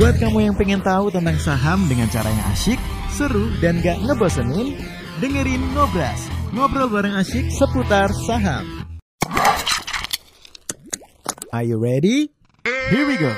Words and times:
Buat 0.00 0.16
kamu 0.16 0.48
yang 0.48 0.56
pengen 0.56 0.80
tahu 0.80 1.12
tentang 1.12 1.36
saham 1.36 1.84
dengan 1.84 2.08
cara 2.08 2.32
yang 2.32 2.48
asyik, 2.56 2.80
seru, 3.12 3.52
dan 3.60 3.84
gak 3.84 4.00
ngebosenin, 4.00 4.80
dengerin 5.20 5.60
Ngobras, 5.76 6.24
ngobrol 6.56 6.88
bareng 6.88 7.20
asyik 7.20 7.52
seputar 7.52 8.08
saham. 8.24 8.64
Are 11.52 11.68
you 11.68 11.76
ready? 11.76 12.32
Here 12.64 13.04
we 13.04 13.20
go. 13.20 13.28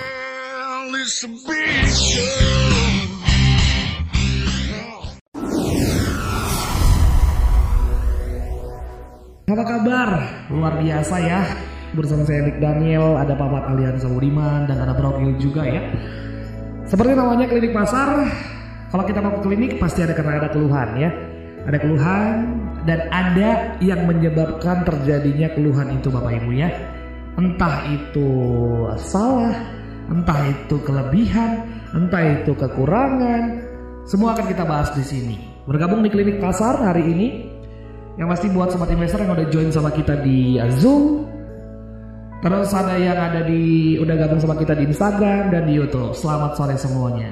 Apa 9.50 9.64
kabar? 9.66 10.10
Luar 10.46 10.78
biasa 10.78 11.14
ya. 11.26 11.42
Bersama 11.98 12.22
saya 12.22 12.46
Nick 12.46 12.62
Daniel, 12.62 13.18
ada 13.18 13.34
Papat 13.34 13.66
Alian 13.66 13.98
Budiman 13.98 14.70
dan 14.70 14.78
ada 14.78 14.94
Brokil 14.94 15.42
juga 15.42 15.66
ya. 15.66 15.90
Seperti 16.82 17.12
namanya 17.14 17.46
klinik 17.46 17.72
pasar, 17.72 18.26
kalau 18.90 19.04
kita 19.06 19.24
mau 19.24 19.32
ke 19.38 19.40
klinik 19.46 19.80
pasti 19.80 20.04
ada 20.04 20.12
karena 20.12 20.42
ada 20.42 20.50
keluhan 20.52 20.88
ya. 20.98 21.10
Ada 21.62 21.78
keluhan 21.78 22.36
dan 22.84 23.06
ada 23.14 23.78
yang 23.78 24.02
menyebabkan 24.04 24.82
terjadinya 24.82 25.46
keluhan 25.54 25.94
itu 25.94 26.10
Bapak 26.10 26.42
Ibu 26.42 26.50
ya. 26.58 26.68
Entah 27.38 27.86
itu 27.88 28.28
salah, 28.98 29.54
entah 30.10 30.36
itu 30.50 30.76
kelebihan, 30.82 31.64
entah 31.94 32.42
itu 32.42 32.52
kekurangan. 32.52 33.62
Semua 34.04 34.34
akan 34.34 34.50
kita 34.50 34.66
bahas 34.66 34.90
di 34.92 35.06
sini. 35.06 35.36
Bergabung 35.64 36.02
di 36.02 36.10
klinik 36.10 36.42
pasar 36.42 36.82
hari 36.82 37.06
ini 37.06 37.28
yang 38.18 38.28
pasti 38.28 38.50
buat 38.52 38.74
sobat 38.74 38.90
investor 38.92 39.22
yang 39.24 39.32
udah 39.32 39.48
join 39.48 39.70
sama 39.72 39.94
kita 39.94 40.20
di 40.20 40.58
Zoom 40.76 41.31
Terus 42.42 42.74
ada 42.74 42.98
yang 42.98 43.14
ada 43.14 43.46
di 43.46 43.94
udah 44.02 44.18
gabung 44.18 44.42
sama 44.42 44.58
kita 44.58 44.74
di 44.74 44.90
Instagram 44.90 45.54
dan 45.54 45.62
di 45.62 45.78
YouTube. 45.78 46.10
Selamat 46.10 46.58
sore 46.58 46.74
semuanya. 46.74 47.30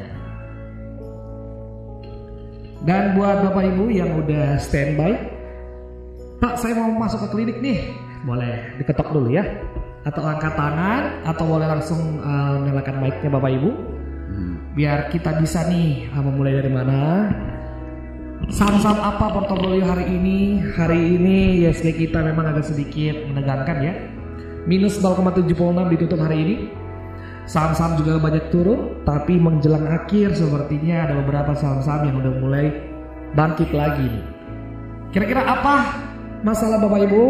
Dan 2.87 3.19
buat 3.19 3.43
Bapak 3.43 3.75
Ibu 3.75 3.91
yang 3.91 4.15
udah 4.23 4.55
standby, 4.63 5.19
Pak 6.39 6.63
saya 6.63 6.79
mau 6.79 6.95
masuk 6.95 7.27
ke 7.27 7.29
klinik 7.35 7.59
nih, 7.59 7.91
boleh 8.23 8.79
diketok 8.79 9.11
dulu 9.11 9.35
ya, 9.35 9.43
atau 10.07 10.23
angkat 10.23 10.55
tangan, 10.55 11.03
atau 11.27 11.45
boleh 11.45 11.67
langsung 11.67 12.23
uh, 12.23 12.63
nyalakan 12.63 13.03
mic-nya 13.03 13.35
Bapak 13.35 13.51
Ibu, 13.51 13.71
biar 14.79 15.11
kita 15.11 15.43
bisa 15.43 15.67
nih 15.67 16.07
uh, 16.15 16.23
memulai 16.23 16.55
dari 16.63 16.71
mana. 16.71 17.01
Saham-saham 18.47 19.03
apa 19.03 19.27
portofolio 19.35 19.85
hari 19.85 20.07
ini? 20.07 20.63
Hari 20.79 21.19
ini 21.19 21.67
ISG 21.67 21.99
kita 21.99 22.23
memang 22.23 22.55
agak 22.55 22.65
sedikit 22.65 23.27
menegangkan 23.29 23.79
ya 23.83 23.95
minus 24.69 25.01
0,76 25.01 25.47
ditutup 25.97 26.21
hari 26.21 26.39
ini. 26.43 26.57
Saham-saham 27.49 27.99
juga 27.99 28.21
banyak 28.21 28.53
turun, 28.55 29.03
tapi 29.03 29.35
menjelang 29.41 29.89
akhir 29.91 30.39
sepertinya 30.39 31.09
ada 31.09 31.15
beberapa 31.19 31.53
saham-saham 31.57 32.07
yang 32.07 32.17
udah 32.23 32.33
mulai 32.39 32.67
bangkit 33.35 33.75
lagi. 33.75 34.23
Kira-kira 35.11 35.43
apa 35.43 35.99
masalah 36.47 36.79
Bapak 36.79 37.11
Ibu? 37.11 37.25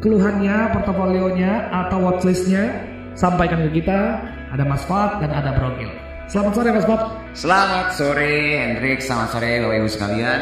Keluhannya, 0.00 0.72
portofolionya, 0.72 1.68
atau 1.68 2.08
watchlistnya? 2.08 2.72
Sampaikan 3.12 3.68
ke 3.68 3.84
kita. 3.84 4.24
Ada 4.50 4.64
Mas 4.64 4.82
Fat 4.88 5.20
dan 5.20 5.28
ada 5.30 5.52
Brogil. 5.54 5.92
Selamat 6.24 6.52
sore 6.56 6.70
Mas 6.72 6.86
Fat. 6.88 7.02
Selamat 7.36 7.86
sore 7.92 8.32
Hendrik, 8.56 8.98
selamat 9.04 9.28
sore 9.34 9.50
Bapak 9.60 9.76
Ibu 9.76 9.88
sekalian. 9.92 10.40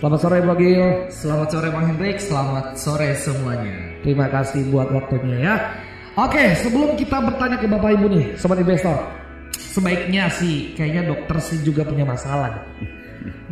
Selamat 0.00 0.20
sore 0.24 0.40
Brogil. 0.40 1.12
Selamat 1.12 1.48
sore 1.52 1.68
Bang 1.68 1.84
Hendrik, 1.92 2.16
selamat 2.16 2.72
sore 2.80 3.12
semuanya. 3.20 4.00
Terima 4.00 4.32
kasih 4.32 4.72
buat 4.72 4.88
waktunya 4.88 5.36
ya. 5.44 5.54
Oke, 6.16 6.56
sebelum 6.56 6.96
kita 6.96 7.20
bertanya 7.20 7.60
ke 7.60 7.68
Bapak 7.68 8.00
Ibu 8.00 8.06
nih, 8.08 8.26
sobat 8.40 8.64
investor. 8.64 8.96
Sebaiknya 9.60 10.32
sih 10.32 10.72
kayaknya 10.72 11.04
dokter 11.12 11.36
sih 11.44 11.60
juga 11.60 11.84
punya 11.84 12.08
masalah. 12.08 12.64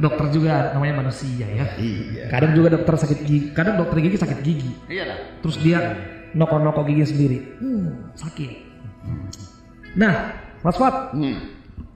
Dokter 0.00 0.32
juga 0.32 0.72
namanya 0.72 1.04
manusia 1.04 1.44
ya. 1.44 1.68
Iya. 1.76 2.32
Kadang 2.32 2.56
juga 2.56 2.80
dokter 2.80 2.96
sakit 2.96 3.18
gigi, 3.28 3.52
kadang 3.52 3.76
dokter 3.76 4.00
gigi 4.00 4.16
sakit 4.16 4.38
gigi. 4.40 4.72
Iya 4.88 5.04
lah. 5.04 5.18
Terus 5.44 5.56
dia 5.60 5.78
noko-noko 6.32 6.80
gigi 6.88 7.12
sendiri. 7.12 7.38
Hmm, 7.60 8.08
sakit. 8.16 8.52
Nah, 10.00 10.32
Mas 10.64 10.80
Fat, 10.80 11.12
Hmm. 11.12 11.44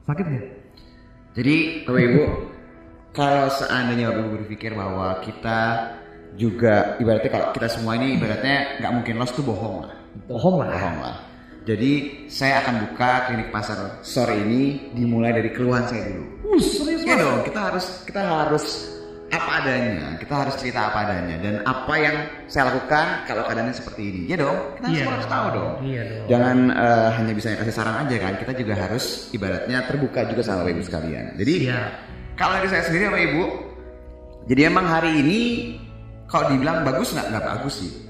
sakit 0.04 0.24
nggak? 0.28 0.46
Jadi 1.40 1.56
Bapak 1.88 2.02
Ibu, 2.04 2.24
kalau 3.12 3.46
seandainya 3.52 4.08
Bapak 4.08 4.20
Ibu 4.24 4.28
berpikir 4.40 4.72
bahwa 4.72 5.20
kita 5.20 5.60
juga 6.36 6.96
ibaratnya 6.96 7.30
kalau 7.30 7.46
kita 7.52 7.68
semua 7.68 8.00
ini 8.00 8.16
ibaratnya 8.16 8.80
nggak 8.80 8.92
mungkin 8.92 9.14
loss 9.20 9.36
tuh 9.36 9.44
bohong 9.44 9.84
lah. 9.84 9.92
Bohong 10.28 10.56
lah. 10.64 10.68
Bohong 10.72 10.98
lah. 11.04 11.16
Jadi 11.62 11.92
saya 12.26 12.58
akan 12.64 12.90
buka 12.90 13.30
klinik 13.30 13.54
pasar 13.54 14.02
sore 14.02 14.34
ini 14.34 14.90
dimulai 14.96 15.30
dari 15.30 15.52
keluhan 15.54 15.86
saya 15.86 16.10
dulu. 16.10 16.24
Uh, 16.42 16.58
serius 16.58 17.06
Iya 17.06 17.14
Mas? 17.14 17.22
dong, 17.22 17.38
kita 17.46 17.60
harus 17.70 17.86
kita 18.02 18.20
harus 18.20 18.64
apa 19.32 19.64
adanya, 19.64 20.08
kita 20.20 20.34
harus 20.44 20.54
cerita 20.60 20.92
apa 20.92 21.08
adanya 21.08 21.36
dan 21.40 21.54
apa 21.64 21.94
yang 21.96 22.16
saya 22.50 22.68
lakukan 22.68 23.24
kalau 23.30 23.46
keadaannya 23.46 23.72
seperti 23.72 24.02
ini. 24.10 24.20
Ya 24.28 24.36
dong, 24.42 24.58
kita 24.76 24.86
Iya 24.90 24.96
semua 24.98 25.14
harus 25.14 25.28
tahu 25.30 25.46
dong. 25.54 25.72
Iya 25.86 26.02
dong. 26.04 26.24
Jangan 26.28 26.56
eh, 26.74 27.08
hanya 27.16 27.32
bisa 27.32 27.48
kasih 27.56 27.74
saran 27.76 27.96
aja 28.04 28.16
kan, 28.18 28.32
kita 28.42 28.52
juga 28.58 28.74
harus 28.76 29.04
ibaratnya 29.30 29.78
terbuka 29.86 30.20
juga 30.28 30.42
sama 30.42 30.66
Ibu 30.66 30.82
sekalian. 30.82 31.38
Jadi 31.38 31.54
Iya. 31.68 31.80
Kalau 32.42 32.58
dari 32.58 32.74
saya 32.74 32.82
sendiri 32.90 33.06
Bapak 33.06 33.22
Ibu, 33.22 33.44
jadi 34.50 34.66
emang 34.66 34.90
hari 34.90 35.22
ini 35.22 35.78
kalau 36.26 36.50
dibilang 36.50 36.82
bagus 36.82 37.14
nggak 37.14 37.30
nggak 37.30 37.46
bagus 37.54 37.86
sih. 37.86 38.02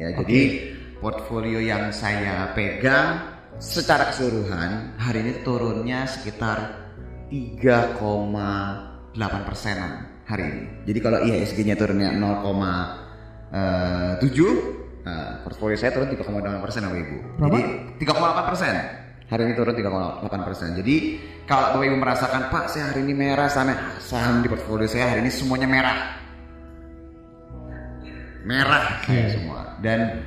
Ya 0.00 0.16
jadi 0.16 0.72
portfolio 0.96 1.60
yang 1.60 1.92
saya 1.92 2.56
pegang 2.56 3.20
secara 3.60 4.08
keseluruhan 4.08 4.96
hari 4.96 5.28
ini 5.28 5.44
turunnya 5.44 6.08
sekitar 6.08 6.88
3,8 7.28 8.00
persenan 9.44 10.08
hari 10.24 10.48
ini. 10.48 10.64
Jadi 10.88 10.98
kalau 11.04 11.20
IHSG-nya 11.20 11.76
turunnya 11.76 12.16
0,7, 12.16 14.24
nah, 15.04 15.44
portfolio 15.44 15.76
saya 15.76 15.92
turun 15.92 16.08
3,8 16.08 16.64
persen 16.64 16.88
Bapak 16.88 16.96
Ibu. 16.96 17.16
Berapa? 17.36 17.60
Jadi 17.60 18.08
3,8 18.08 18.48
persen. 18.48 18.99
Hari 19.30 19.46
ini 19.46 19.54
turun 19.54 19.78
3,8 19.78 20.26
persen. 20.42 20.74
Jadi 20.74 21.22
kalau 21.46 21.78
Bapak 21.78 21.86
Ibu 21.86 21.96
merasakan 22.02 22.42
Pak 22.50 22.66
saya 22.66 22.90
hari 22.90 23.06
ini 23.06 23.14
merah 23.14 23.46
sana 23.46 23.94
saham 24.02 24.42
di 24.42 24.50
portfolio 24.50 24.90
saya 24.90 25.14
hari 25.14 25.22
ini 25.22 25.30
semuanya 25.30 25.70
merah. 25.70 25.98
Merah 28.42 28.98
saya 29.06 29.30
semua. 29.30 29.78
Dan 29.78 30.18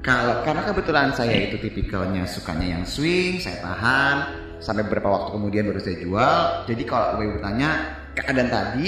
kalau 0.00 0.40
karena 0.40 0.72
kebetulan 0.72 1.12
saya 1.12 1.52
itu 1.52 1.60
tipikalnya 1.60 2.24
sukanya 2.24 2.80
yang 2.80 2.84
swing, 2.88 3.44
saya 3.44 3.60
tahan 3.60 4.16
sampai 4.64 4.88
beberapa 4.88 5.12
waktu 5.12 5.36
kemudian 5.36 5.68
baru 5.68 5.80
saya 5.84 6.00
jual. 6.00 6.40
Jadi 6.64 6.82
kalau 6.88 7.06
Bapak 7.12 7.24
Ibu 7.28 7.38
tanya 7.44 7.70
keadaan 8.16 8.48
tadi 8.48 8.86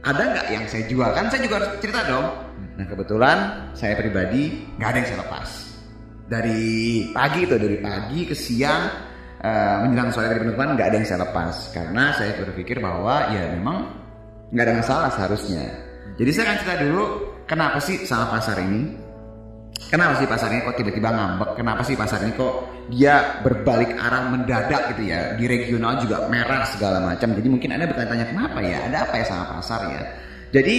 ada 0.00 0.22
nggak 0.32 0.46
yang 0.48 0.64
saya 0.64 0.88
jual 0.88 1.12
kan 1.12 1.28
saya 1.28 1.44
juga 1.44 1.60
harus 1.60 1.76
cerita 1.84 2.00
dong. 2.08 2.26
Nah 2.80 2.88
kebetulan 2.88 3.68
saya 3.76 4.00
pribadi 4.00 4.64
nggak 4.80 4.88
ada 4.88 4.96
yang 4.96 5.08
saya 5.12 5.20
lepas 5.28 5.73
dari 6.24 7.08
pagi 7.12 7.44
itu 7.44 7.56
dari 7.56 7.78
pagi 7.80 8.24
ke 8.24 8.34
siang 8.36 8.82
eh, 9.40 9.76
menjelang 9.84 10.10
sore 10.12 10.32
dari 10.32 10.40
penutupan 10.40 10.76
nggak 10.76 10.88
ada 10.88 10.96
yang 10.96 11.08
saya 11.08 11.20
lepas 11.28 11.54
karena 11.72 12.04
saya 12.16 12.32
berpikir 12.40 12.80
bahwa 12.80 13.28
ya 13.32 13.52
memang 13.52 13.92
nggak 14.50 14.64
ada 14.64 14.74
masalah 14.80 15.10
seharusnya. 15.12 15.64
Jadi 16.14 16.30
saya 16.30 16.44
akan 16.50 16.56
cerita 16.62 16.76
dulu 16.86 17.04
kenapa 17.44 17.78
sih 17.82 18.06
sama 18.06 18.38
pasar 18.38 18.62
ini 18.62 19.04
Kenapa 19.74 20.16
sih 20.18 20.26
pasar 20.26 20.48
ini 20.54 20.64
kok 20.64 20.74
tiba-tiba 20.74 21.10
ngambek? 21.12 21.50
Kenapa 21.60 21.82
sih 21.86 21.94
pasar 21.94 22.22
ini 22.24 22.32
kok 22.34 22.66
dia 22.90 23.38
berbalik 23.44 23.94
arah 23.94 24.32
mendadak 24.32 24.94
gitu 24.94 25.12
ya? 25.12 25.36
Di 25.36 25.44
regional 25.44 26.00
juga 26.00 26.24
merah 26.30 26.64
segala 26.66 26.98
macam. 26.98 27.30
Jadi 27.36 27.48
mungkin 27.50 27.74
Anda 27.74 27.86
bertanya-tanya 27.90 28.26
kenapa 28.32 28.58
ya? 28.64 28.90
Ada 28.90 28.96
apa 29.06 29.14
ya 29.20 29.24
sama 29.28 29.44
pasar 29.58 29.80
ya? 29.92 30.02
Jadi 30.54 30.76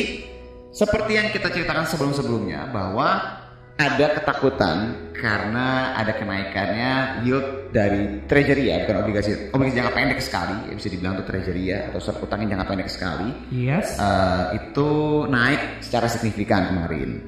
seperti 0.73 1.11
yang 1.15 1.27
kita 1.31 1.47
ceritakan 1.47 1.85
sebelum-sebelumnya 1.87 2.71
bahwa 2.73 3.39
ada 3.75 4.07
ketakutan 4.15 4.77
karena 5.11 5.95
ada 5.99 6.15
kenaikannya 6.15 7.23
yield 7.27 7.71
dari 7.75 8.23
treasury 8.23 8.71
ya, 8.71 8.87
bukan 8.87 9.03
obligasi. 9.03 9.51
Obligasi 9.51 9.75
jangka 9.83 9.93
pendek 9.95 10.19
sekali, 10.23 10.55
ya 10.71 10.73
bisa 10.79 10.87
dibilang 10.87 11.13
itu 11.19 11.23
treasury 11.27 11.63
ya 11.75 11.79
atau 11.91 11.99
surat 11.99 12.23
yang 12.39 12.55
jangka 12.55 12.67
pendek 12.71 12.89
sekali 12.91 13.29
Yes. 13.51 13.99
eh, 13.99 14.63
itu 14.63 14.89
naik 15.27 15.83
secara 15.83 16.07
signifikan 16.07 16.71
kemarin. 16.71 17.19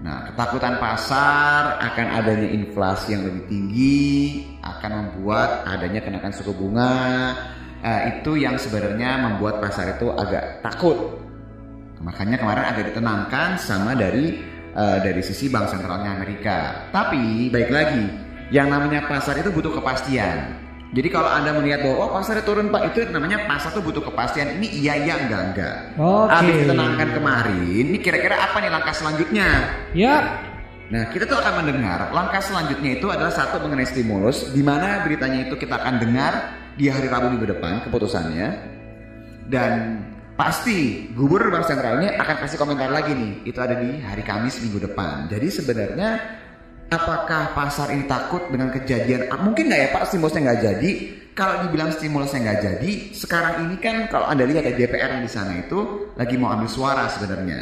Nah, 0.00 0.32
ketakutan 0.32 0.80
pasar 0.80 1.76
akan 1.76 2.06
adanya 2.16 2.48
inflasi 2.48 3.12
yang 3.12 3.28
lebih 3.28 3.44
tinggi 3.52 4.00
akan 4.64 4.90
membuat 5.04 5.68
adanya 5.68 6.00
kenaikan 6.00 6.32
suku 6.32 6.56
bunga. 6.56 7.36
Eh, 7.84 8.00
itu 8.16 8.40
yang 8.40 8.56
sebenarnya 8.56 9.20
membuat 9.20 9.60
pasar 9.60 10.00
itu 10.00 10.08
agak 10.16 10.64
takut. 10.64 10.96
Makanya 12.00 12.40
kemarin 12.40 12.64
agak 12.64 12.84
ditenangkan 12.92 13.60
sama 13.60 13.92
dari 13.92 14.40
eh, 14.74 14.98
dari 15.02 15.22
sisi 15.22 15.50
bank 15.50 15.70
sentralnya 15.70 16.14
Amerika. 16.16 16.88
Tapi 16.90 17.48
baik 17.50 17.70
lagi, 17.70 18.04
yang 18.50 18.70
namanya 18.70 19.06
pasar 19.06 19.38
itu 19.38 19.50
butuh 19.54 19.74
kepastian. 19.78 20.58
Jadi 20.90 21.06
kalau 21.06 21.30
anda 21.30 21.54
melihat 21.54 21.86
bahwa 21.86 22.02
oh 22.02 22.10
pasarnya 22.18 22.42
turun 22.42 22.66
pak, 22.66 22.90
itu 22.90 23.06
namanya 23.14 23.46
pasar 23.46 23.70
tuh 23.70 23.78
butuh 23.78 24.02
kepastian. 24.02 24.58
Ini 24.58 24.66
iya 24.74 24.94
iya 24.98 25.14
enggak 25.22 25.42
enggak. 25.54 25.76
Oke. 25.94 26.34
Habis 26.34 26.54
ditenangkan 26.66 27.08
kemarin, 27.14 27.84
ini 27.94 27.98
kira-kira 28.02 28.34
apa 28.42 28.58
nih 28.58 28.70
langkah 28.74 28.94
selanjutnya? 28.94 29.48
Ya, 29.94 30.42
Nah, 30.90 31.06
kita 31.06 31.22
tuh 31.22 31.38
akan 31.38 31.62
mendengar 31.62 32.10
langkah 32.10 32.42
selanjutnya 32.42 32.98
itu 32.98 33.06
adalah 33.06 33.30
satu 33.30 33.62
mengenai 33.62 33.86
stimulus, 33.86 34.50
di 34.50 34.58
mana 34.58 35.06
beritanya 35.06 35.46
itu 35.46 35.54
kita 35.54 35.78
akan 35.78 36.02
dengar 36.02 36.58
di 36.74 36.90
hari 36.90 37.06
Rabu 37.06 37.30
minggu 37.30 37.46
depan 37.46 37.86
keputusannya 37.86 38.48
dan 39.46 39.99
pasti 40.40 41.04
gubernur 41.12 41.52
bank 41.52 41.68
sentral 41.68 42.00
ini 42.00 42.16
akan 42.16 42.36
kasih 42.40 42.56
komentar 42.56 42.88
lagi 42.88 43.12
nih. 43.12 43.44
Itu 43.44 43.60
ada 43.60 43.76
di 43.76 44.00
hari 44.00 44.24
Kamis 44.24 44.56
minggu 44.64 44.88
depan. 44.88 45.28
Jadi 45.28 45.52
sebenarnya 45.52 46.16
apakah 46.88 47.52
pasar 47.52 47.92
ini 47.92 48.08
takut 48.08 48.48
dengan 48.48 48.72
kejadian? 48.72 49.28
Ah, 49.28 49.36
mungkin 49.36 49.68
nggak 49.68 49.80
ya 49.84 49.88
Pak? 49.92 50.08
Stimulusnya 50.08 50.40
nggak 50.48 50.60
jadi. 50.64 50.90
Kalau 51.36 51.68
dibilang 51.68 51.92
stimulusnya 51.92 52.40
nggak 52.40 52.60
jadi 52.64 52.92
sekarang 53.12 53.68
ini 53.68 53.76
kan 53.84 54.08
kalau 54.08 54.32
anda 54.32 54.48
lihat 54.48 54.64
ya 54.64 54.72
DPR 54.72 55.20
yang 55.20 55.24
di 55.28 55.30
sana 55.30 55.60
itu 55.60 56.08
lagi 56.16 56.40
mau 56.40 56.56
ambil 56.56 56.72
suara 56.72 57.04
sebenarnya. 57.12 57.60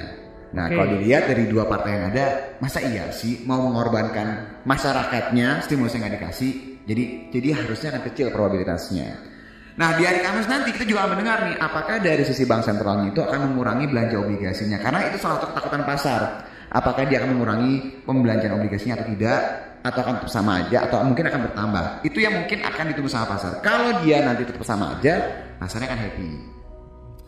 Nah 0.54 0.70
Oke. 0.70 0.78
kalau 0.78 0.86
dilihat 0.96 1.28
dari 1.28 1.50
dua 1.50 1.66
partai 1.66 1.98
yang 1.98 2.04
ada 2.14 2.26
masa 2.62 2.78
iya 2.80 3.10
sih 3.10 3.42
mau 3.44 3.58
mengorbankan 3.60 4.62
masyarakatnya 4.62 5.66
stimulusnya 5.66 6.06
nggak 6.06 6.14
dikasih? 6.14 6.52
Jadi 6.86 7.04
jadi 7.34 7.48
harusnya 7.58 7.88
akan 7.90 8.02
kecil 8.06 8.26
probabilitasnya 8.30 9.38
Nah 9.78 9.94
di 9.94 10.02
hari 10.02 10.19
Kamis 10.26 10.50
nanti 10.50 10.75
kita 10.75 10.82
juga 10.82 11.06
akan 11.06 11.10
mendengar 11.14 11.38
nih 11.46 11.56
apakah 11.62 12.02
dari 12.02 12.26
sisi 12.26 12.42
bank 12.42 12.66
sentralnya 12.66 13.14
itu 13.14 13.22
akan 13.22 13.54
mengurangi 13.54 13.86
belanja 13.86 14.19
obligasinya 14.19 14.82
karena 14.82 15.06
itu 15.06 15.22
salah 15.22 15.38
satu 15.38 15.54
ketakutan 15.54 15.82
pasar. 15.86 16.20
Apakah 16.69 17.06
dia 17.06 17.22
akan 17.22 17.38
mengurangi 17.38 18.02
pembelanjaan 18.02 18.58
obligasinya 18.58 18.98
atau 19.00 19.06
tidak 19.14 19.40
atau 19.78 20.00
akan 20.02 20.14
tetap 20.20 20.30
sama 20.34 20.52
aja 20.66 20.84
atau 20.84 21.00
mungkin 21.06 21.25
akan 21.30 21.40
bertambah. 21.48 21.84
Itu 22.04 22.19
yang 22.19 22.34
mungkin 22.42 22.58
akan 22.60 22.84
ditunggu 22.92 23.08
sama 23.08 23.26
pasar. 23.30 23.62
Kalau 23.62 24.02
dia 24.02 24.20
nanti 24.20 24.42
tetap 24.44 24.60
sama 24.66 24.98
aja, 24.98 25.14
pasarnya 25.62 25.94
akan 25.94 26.00
happy. 26.02 26.30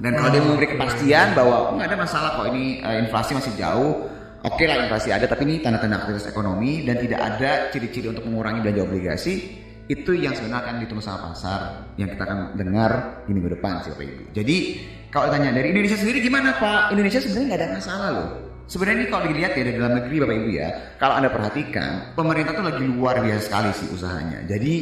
Dan 0.02 0.12
kalau 0.18 0.30
dia 0.34 0.42
memberi 0.42 0.68
kepastian 0.74 1.32
bahwa 1.38 1.70
"Oh, 1.70 1.78
nggak 1.78 1.88
ada 1.88 1.98
masalah 2.02 2.28
kok 2.36 2.46
ini 2.50 2.82
eh, 2.82 2.96
inflasi 3.06 3.30
masih 3.36 3.52
jauh, 3.56 4.10
oke 4.44 4.64
lah 4.64 4.76
inflasi 4.88 5.08
ada 5.12 5.28
tapi 5.28 5.44
ini 5.44 5.54
tanda-tanda 5.60 6.00
aktivitas 6.04 6.26
ekonomi 6.32 6.82
dan 6.88 6.96
tidak 6.96 7.20
ada 7.20 7.50
ciri-ciri 7.68 8.08
untuk 8.10 8.24
mengurangi 8.24 8.64
belanja 8.64 8.82
obligasi 8.88 9.59
itu 9.90 10.14
yang 10.14 10.38
sebenarnya 10.38 10.62
akan 10.70 10.74
ditunggu 10.86 11.02
sama 11.02 11.34
pasar 11.34 11.90
yang 11.98 12.14
kita 12.14 12.22
akan 12.22 12.54
dengar 12.54 13.26
di 13.26 13.34
minggu 13.34 13.58
depan 13.58 13.82
sih 13.82 13.90
Bapak 13.90 14.06
Ibu. 14.06 14.22
Jadi 14.30 14.56
kalau 15.10 15.26
ditanya 15.26 15.50
dari 15.50 15.74
Indonesia 15.74 15.98
sendiri 15.98 16.22
gimana 16.22 16.54
Pak? 16.54 16.94
Indonesia 16.94 17.18
sebenarnya 17.18 17.46
nggak 17.50 17.60
ada 17.60 17.68
masalah 17.74 18.08
loh. 18.14 18.28
Sebenarnya 18.70 19.02
ini 19.02 19.08
kalau 19.10 19.24
dilihat 19.26 19.52
ya 19.58 19.62
dari 19.66 19.76
dalam 19.82 19.94
negeri 19.98 20.16
Bapak 20.22 20.36
Ibu 20.38 20.48
ya, 20.54 20.68
kalau 21.02 21.14
Anda 21.18 21.28
perhatikan 21.34 22.14
pemerintah 22.14 22.52
tuh 22.54 22.64
lagi 22.70 22.84
luar 22.86 23.18
biasa 23.18 23.42
sekali 23.42 23.70
sih 23.74 23.88
usahanya. 23.90 24.46
Jadi 24.46 24.74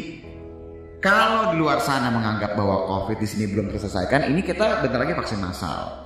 kalau 1.01 1.55
di 1.55 1.57
luar 1.57 1.81
sana 1.81 2.13
menganggap 2.13 2.53
bahwa 2.53 2.85
COVID 2.85 3.17
di 3.17 3.25
sini 3.25 3.49
belum 3.49 3.73
terselesaikan, 3.73 4.29
ini 4.29 4.45
kita 4.45 4.85
bentar 4.85 5.01
lagi 5.01 5.17
vaksin 5.17 5.41
massal. 5.41 6.05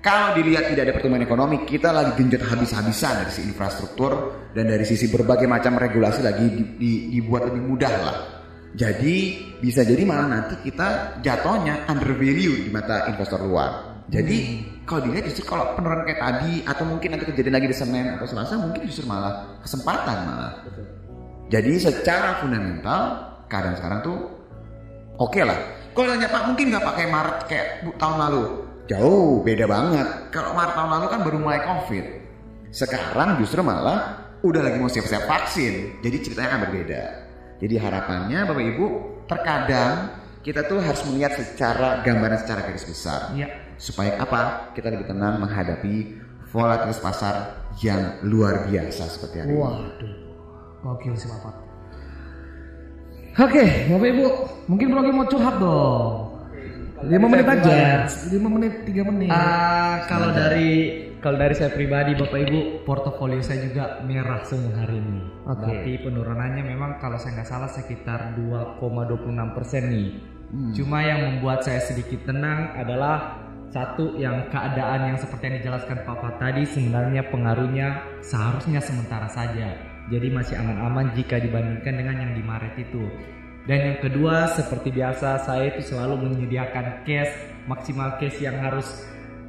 Kalau 0.00 0.32
dilihat 0.32 0.72
tidak 0.72 0.90
ada 0.90 0.92
pertumbuhan 0.96 1.22
ekonomi, 1.22 1.68
kita 1.68 1.92
lagi 1.92 2.16
genjot 2.16 2.40
habis-habisan 2.48 3.20
dari 3.20 3.30
sisi 3.36 3.52
infrastruktur 3.52 4.12
dan 4.56 4.64
dari 4.64 4.82
sisi 4.88 5.12
berbagai 5.12 5.44
macam 5.44 5.76
regulasi 5.76 6.24
lagi 6.24 6.50
di- 6.50 6.70
di- 6.80 7.02
dibuat 7.14 7.52
lebih 7.52 7.62
mudah 7.62 7.94
lah. 8.00 8.39
Jadi 8.70 9.16
bisa 9.58 9.82
jadi 9.82 10.02
malah 10.06 10.30
nanti 10.30 10.54
kita 10.62 11.18
jatuhnya 11.26 11.90
under 11.90 12.14
value 12.14 12.66
di 12.66 12.70
mata 12.70 13.10
investor 13.10 13.42
luar. 13.42 14.02
Jadi 14.10 14.66
kalau 14.86 15.06
dilihat 15.06 15.30
justru 15.30 15.46
kalau 15.46 15.74
penurunan 15.78 16.02
kayak 16.02 16.18
tadi 16.18 16.66
atau 16.66 16.82
mungkin 16.86 17.14
nanti 17.14 17.30
kejadian 17.30 17.54
lagi 17.58 17.68
di 17.70 17.76
Senin 17.78 18.06
atau 18.18 18.26
Selasa 18.26 18.58
mungkin 18.58 18.82
justru 18.86 19.06
malah 19.06 19.58
kesempatan 19.62 20.18
malah. 20.26 20.52
Jadi 21.50 21.72
secara 21.82 22.42
fundamental 22.42 23.02
keadaan 23.46 23.74
sekarang 23.78 23.98
tuh 24.02 24.18
oke 25.18 25.40
lah. 25.42 25.58
Kalau 25.90 26.06
tanya 26.06 26.30
Pak 26.30 26.42
mungkin 26.46 26.64
nggak 26.70 26.84
pakai 26.86 27.06
Maret 27.10 27.38
kayak 27.50 27.66
bu- 27.86 27.96
tahun 27.98 28.16
lalu? 28.18 28.42
Jauh 28.86 29.42
beda 29.46 29.66
banget. 29.70 30.06
Kalau 30.34 30.54
Maret 30.54 30.74
tahun 30.74 30.90
lalu 30.90 31.06
kan 31.10 31.20
baru 31.26 31.38
mulai 31.38 31.60
COVID. 31.62 32.04
Sekarang 32.70 33.38
justru 33.42 33.62
malah 33.62 34.30
udah 34.42 34.62
lagi 34.62 34.78
mau 34.78 34.90
siap-siap 34.90 35.26
vaksin. 35.26 36.02
Jadi 36.02 36.16
ceritanya 36.22 36.54
akan 36.54 36.60
berbeda. 36.70 37.02
Jadi 37.60 37.74
harapannya 37.76 38.40
Bapak 38.48 38.64
Ibu 38.64 38.86
terkadang 39.28 40.16
kita 40.40 40.64
tuh 40.64 40.80
harus 40.80 41.04
melihat 41.12 41.36
secara 41.36 42.00
gambaran 42.00 42.40
secara 42.40 42.64
garis 42.64 42.88
besar. 42.88 43.36
Iya. 43.36 43.76
Supaya 43.76 44.16
apa? 44.16 44.72
Kita 44.72 44.88
lebih 44.88 45.08
tenang 45.08 45.40
menghadapi 45.44 46.16
volatilitas 46.48 47.00
pasar 47.04 47.34
yang 47.84 48.24
luar 48.24 48.64
biasa 48.66 49.04
seperti 49.06 49.44
hari 49.44 49.52
ini. 49.52 49.60
Waduh, 49.60 50.14
gokil 50.82 51.14
sih 51.16 51.28
Bapak. 51.28 51.54
Oke, 53.40 53.64
Bapak 53.92 54.08
Ibu, 54.10 54.26
mungkin 54.66 54.86
Bro 54.90 55.00
mau 55.12 55.28
curhat 55.28 55.56
dong. 55.60 56.30
5 57.00 57.16
menit 57.32 57.48
aja, 57.48 58.04
5 58.28 58.36
menit, 58.44 58.74
3 58.84 59.08
menit. 59.08 59.32
Ah, 59.32 60.04
kalau 60.04 60.36
dari 60.36 61.08
kalau 61.20 61.36
dari 61.36 61.52
saya 61.52 61.68
pribadi 61.76 62.16
Bapak 62.16 62.40
Ibu 62.48 62.88
portofolio 62.88 63.44
saya 63.44 63.68
juga 63.68 64.00
merah 64.08 64.40
semua 64.48 64.72
hari 64.84 64.96
ini. 64.96 65.20
Oke. 65.44 65.60
Berarti 65.68 65.92
penurunannya 66.00 66.64
memang 66.64 66.96
kalau 66.96 67.20
saya 67.20 67.40
nggak 67.40 67.48
salah 67.48 67.68
sekitar 67.68 68.40
2,26 68.40 69.56
persen 69.56 69.82
nih. 69.92 70.08
Cuma 70.74 70.98
yang 71.04 71.20
membuat 71.22 71.62
saya 71.62 71.78
sedikit 71.78 72.26
tenang 72.26 72.74
adalah 72.74 73.38
satu 73.70 74.18
yang 74.18 74.50
keadaan 74.50 75.14
yang 75.14 75.18
seperti 75.20 75.46
yang 75.46 75.56
dijelaskan 75.62 76.02
Pak 76.02 76.16
Fat 76.18 76.34
tadi 76.42 76.66
sebenarnya 76.66 77.22
pengaruhnya 77.30 78.02
seharusnya 78.18 78.82
sementara 78.82 79.30
saja. 79.30 79.78
Jadi 80.10 80.26
masih 80.26 80.58
aman-aman 80.58 81.14
jika 81.14 81.38
dibandingkan 81.38 81.94
dengan 81.94 82.16
yang 82.18 82.32
di 82.34 82.42
Maret 82.42 82.74
itu. 82.82 83.06
Dan 83.70 83.78
yang 83.94 83.98
kedua 84.02 84.50
seperti 84.50 84.90
biasa 84.90 85.46
saya 85.46 85.70
itu 85.70 85.94
selalu 85.94 86.26
menyediakan 86.26 87.06
cash 87.06 87.30
maksimal 87.70 88.18
cash 88.18 88.42
yang 88.42 88.58
harus 88.58 89.06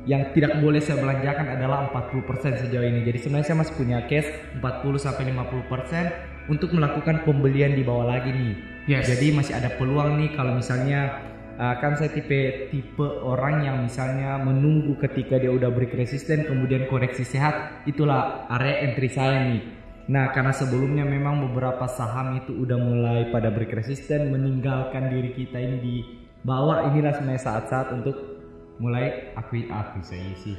yang 0.10 0.34
tidak 0.34 0.58
boleh 0.58 0.82
saya 0.82 0.98
belanjakan 0.98 1.46
adalah 1.54 1.90
40% 1.94 2.66
sejauh 2.66 2.86
ini. 2.86 3.06
Jadi 3.06 3.18
sebenarnya 3.22 3.48
saya 3.54 3.60
masih 3.62 3.76
punya 3.78 3.98
cash 4.10 4.30
40 4.58 4.98
sampai 4.98 5.24
50% 5.30 6.50
untuk 6.50 6.74
melakukan 6.74 7.22
pembelian 7.22 7.78
di 7.78 7.86
bawah 7.86 8.10
lagi 8.10 8.34
nih. 8.34 8.54
Yes. 8.90 9.06
Jadi 9.06 9.30
masih 9.30 9.54
ada 9.54 9.70
peluang 9.78 10.18
nih 10.18 10.34
kalau 10.34 10.58
misalnya 10.58 11.22
uh, 11.62 11.78
kan 11.78 11.94
saya 12.02 12.10
tipe 12.10 12.74
tipe 12.74 13.06
orang 13.06 13.62
yang 13.62 13.78
misalnya 13.86 14.42
menunggu 14.42 14.98
ketika 15.06 15.38
dia 15.38 15.54
udah 15.54 15.70
break 15.70 15.94
resisten 15.94 16.50
kemudian 16.50 16.90
koreksi 16.90 17.22
sehat 17.22 17.86
itulah 17.86 18.50
area 18.50 18.90
entry 18.90 19.10
saya 19.14 19.46
nih. 19.54 19.62
Nah 20.10 20.34
karena 20.34 20.50
sebelumnya 20.50 21.06
memang 21.06 21.46
beberapa 21.46 21.86
saham 21.86 22.42
itu 22.42 22.58
udah 22.58 22.80
mulai 22.82 23.30
pada 23.30 23.54
break 23.54 23.70
resisten 23.70 24.34
meninggalkan 24.34 25.14
diri 25.14 25.38
kita 25.38 25.62
ini 25.62 25.78
di 25.78 25.96
bawah 26.42 26.90
inilah 26.90 27.14
sebenarnya 27.14 27.44
saat-saat 27.46 27.94
untuk 27.94 28.31
mulai 28.80 29.36
aku 29.38 29.68
aku 29.68 30.00
saya 30.02 30.32
sih 30.42 30.56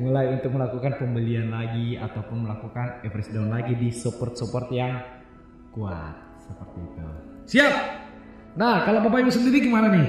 mulai 0.00 0.32
untuk 0.38 0.56
melakukan 0.56 0.96
pembelian 0.96 1.52
lagi 1.52 2.00
ataupun 2.00 2.48
melakukan 2.48 3.04
average 3.04 3.30
down 3.30 3.52
lagi 3.52 3.76
di 3.76 3.92
support 3.92 4.34
support 4.38 4.72
yang 4.72 5.02
kuat 5.70 6.30
seperti 6.50 6.78
itu. 6.82 7.06
Siap. 7.56 7.74
Nah, 8.58 8.82
kalau 8.82 9.06
Bapak 9.06 9.22
Ibu 9.22 9.30
sendiri 9.30 9.62
gimana 9.62 9.90
nih? 9.94 10.08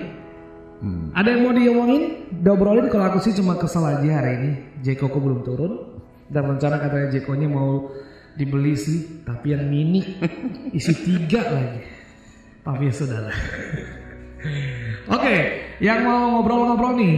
Hmm. 0.81 1.13
Ada 1.13 1.37
yang 1.37 1.41
mau 1.45 1.53
diomongin? 1.53 2.03
Diobrolin 2.41 2.89
kalau 2.89 3.13
aku 3.13 3.21
sih 3.21 3.37
cuma 3.37 3.53
kesel 3.57 3.85
aja 3.85 4.09
hari 4.17 4.31
ini. 4.41 4.51
Jeko 4.81 5.13
kok 5.13 5.21
belum 5.21 5.45
turun. 5.45 5.73
Dan 6.31 6.47
rencana 6.47 6.81
katanya 6.81 7.11
Jekonya 7.11 7.51
mau 7.51 7.91
dibeli 8.39 8.73
sih, 8.79 9.21
tapi 9.27 9.51
yang 9.51 9.67
mini 9.67 9.99
isi 10.77 10.95
tiga 10.95 11.43
lagi. 11.43 11.81
Tapi 12.63 12.87
ya 12.87 12.93
sudah 12.95 13.19
lah. 13.27 13.35
Oke, 15.19 15.35
yang 15.83 16.07
mau 16.07 16.39
ngobrol-ngobrol 16.39 16.97
nih, 16.97 17.15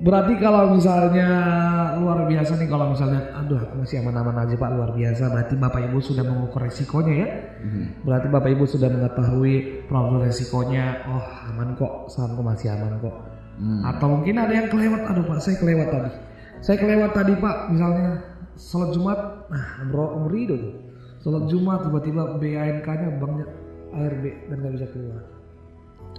berarti 0.00 0.34
kalau 0.40 0.72
misalnya 0.72 1.28
luar 2.00 2.24
biasa 2.24 2.56
nih, 2.56 2.68
kalau 2.68 2.96
misalnya, 2.96 3.20
aduh 3.36 3.60
aku 3.60 3.84
masih 3.84 4.00
aman-aman 4.00 4.48
aja 4.48 4.54
pak, 4.56 4.70
luar 4.72 4.90
biasa. 4.96 5.28
Berarti 5.28 5.54
bapak 5.60 5.80
ibu 5.92 5.98
sudah 6.00 6.24
mengukur 6.24 6.64
resikonya 6.64 7.14
ya. 7.14 7.28
Berarti 8.02 8.26
bapak 8.32 8.50
ibu 8.56 8.64
sudah 8.64 8.88
mengetahui 8.88 9.84
profil 9.86 10.18
resikonya. 10.24 11.04
Oh 11.04 11.26
aman 11.52 11.76
kok, 11.76 12.08
sahamku 12.08 12.40
masih 12.40 12.72
aman 12.72 12.96
kok. 13.04 13.16
Atau 13.84 14.06
mungkin 14.08 14.40
ada 14.40 14.56
yang 14.56 14.72
kelewat, 14.72 15.04
aduh 15.04 15.24
pak 15.28 15.38
saya 15.44 15.60
kelewat 15.60 15.88
tadi. 15.92 16.10
Saya 16.60 16.76
kelewat 16.80 17.12
tadi 17.12 17.32
pak, 17.36 17.56
misalnya 17.72 18.24
sholat 18.56 18.92
Jumat, 18.92 19.18
nah 19.48 19.84
bro 19.88 20.16
Om 20.20 20.24
Rido 20.32 20.56
tuh. 20.56 20.74
Sholat 21.20 21.44
Jumat 21.52 21.84
tiba-tiba 21.84 22.40
BANK-nya 22.40 23.08
banknya 23.20 23.46
ARB 23.92 24.24
dan 24.48 24.56
nggak 24.64 24.72
bisa 24.80 24.86
keluar. 24.92 25.39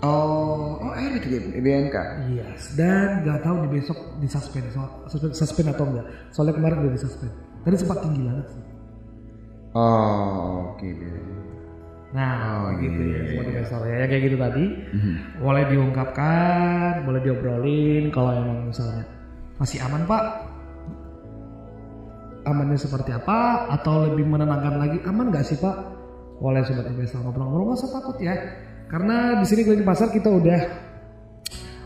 Oh, 0.02 0.82
oh 0.82 0.94
itu 0.98 1.30
dia 1.30 1.62
BNK. 1.62 1.96
Yes, 2.34 2.74
dan 2.74 3.22
nggak 3.22 3.46
tahu 3.46 3.66
nih 3.66 3.70
besok 3.78 3.98
di 4.18 4.26
suspend, 4.26 4.66
so, 4.74 4.82
suspend, 5.06 5.34
suspend 5.38 5.68
atau 5.78 5.86
enggak. 5.86 6.06
Soalnya 6.34 6.58
kemarin 6.58 6.78
udah 6.82 6.94
di 6.98 7.02
suspend. 7.02 7.30
Tadi 7.62 7.76
sempat 7.78 8.02
tinggi 8.02 8.22
banget 8.26 8.48
sih. 8.50 8.64
Oh, 9.78 10.74
oke. 10.74 10.90
Nah, 12.12 12.34
Oh, 12.68 12.76
gitu 12.82 12.98
iya, 13.08 13.14
ya, 13.14 13.22
iya, 13.24 13.24
semua 13.24 13.44
iya. 13.46 13.52
investor 13.56 13.82
ya, 13.88 14.06
kayak 14.10 14.24
gitu 14.28 14.38
tadi. 14.42 14.66
Mhm. 14.92 15.14
Boleh 15.40 15.64
diungkapkan, 15.70 16.92
boleh 17.08 17.20
diobrolin 17.24 18.04
kalau 18.12 18.32
emang 18.36 18.58
misalnya 18.74 19.06
masih 19.62 19.80
aman 19.86 20.04
pak. 20.10 20.24
Amannya 22.42 22.76
seperti 22.76 23.14
apa? 23.14 23.70
Atau 23.70 24.12
lebih 24.12 24.26
menenangkan 24.26 24.82
lagi? 24.82 24.98
Aman 25.06 25.30
nggak 25.30 25.46
sih 25.46 25.62
pak? 25.62 25.78
Boleh 26.42 26.66
sobat 26.66 26.90
investor 26.90 27.22
ngobrol-ngobrol, 27.22 27.70
nggak 27.70 27.80
usah 27.86 27.92
takut 28.02 28.18
ya. 28.18 28.34
Karena 28.92 29.40
di 29.40 29.46
sini 29.48 29.64
keliling 29.64 29.88
pasar 29.88 30.12
kita 30.12 30.28
udah 30.28 30.62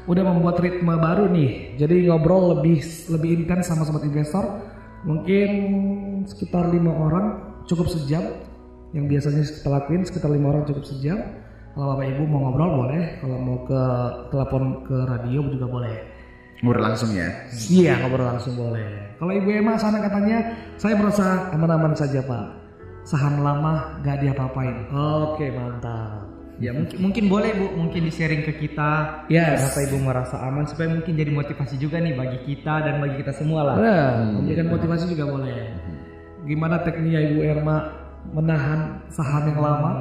udah 0.09 0.23
membuat 0.25 0.57
ritme 0.57 0.89
baru 0.97 1.29
nih. 1.29 1.77
Jadi 1.77 2.09
ngobrol 2.09 2.57
lebih 2.57 2.81
lebih 3.13 3.45
intens 3.45 3.69
sama 3.69 3.85
sobat 3.85 4.01
investor. 4.09 4.41
Mungkin 5.05 5.49
sekitar 6.25 6.73
lima 6.73 6.89
orang 6.97 7.25
cukup 7.69 7.93
sejam. 7.93 8.41
Yang 8.89 9.05
biasanya 9.11 9.43
kita 9.45 9.69
lakuin 9.69 10.01
sekitar 10.01 10.29
lima 10.33 10.49
orang 10.49 10.65
cukup 10.65 10.81
sejam. 10.81 11.21
Kalau 11.77 11.93
Bapak 11.93 12.07
Ibu 12.07 12.23
mau 12.25 12.39
ngobrol 12.49 12.71
boleh, 12.87 13.19
kalau 13.19 13.37
mau 13.37 13.57
ke 13.67 13.81
telepon 14.31 14.63
ke 14.87 14.97
radio 15.05 15.43
juga 15.45 15.67
boleh. 15.67 15.95
Ngobrol 16.63 16.83
langsung 16.89 17.11
ya. 17.13 17.29
Iya 17.69 18.01
ngobrol 18.01 18.25
langsung 18.25 18.57
boleh. 18.57 19.13
Kalau 19.21 19.29
Ibu 19.29 19.49
Emma 19.53 19.77
sana 19.77 20.01
katanya 20.01 20.57
saya 20.81 20.97
merasa 20.97 21.53
aman-aman 21.53 21.93
saja 21.93 22.25
Pak. 22.25 22.65
Saham 23.05 23.45
lama 23.45 24.01
gak 24.01 24.25
diapa-apain. 24.25 24.89
Oke 24.89 25.53
mantap. 25.53 26.34
Ya 26.55 26.71
mungkin 26.71 26.97
mungkin 27.03 27.23
boleh 27.27 27.51
Bu, 27.51 27.65
mungkin 27.75 28.07
di-sharing 28.07 28.47
ke 28.47 28.55
kita. 28.55 29.23
Yes. 29.27 29.59
Kenapa 29.59 29.79
Ibu 29.91 29.97
merasa 29.99 30.35
aman 30.39 30.63
supaya 30.63 30.87
mungkin 30.87 31.13
jadi 31.19 31.31
motivasi 31.31 31.75
juga 31.75 31.99
nih 31.99 32.15
bagi 32.15 32.39
kita 32.47 32.73
dan 32.79 33.03
bagi 33.03 33.19
kita 33.19 33.35
semua 33.35 33.61
lah. 33.67 33.75
Nah, 33.75 34.07
memberikan 34.39 34.71
motivasi 34.71 35.11
juga 35.11 35.27
boleh. 35.35 35.55
Gimana 36.47 36.79
tekniknya 36.79 37.27
Ibu 37.27 37.39
Erma 37.43 37.77
menahan 38.31 39.03
saham 39.11 39.51
yang 39.51 39.59
lama? 39.59 39.91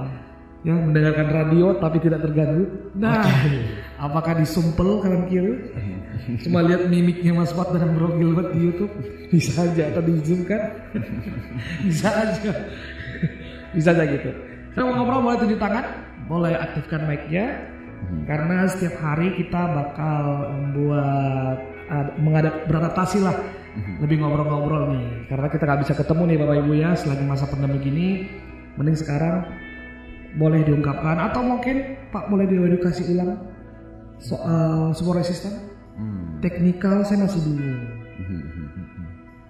Ya, 0.64 0.73
mendengarkan 0.73 1.28
radio 1.28 1.76
tapi 1.76 2.00
tidak 2.00 2.25
terganggu. 2.25 2.64
Nah, 2.96 3.20
apakah 4.00 4.38
disumpel 4.40 5.02
kanan 5.04 5.28
kiri? 5.28 5.61
Cuma 6.40 6.64
lihat 6.64 6.88
mimiknya 6.88 7.37
Mas 7.37 7.52
Pat 7.52 7.68
dan 7.76 7.92
Bro 7.92 8.16
Gilbert 8.16 8.56
di 8.56 8.64
YouTube 8.64 8.94
bisa 9.28 9.61
aja 9.61 9.92
atau 9.92 10.00
di 10.00 10.16
zoom 10.25 10.49
kan? 10.49 10.73
bisa 11.84 12.08
aja, 12.08 12.52
bisa 13.76 13.92
aja 13.92 14.04
gitu. 14.08 14.30
Saya 14.73 14.88
mau 14.88 15.04
ngobrol 15.04 15.20
boleh 15.20 15.38
tunjuk 15.38 15.61
tangan, 15.61 15.84
boleh 16.25 16.54
aktifkan 16.57 17.04
mic-nya 17.04 17.69
karena 18.25 18.69
setiap 18.69 19.00
hari 19.00 19.33
kita 19.37 19.62
bakal 19.64 20.23
membuat 20.52 21.57
ad- 21.88 22.14
mengadap 22.21 22.54
beradaptasi 22.69 23.25
lah. 23.25 23.37
Lebih 23.75 24.23
ngobrol-ngobrol 24.23 24.95
nih. 24.95 25.26
Karena 25.26 25.50
kita 25.50 25.66
nggak 25.66 25.81
bisa 25.83 25.95
ketemu 25.97 26.23
nih 26.31 26.37
bapak 26.38 26.57
ibu 26.62 26.73
ya 26.75 26.90
selagi 26.95 27.25
masa 27.26 27.50
pandemi 27.50 27.83
gini 27.83 28.09
mending 28.75 28.95
sekarang 28.95 29.47
boleh 30.35 30.62
diungkapkan 30.62 31.19
atau 31.31 31.43
mungkin 31.43 31.95
pak 32.11 32.26
boleh 32.26 32.47
diedukasi 32.47 33.07
ulang 33.14 33.38
soal 34.19 34.90
support 34.93 35.23
resistant 35.23 35.75
Hmm. 35.95 36.43
teknikal 36.43 37.07
saya 37.07 37.23
masih 37.23 37.38
bingung 37.38 37.87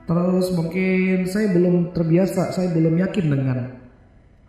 terus 0.05 0.53
mungkin 0.53 1.25
saya 1.25 1.49
belum 1.57 1.97
terbiasa 1.97 2.53
saya 2.53 2.69
belum 2.69 3.01
yakin 3.01 3.25
dengan 3.33 3.59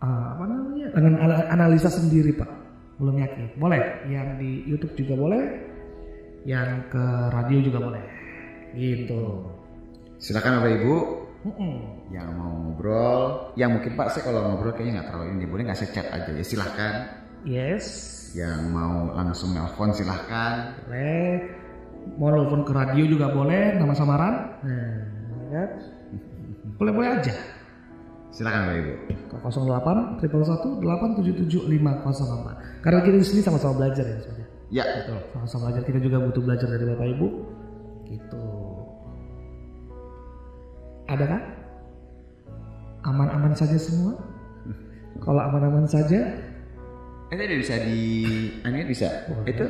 ah, 0.02 0.36
apa 0.36 0.44
namanya? 0.48 0.86
Dengan 0.92 1.14
analisa 1.52 1.88
sendiri 1.92 2.36
pak. 2.36 2.50
Belum 2.96 3.16
yakin. 3.20 3.56
Boleh. 3.60 3.80
Yang 4.08 4.28
di 4.40 4.50
YouTube 4.64 4.94
juga 4.96 5.14
boleh. 5.16 5.42
Yang 6.48 6.70
ke 6.92 7.04
radio 7.32 7.58
juga 7.60 7.78
boleh. 7.82 8.04
Gitu. 8.76 9.22
Silakan 10.16 10.62
Bapak 10.62 10.72
Ibu. 10.80 10.96
Mm-mm. 11.46 12.10
yang 12.10 12.34
mau 12.34 12.50
ngobrol, 12.58 13.54
yang 13.54 13.78
mungkin 13.78 13.94
Pak 13.94 14.10
saya 14.10 14.26
kalau 14.26 14.50
ngobrol 14.50 14.74
kayaknya 14.74 14.98
nggak 14.98 15.14
terlalu 15.14 15.26
ini, 15.30 15.44
boleh 15.46 15.62
nggak 15.70 15.78
saya 15.78 15.90
chat 15.94 16.06
aja 16.10 16.30
ya? 16.34 16.42
Silahkan. 16.42 16.94
yes. 17.46 17.86
Yang 18.34 18.66
mau 18.74 19.14
langsung 19.14 19.54
nelpon 19.54 19.94
silahkan. 19.94 20.74
boleh. 20.90 21.46
Mau 22.18 22.34
telepon 22.34 22.66
ke 22.66 22.72
radio 22.74 23.04
juga 23.06 23.30
boleh. 23.30 23.78
Nama 23.78 23.94
samaran. 23.94 24.34
Nah 24.66 25.16
ya 25.46 25.62
kan? 25.62 25.70
boleh 26.76 26.92
boleh 26.92 27.08
aja 27.18 27.34
Silakan 28.36 28.68
Bapak 28.68 28.76
Ibu. 28.84 28.92
ke 29.32 29.36
08 29.40 30.20
triple 30.20 30.44
satu 30.44 30.68
delapan 30.84 31.16
tujuh 31.16 31.34
tujuh 31.40 31.62
lima 31.72 32.04
karena 32.84 33.00
kita 33.00 33.16
di 33.16 33.24
sini 33.24 33.40
sama-sama 33.40 33.80
belajar 33.80 34.04
ya 34.04 34.20
sebenarnya 34.20 34.46
Ya, 34.66 34.82
Betul. 34.82 35.22
Sama-sama 35.30 35.70
belajar 35.70 35.82
kita 35.86 35.98
juga 36.02 36.16
butuh 36.26 36.42
belajar 36.42 36.66
dari 36.66 36.84
Bapak 36.90 37.06
Ibu. 37.06 37.28
Gitu. 38.10 38.44
Ada 41.06 41.24
kan? 41.30 41.42
Aman-aman 43.06 43.54
saja 43.54 43.78
semua? 43.78 44.18
Kalau 45.24 45.38
aman-aman 45.38 45.86
saja, 45.86 46.34
itu 47.30 47.42
udah 47.42 47.58
bisa 47.62 47.74
di, 47.86 48.02
ini 48.66 48.82
bisa. 48.90 49.06
Itu 49.46 49.66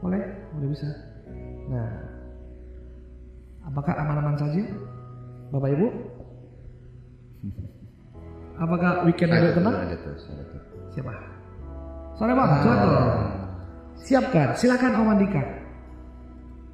boleh, 0.00 0.22
boleh 0.56 0.68
bisa. 0.72 0.88
Nah, 1.68 1.92
apakah 3.68 4.00
aman-aman 4.00 4.36
saja, 4.40 4.64
Bapak 5.52 5.76
Ibu? 5.76 5.88
Apakah 8.60 9.08
weekend 9.08 9.32
ada 9.32 9.56
tenang? 9.56 9.72
Ada 9.72 9.96
tuh, 10.04 10.14
ada 10.28 10.44
tuh. 10.52 10.60
Siapa? 10.92 11.12
Sore 12.20 12.32
bang, 12.36 12.50
contoh. 12.60 12.96
Siapkan, 14.00 14.48
silakan 14.56 14.92
Om 15.00 15.08
Andika. 15.16 15.42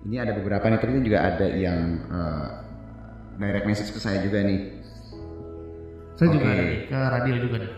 Ini 0.06 0.16
ada 0.22 0.32
beberapa 0.34 0.66
nih, 0.66 0.78
tapi 0.82 1.02
juga 1.02 1.18
ada 1.22 1.46
yang 1.46 1.78
eh, 2.10 2.46
direct 3.38 3.66
message 3.66 3.90
ke 3.94 3.98
saya 4.02 4.18
juga 4.22 4.42
nih. 4.42 4.60
Saya 6.18 6.28
juga 6.34 6.46
ada 6.50 6.62
nih, 6.66 6.80
ke 6.90 6.98
radio 6.98 7.34
juga 7.38 7.56
nih. 7.62 7.72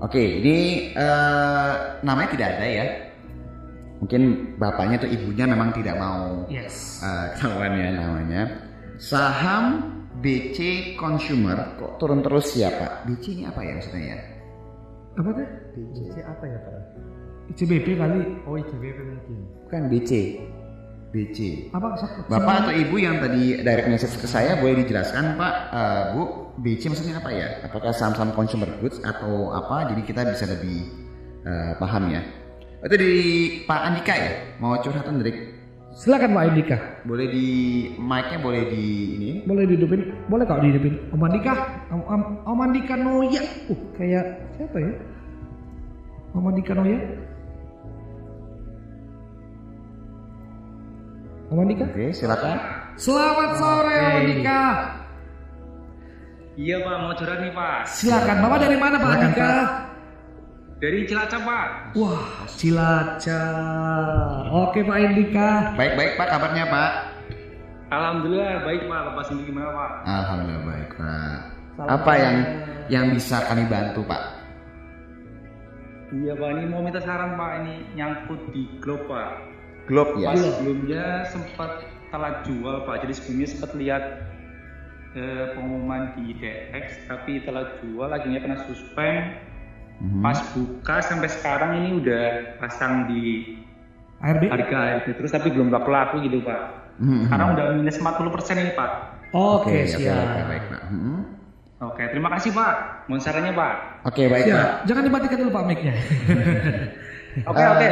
Oke, 0.00 0.22
ini 0.40 0.56
eh, 0.96 1.72
namanya 2.00 2.28
tidak 2.32 2.48
ada 2.56 2.66
ya. 2.68 2.86
Mungkin 4.02 4.22
bapaknya 4.58 4.98
atau 4.98 5.10
ibunya 5.12 5.46
memang 5.46 5.70
tidak 5.78 5.94
mau 5.94 6.42
Yes. 6.50 6.98
ketahuan 7.38 7.70
ya 7.78 7.88
namanya. 7.94 8.42
Saham 8.98 9.94
BC 10.20 10.58
Consumer 11.00 11.78
kok 11.80 11.96
turun 11.96 12.20
terus 12.20 12.52
ya 12.52 12.68
Pak? 12.68 13.08
BC 13.08 13.24
ini 13.40 13.42
apa 13.48 13.64
ya 13.64 13.72
maksudnya 13.78 14.02
ya? 14.12 14.18
Apa 15.16 15.28
tuh? 15.32 15.46
BC 15.76 16.16
apa 16.20 16.44
ya 16.44 16.58
Pak? 16.60 16.74
ICBP 17.52 17.86
kali. 17.98 18.20
Oh 18.48 18.54
ICBP 18.56 18.98
mungkin. 19.02 19.36
Bukan 19.66 19.82
BC. 19.92 20.12
BC. 21.12 21.38
Apa? 21.76 21.92
Bapak 22.32 22.54
atau 22.64 22.72
ibu 22.72 22.96
yang 22.96 23.20
tadi 23.20 23.60
direct 23.60 23.88
message 23.92 24.16
ke 24.16 24.24
saya 24.24 24.56
boleh 24.56 24.80
dijelaskan 24.80 25.36
Pak, 25.36 25.54
Eh, 25.72 26.04
Bu, 26.16 26.22
BC 26.64 26.88
maksudnya 26.88 27.20
apa 27.20 27.28
ya? 27.28 27.60
Apakah 27.68 27.92
saham-saham 27.92 28.32
consumer 28.32 28.68
goods 28.80 28.96
atau 29.04 29.52
apa? 29.52 29.92
Jadi 29.92 30.00
kita 30.08 30.24
bisa 30.24 30.48
lebih 30.48 30.88
eh, 31.44 31.72
paham 31.76 32.08
ya. 32.08 32.24
Itu 32.82 32.96
dari 32.96 33.14
Pak 33.68 33.80
Andika 33.84 34.14
ya? 34.16 34.32
Mau 34.56 34.72
curhatan 34.80 35.20
dari 35.20 35.51
Silakan 35.92 36.32
Pak 36.32 36.44
Andika. 36.48 36.76
boleh 37.04 37.28
di 37.28 37.46
mic-nya 38.00 38.40
boleh 38.40 38.64
di 38.72 38.84
ini. 39.12 39.30
Boleh 39.44 39.68
dihidupin? 39.68 40.00
Boleh 40.24 40.44
kok 40.48 40.64
dihidupin. 40.64 40.96
Om 41.12 41.20
Andika, 41.20 41.52
Om, 41.92 42.00
Om, 42.08 42.22
Om 42.48 42.58
Andika 42.64 42.94
Noya. 42.96 43.44
Uh, 43.68 43.76
kayak 44.00 44.40
siapa 44.56 44.76
ya? 44.80 44.92
Om 46.32 46.48
Andika 46.48 46.72
Noya. 46.72 46.96
Om 51.52 51.58
Andika. 51.60 51.84
Oke, 51.92 52.08
silakan. 52.16 52.56
Selamat 52.96 53.50
sore 53.60 53.96
Om 54.00 54.16
Andika. 54.16 54.60
Iya 56.56 56.76
pak, 56.84 56.96
mau 57.04 57.12
curhat 57.16 57.38
nih 57.44 57.52
pak. 57.52 57.80
Silakan. 57.84 58.36
Bapak 58.40 58.58
dari 58.64 58.76
mana 58.80 58.96
Pak 58.96 59.12
Andika? 59.12 59.52
Dari 60.82 61.06
Cilacap 61.06 61.46
pak. 61.46 61.94
Wah, 61.94 62.42
Cilacap. 62.58 64.50
Oke 64.50 64.82
Pak 64.82 64.98
Andika. 64.98 65.78
Baik-baik 65.78 66.18
Pak, 66.18 66.26
kabarnya 66.26 66.66
Pak? 66.66 66.90
Alhamdulillah 67.94 68.66
baik 68.66 68.90
pak. 68.90 69.00
Bapak 69.14 69.30
sendiri 69.30 69.54
gimana 69.54 69.70
pak? 69.70 69.90
Alhamdulillah 70.10 70.64
baik 70.66 70.90
Pak. 70.98 71.38
Apa 71.86 72.12
yang 72.18 72.36
yang 72.90 73.06
bisa 73.14 73.46
kami 73.46 73.62
bantu 73.70 74.02
Pak? 74.10 74.42
Iya 76.10 76.34
pak, 76.34 76.50
ini 76.50 76.64
mau 76.66 76.82
minta 76.82 76.98
saran 76.98 77.38
pak. 77.38 77.62
Ini 77.62 77.74
nyangkut 77.94 78.42
di 78.50 78.66
Globe 78.82 79.06
pak. 79.06 79.38
Globe 79.86 80.18
ya? 80.18 80.34
Pas 80.34 80.42
sebelumnya 80.42 81.04
sempat 81.30 81.86
telat 82.10 82.42
jual 82.42 82.82
pak. 82.90 83.06
Jadi 83.06 83.12
sebelumnya 83.22 83.48
sempat 83.54 83.70
lihat 83.78 84.02
eh, 85.14 85.46
pengumuman 85.54 86.10
di 86.18 86.34
DX, 86.42 87.06
tapi 87.06 87.38
telat 87.46 87.78
jual. 87.86 88.10
Akhirnya 88.10 88.42
kena 88.42 88.58
suspend. 88.66 89.51
Mhm. 90.02 90.18
Pas 90.18 90.38
buka 90.50 90.96
sampai 90.98 91.30
sekarang 91.30 91.70
ini 91.78 92.02
udah 92.02 92.24
pasang 92.58 93.06
di 93.06 93.54
ARB. 94.18 94.50
harga 94.50 94.80
itu 94.98 95.10
terus 95.14 95.30
tapi 95.30 95.54
belum 95.54 95.70
laku 95.70 95.88
laku 95.88 96.16
gitu 96.26 96.42
pak. 96.42 96.60
Sekarang 96.98 97.54
udah 97.54 97.66
minus 97.74 97.96
40% 97.96 98.58
ini 98.58 98.74
pak. 98.74 98.90
Oke, 99.32 99.70
oke, 99.72 99.88
siap. 99.88 100.26
oke, 100.28 100.40
baik 100.44 100.64
Pak. 100.68 100.82
Mhm. 100.90 101.16
Oke, 101.82 102.02
terima 102.10 102.28
kasih 102.34 102.50
pak. 102.52 102.74
Mohon 103.06 103.22
sarannya 103.22 103.52
pak. 103.54 103.74
Oke, 104.06 104.22
baik 104.26 104.44
Siap. 104.44 104.54
Pak. 104.54 104.70
Jangan 104.86 105.02
dimatikan 105.02 105.36
dulu 105.38 105.50
Pak 105.50 105.64
mic-nya. 105.66 105.94
Oke 107.48 107.56
Eh, 107.56 107.68
oke. 107.72 107.88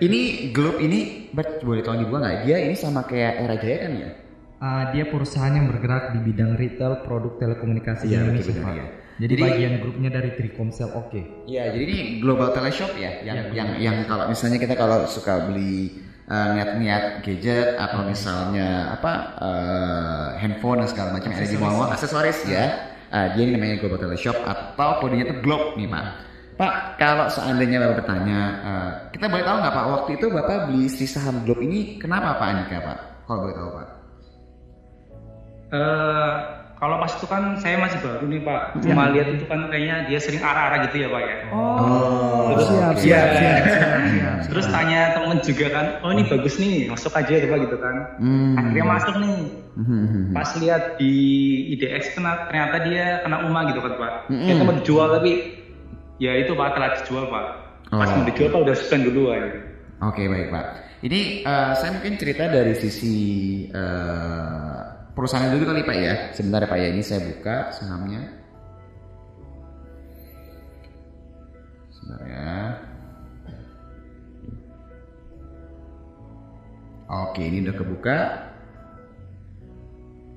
Ini 0.00 0.20
Globe 0.56 0.80
ini, 0.80 1.28
Bet, 1.28 1.60
boleh 1.60 1.84
tolong 1.84 2.08
dibuang 2.08 2.24
nggak? 2.24 2.48
Dia 2.48 2.56
ini 2.64 2.72
sama 2.72 3.04
kayak 3.04 3.44
Era 3.44 3.56
Jaya 3.60 3.76
kan 3.84 3.92
ya? 3.92 4.10
Ah, 4.64 4.82
dia 4.88 5.04
perusahaan 5.04 5.52
yang 5.52 5.68
bergerak 5.68 6.16
di 6.16 6.24
bidang 6.24 6.56
retail 6.56 7.04
produk 7.04 7.36
telekomunikasi 7.36 8.08
di 8.08 8.16
Iya, 8.16 8.24
Indonesia. 8.24 8.48
betul, 8.48 8.64
Pak. 8.64 9.01
Iya. 9.22 9.28
Jadi, 9.30 9.34
Jadi- 9.38 9.44
bagian 9.46 9.74
grupnya 9.78 10.10
dari 10.10 10.30
Trikomsel 10.34 10.90
oke. 10.98 11.46
Iya, 11.46 11.70
jadi 11.70 11.82
ini 11.86 11.98
Global 12.18 12.50
Teleshop 12.50 12.98
ya, 12.98 13.22
yang 13.22 13.54
yang 13.54 13.68
yang 13.78 13.96
kalau 14.10 14.26
misalnya 14.26 14.58
kita 14.58 14.74
kalau 14.74 15.06
suka 15.06 15.46
beli 15.46 15.94
eh, 16.26 16.46
niat-niat 16.58 17.22
gadget 17.22 17.78
atau 17.78 18.02
misalnya 18.02 18.98
apa 18.98 19.12
eh, 19.38 20.26
handphone 20.42 20.82
dan 20.82 20.88
segala 20.90 21.08
macam 21.14 21.30
ada 21.30 21.46
di 21.46 21.54
mall-mall 21.54 21.94
aksesoris 21.94 22.42
ya. 22.50 22.90
Eh, 23.12 23.26
dia 23.38 23.42
ini 23.46 23.54
namanya 23.54 23.78
Global 23.78 24.00
Teleshop 24.02 24.42
atau 24.42 24.98
kodenya 24.98 25.30
itu 25.30 25.38
Globe 25.38 25.78
nih 25.78 25.86
Pak. 25.86 26.06
Pak, 26.52 26.74
kalau 27.00 27.26
seandainya 27.30 27.78
Bapak 27.80 28.04
bertanya, 28.04 28.40
eh, 28.64 28.90
kita 29.14 29.30
boleh 29.30 29.44
tahu 29.46 29.56
nggak 29.62 29.74
Pak 29.74 29.86
waktu 29.86 30.10
itu 30.18 30.26
Bapak 30.32 30.56
beli 30.66 30.90
si 30.90 31.06
saham 31.06 31.46
Globe 31.46 31.62
ini 31.62 32.02
kenapa 32.02 32.42
Pak 32.42 32.46
Andika 32.50 32.78
Pak? 32.82 32.98
Kalau 33.28 33.38
boleh 33.46 33.54
tahu 33.54 33.70
Pak. 33.70 33.88
Eh, 35.72 36.61
kalau 36.82 36.98
pas 36.98 37.14
itu 37.14 37.22
kan 37.24 37.54
saya 37.56 37.78
masih 37.78 38.02
baru 38.02 38.26
nih 38.26 38.42
Pak. 38.42 38.82
Cuma 38.82 39.06
lihat 39.08 39.30
itu 39.30 39.46
kan 39.46 39.70
kayaknya 39.70 40.02
dia 40.04 40.18
sering 40.18 40.42
arah-arah 40.42 40.82
gitu 40.84 40.96
ya 40.98 41.08
Pak 41.08 41.22
ya. 41.22 41.36
Oh, 41.48 41.78
Oh, 41.78 42.58
siap, 42.58 42.90
oke. 42.90 42.98
siap, 42.98 43.22
Iya. 43.22 43.38
siap, 43.38 43.62
siap, 43.70 44.00
siap. 44.10 44.36
Terus 44.50 44.66
tanya 44.66 45.00
temen 45.14 45.38
juga 45.40 45.66
kan, 45.70 45.86
oh 46.02 46.10
ini 46.10 46.26
bagus 46.26 46.58
nih, 46.58 46.90
masuk 46.90 47.14
aja 47.14 47.32
ya 47.32 47.46
Pak 47.46 47.58
gitu 47.62 47.76
kan. 47.78 47.94
Hmm. 48.18 48.58
Akhirnya 48.58 48.84
masuk 48.84 49.14
nih. 49.16 49.38
Hmm. 49.72 50.34
Pas 50.34 50.50
lihat 50.58 50.82
di 50.98 51.14
IDX 51.72 52.12
kena- 52.12 52.44
ternyata 52.44 52.76
dia 52.82 53.22
kena 53.22 53.46
UMA 53.46 53.70
gitu 53.70 53.80
kan 53.80 53.92
Pak. 53.94 54.12
Mm-mm. 54.26 54.44
Kita 54.44 54.60
mau 54.60 54.74
dijual 54.74 55.08
tapi 55.12 55.32
ya 56.18 56.32
itu 56.36 56.52
Pak 56.52 56.68
telah 56.72 56.90
dijual 56.98 57.24
Pak. 57.26 57.44
Pas 57.88 58.08
Oh. 58.10 58.14
mau 58.18 58.26
dijual 58.26 58.50
Pak 58.50 58.60
udah 58.60 58.74
suspend 58.74 59.06
duluan. 59.06 59.42
Oke 60.02 60.26
baik 60.26 60.50
Pak. 60.50 60.66
Ini 61.00 61.20
eh, 61.42 61.72
saya 61.74 61.90
mungkin 61.92 62.14
cerita 62.14 62.46
dari 62.46 62.74
sisi 62.74 63.14
eh, 63.66 64.71
perusahaan 65.12 65.52
dulu 65.52 65.64
kali 65.72 65.82
Pak 65.84 65.96
ya. 65.96 66.14
Sebentar 66.36 66.64
ya 66.64 66.68
Pak 66.68 66.78
ya. 66.80 66.88
Ini 66.92 67.02
saya 67.04 67.20
buka 67.24 67.56
sahamnya. 67.72 68.22
Sebentar 71.92 72.20
ya. 72.28 72.56
Oke 77.12 77.44
ini 77.44 77.60
udah 77.60 77.76
kebuka. 77.76 78.18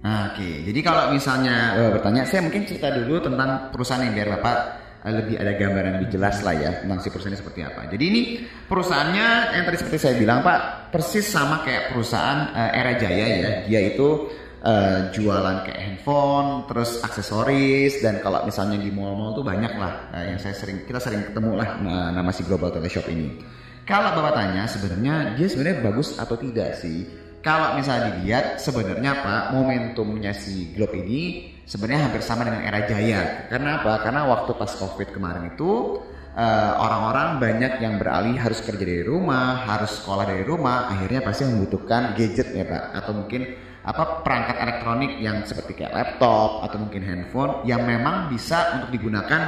Nah, 0.05 0.29
Oke, 0.29 0.61
jadi 0.69 0.79
kalau 0.85 1.09
misalnya 1.17 1.73
eh, 1.81 1.89
bertanya, 1.89 2.29
saya 2.29 2.45
mungkin 2.45 2.61
cerita 2.69 2.93
dulu 2.93 3.25
tentang 3.25 3.73
perusahaan 3.73 4.05
yang 4.05 4.13
biar 4.13 4.37
Bapak 4.37 4.57
eh, 5.01 5.13
lebih 5.17 5.35
ada 5.41 5.57
gambaran 5.57 5.91
lebih 5.97 6.13
jelas 6.13 6.45
lah 6.45 6.53
ya 6.53 6.85
tentang 6.85 7.01
si 7.01 7.09
perusahaan 7.09 7.33
ini 7.33 7.41
seperti 7.41 7.61
apa. 7.65 7.81
Jadi 7.89 8.03
ini 8.05 8.21
perusahaannya 8.69 9.27
yang 9.57 9.63
tadi 9.65 9.77
seperti 9.81 9.97
saya 9.97 10.13
bilang 10.19 10.45
Pak, 10.45 10.93
persis 10.93 11.25
sama 11.25 11.65
kayak 11.65 11.95
perusahaan 11.95 12.53
eh, 12.53 12.77
Era 12.77 12.93
Jaya 13.01 13.25
ya. 13.33 13.49
Dia 13.65 13.81
itu 13.95 14.29
eh, 14.65 14.99
jualan 15.13 15.61
kayak 15.61 15.79
handphone, 15.79 16.65
terus 16.65 16.97
aksesoris 17.05 18.01
dan 18.01 18.17
kalau 18.19 18.41
misalnya 18.43 18.81
di 18.81 18.89
mall-mall 18.89 19.37
tuh 19.37 19.45
banyak 19.45 19.73
lah 19.77 20.09
eh, 20.17 20.33
yang 20.33 20.39
saya 20.41 20.57
sering 20.57 20.83
kita 20.89 20.97
sering 20.97 21.29
ketemu 21.29 21.51
lah 21.61 21.69
nah, 21.79 22.09
nama 22.09 22.33
si 22.33 22.41
Global 22.41 22.73
Teleshop 22.73 23.05
ini. 23.13 23.37
Kalau 23.85 24.17
Bapak 24.17 24.33
tanya 24.33 24.65
sebenarnya 24.65 25.37
dia 25.37 25.45
sebenarnya 25.45 25.85
bagus 25.85 26.17
atau 26.17 26.33
tidak 26.33 26.81
sih? 26.81 27.05
Kalau 27.45 27.77
misalnya 27.77 28.17
dilihat 28.17 28.57
sebenarnya 28.57 29.21
Pak 29.21 29.53
momentumnya 29.53 30.33
si 30.33 30.73
Globe 30.73 30.97
ini 30.97 31.53
sebenarnya 31.69 32.09
hampir 32.09 32.25
sama 32.25 32.49
dengan 32.49 32.65
era 32.65 32.89
Jaya. 32.89 33.45
Karena 33.45 33.77
apa? 33.77 34.01
Karena 34.01 34.25
waktu 34.25 34.57
pas 34.57 34.73
Covid 34.73 35.13
kemarin 35.13 35.53
itu 35.53 36.01
eh, 36.33 36.73
orang-orang 36.73 37.37
banyak 37.37 37.73
yang 37.85 38.01
beralih 38.01 38.33
harus 38.41 38.65
kerja 38.65 38.81
dari 38.81 39.05
rumah, 39.05 39.61
harus 39.69 40.01
sekolah 40.01 40.25
dari 40.25 40.41
rumah, 40.41 40.89
akhirnya 40.89 41.21
pasti 41.21 41.45
membutuhkan 41.45 42.17
gadget 42.17 42.57
ya 42.57 42.65
Pak 42.65 42.83
atau 42.97 43.13
mungkin 43.13 43.41
apa 43.85 44.25
perangkat 44.25 44.57
elektronik 44.57 45.21
yang 45.21 45.45
seperti 45.45 45.77
kayak 45.77 45.93
laptop 45.93 46.65
atau 46.65 46.77
mungkin 46.81 47.05
handphone 47.05 47.61
yang 47.69 47.85
memang 47.85 48.33
bisa 48.33 48.81
untuk 48.81 48.89
digunakan 48.89 49.41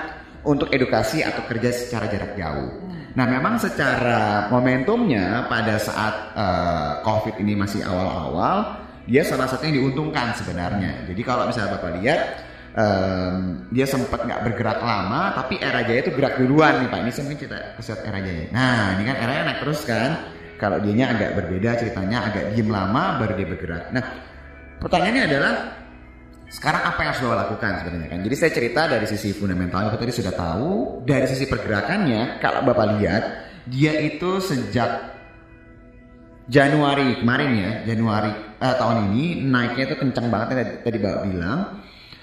untuk 0.46 0.70
edukasi 0.70 1.26
atau 1.26 1.42
kerja 1.50 1.74
secara 1.74 2.06
jarak 2.08 2.38
jauh. 2.38 2.70
Nah, 3.18 3.26
memang 3.26 3.58
secara 3.58 4.46
momentumnya 4.54 5.50
pada 5.50 5.82
saat 5.82 6.38
eh, 6.38 6.92
COVID 7.02 7.42
ini 7.42 7.58
masih 7.58 7.82
awal-awal, 7.82 8.78
dia 9.10 9.26
salah 9.26 9.50
satu 9.50 9.66
yang 9.66 9.82
diuntungkan 9.82 10.38
sebenarnya. 10.38 11.10
Jadi 11.10 11.22
kalau 11.26 11.50
misalnya 11.50 11.80
bapak 11.80 11.92
lihat, 11.98 12.20
em, 12.78 13.66
dia 13.74 13.88
sempat 13.88 14.22
nggak 14.28 14.52
bergerak 14.52 14.80
lama, 14.84 15.34
tapi 15.34 15.58
era 15.58 15.82
Jaya 15.88 16.04
itu 16.06 16.12
gerak 16.14 16.38
duluan 16.38 16.84
nih 16.84 16.88
pak. 16.92 17.00
Ini 17.08 17.12
saya 17.16 17.24
mungkin 17.26 17.40
cerita 17.40 17.60
keset 17.80 18.00
era 18.04 18.20
Jaya. 18.20 18.46
Nah, 18.52 18.84
ini 19.00 19.04
kan 19.08 19.16
era 19.18 19.34
naik 19.48 19.60
terus 19.64 19.82
kan. 19.88 20.12
Kalau 20.58 20.78
dianya 20.82 21.14
agak 21.14 21.38
berbeda 21.38 21.70
ceritanya, 21.78 22.18
agak 22.34 22.44
diem 22.58 22.68
lama 22.68 23.22
baru 23.22 23.34
dia 23.38 23.48
bergerak. 23.48 23.94
Nah, 23.94 24.04
pertanyaannya 24.82 25.24
adalah 25.30 25.54
sekarang 26.48 26.82
apa 26.88 27.00
yang 27.04 27.10
harus 27.12 27.22
Bapak 27.28 27.40
lakukan 27.44 27.72
sebenarnya 27.84 28.10
kan? 28.10 28.20
Jadi 28.24 28.36
saya 28.40 28.52
cerita 28.56 28.82
dari 28.88 29.06
sisi 29.06 29.30
fundamentalnya 29.36 29.92
Bapak 29.92 30.02
tadi 30.08 30.14
sudah 30.16 30.34
tahu, 30.34 31.04
dari 31.04 31.28
sisi 31.28 31.46
pergerakannya 31.46 32.40
kalau 32.40 32.64
Bapak 32.64 32.86
lihat 32.98 33.24
dia 33.68 34.00
itu 34.00 34.40
sejak 34.40 35.20
Januari 36.48 37.20
kemarin 37.20 37.52
ya, 37.60 37.72
Januari 37.92 38.32
eh, 38.64 38.76
tahun 38.80 39.12
ini 39.12 39.44
naiknya 39.44 39.92
itu 39.92 39.96
kencang 40.00 40.28
banget 40.32 40.48
tadi, 40.56 40.64
tadi 40.88 40.98
Bapak 41.04 41.24
bilang. 41.28 41.60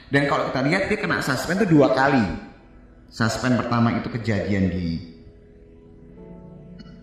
Dan 0.09 0.23
kalau 0.25 0.49
kita 0.49 0.61
lihat 0.64 0.83
dia 0.88 0.99
kena 1.01 1.21
suspend 1.21 1.61
itu 1.61 1.77
dua 1.77 1.93
kali. 1.93 2.25
Suspend 3.12 3.61
pertama 3.61 3.95
itu 3.95 4.09
kejadian 4.11 4.73
di 4.73 5.13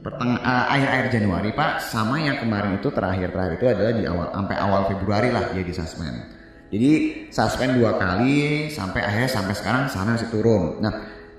perteng- 0.02 0.42
eh, 0.42 0.66
akhir-akhir 0.74 1.08
Januari 1.22 1.50
Pak, 1.54 1.80
sama 1.86 2.18
yang 2.20 2.42
kemarin 2.42 2.82
itu 2.82 2.90
terakhir-terakhir 2.90 3.54
itu 3.62 3.66
adalah 3.70 3.94
di 3.94 4.04
awal 4.10 4.28
sampai 4.34 4.56
awal 4.58 4.82
Februari 4.90 5.30
lah 5.30 5.54
dia 5.54 5.64
di 5.64 5.74
suspend. 5.74 6.18
Jadi 6.72 6.92
suspend 7.30 7.78
dua 7.78 8.00
kali 8.00 8.68
sampai 8.72 9.04
akhirnya 9.04 9.30
sampai 9.30 9.54
sekarang 9.54 9.84
sana 9.92 10.16
masih 10.16 10.32
turun. 10.32 10.80
Nah, 10.80 10.94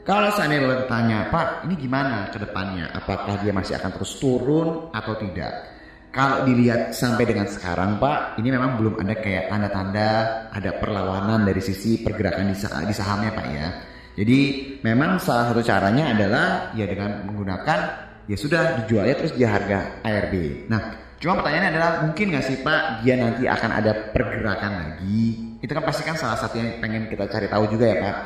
kalau 0.05 0.29
seandainya 0.35 0.67
Bapak 0.69 0.87
tanya, 0.93 1.19
Pak, 1.33 1.49
ini 1.65 1.75
gimana 1.79 2.29
ke 2.29 2.37
depannya? 2.37 2.91
Apakah 2.93 3.41
dia 3.41 3.55
masih 3.55 3.79
akan 3.81 3.91
terus 3.97 4.19
turun 4.21 4.93
atau 4.93 5.15
tidak? 5.17 5.73
Kalau 6.13 6.45
dilihat 6.45 6.93
sampai 6.93 7.25
dengan 7.25 7.49
sekarang, 7.49 7.97
Pak, 7.97 8.37
ini 8.37 8.53
memang 8.53 8.77
belum 8.77 9.01
ada 9.01 9.17
kayak 9.17 9.49
tanda-tanda 9.49 10.09
ada 10.53 10.71
perlawanan 10.77 11.49
dari 11.49 11.65
sisi 11.65 12.05
pergerakan 12.05 12.53
di, 12.53 12.57
sah- 12.59 12.85
di 12.85 12.93
sahamnya, 12.93 13.33
Pak 13.33 13.47
ya. 13.49 13.69
Jadi 14.13 14.39
memang 14.85 15.17
salah 15.17 15.49
satu 15.49 15.65
caranya 15.65 16.13
adalah 16.13 16.77
ya 16.77 16.85
dengan 16.85 17.25
menggunakan 17.25 18.12
ya 18.27 18.37
sudah 18.39 18.83
dijualnya 18.83 19.15
terus 19.19 19.35
di 19.35 19.43
harga 19.43 20.03
ARB. 20.03 20.67
Nah, 20.71 20.81
cuma 21.19 21.43
pertanyaannya 21.43 21.71
adalah 21.75 21.91
mungkin 22.07 22.35
nggak 22.35 22.45
sih 22.47 22.57
Pak 22.63 23.03
dia 23.03 23.15
nanti 23.19 23.47
akan 23.47 23.71
ada 23.71 23.93
pergerakan 24.15 24.73
lagi? 24.79 25.59
Itu 25.63 25.73
kan 25.75 25.85
pasti 25.87 26.03
kan 26.07 26.19
salah 26.19 26.39
satu 26.39 26.59
yang 26.59 26.79
pengen 26.83 27.07
kita 27.11 27.27
cari 27.27 27.47
tahu 27.51 27.71
juga 27.71 27.85
ya 27.91 27.97
Pak. 27.99 28.17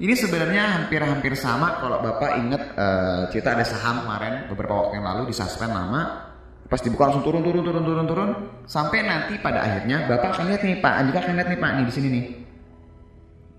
Ini 0.00 0.16
sebenarnya 0.16 0.62
hampir-hampir 0.80 1.36
sama 1.36 1.76
kalau 1.76 2.00
Bapak 2.00 2.40
ingat 2.40 2.62
eh, 2.72 3.22
cerita 3.34 3.52
ada 3.52 3.68
saham 3.68 4.06
kemarin 4.06 4.48
beberapa 4.48 4.72
waktu 4.86 4.96
yang 4.96 5.06
lalu 5.06 5.28
di 5.28 5.34
suspend 5.36 5.76
lama 5.76 6.32
pas 6.70 6.78
dibuka 6.78 7.10
langsung 7.10 7.26
turun 7.26 7.42
turun 7.42 7.66
turun 7.66 7.82
turun 7.82 8.06
turun 8.06 8.30
sampai 8.62 9.02
nanti 9.02 9.34
pada 9.42 9.58
akhirnya 9.66 10.06
Bapak 10.06 10.38
akan 10.38 10.54
lihat 10.54 10.62
nih 10.62 10.78
Pak 10.78 10.94
Andika 11.02 11.18
akan 11.26 11.34
lihat 11.34 11.48
nih 11.50 11.58
Pak 11.58 11.70
nih 11.74 11.84
di 11.84 11.92
sini 11.92 12.08
nih. 12.08 12.24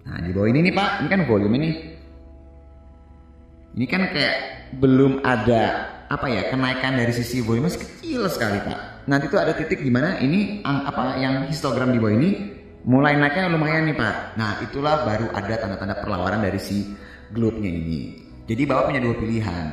Nah 0.01 0.17
di 0.23 0.31
bawah 0.31 0.49
ini 0.49 0.59
nih 0.65 0.73
Pak 0.73 0.89
ini 1.03 1.07
kan 1.11 1.21
volume 1.27 1.55
ini. 1.59 1.69
Ini 3.71 3.85
kan 3.87 4.01
kayak 4.09 4.35
belum 4.77 5.23
ada 5.25 5.91
apa 6.11 6.27
ya 6.27 6.51
kenaikan 6.51 6.99
dari 6.99 7.15
sisi 7.15 7.39
volume 7.39 7.71
kecil 7.71 8.27
sekali 8.27 8.59
Pak. 8.63 9.07
Nanti 9.07 9.31
tuh 9.31 9.39
ada 9.39 9.55
titik 9.55 9.79
di 9.79 9.91
mana 9.91 10.19
ini 10.19 10.59
apa 10.63 11.15
yang 11.19 11.47
histogram 11.47 11.95
di 11.95 11.99
bawah 11.99 12.15
ini 12.15 12.29
mulai 12.83 13.15
naiknya 13.15 13.51
lumayan 13.51 13.87
nih 13.87 13.95
Pak. 13.95 14.15
Nah 14.35 14.59
itulah 14.59 15.07
baru 15.07 15.31
ada 15.31 15.55
tanda-tanda 15.55 15.95
perlawanan 16.03 16.43
dari 16.43 16.59
si 16.59 16.91
globe-nya 17.31 17.71
ini. 17.71 18.01
Jadi 18.45 18.61
Bapak 18.67 18.91
punya 18.91 18.99
dua 18.99 19.15
pilihan. 19.15 19.65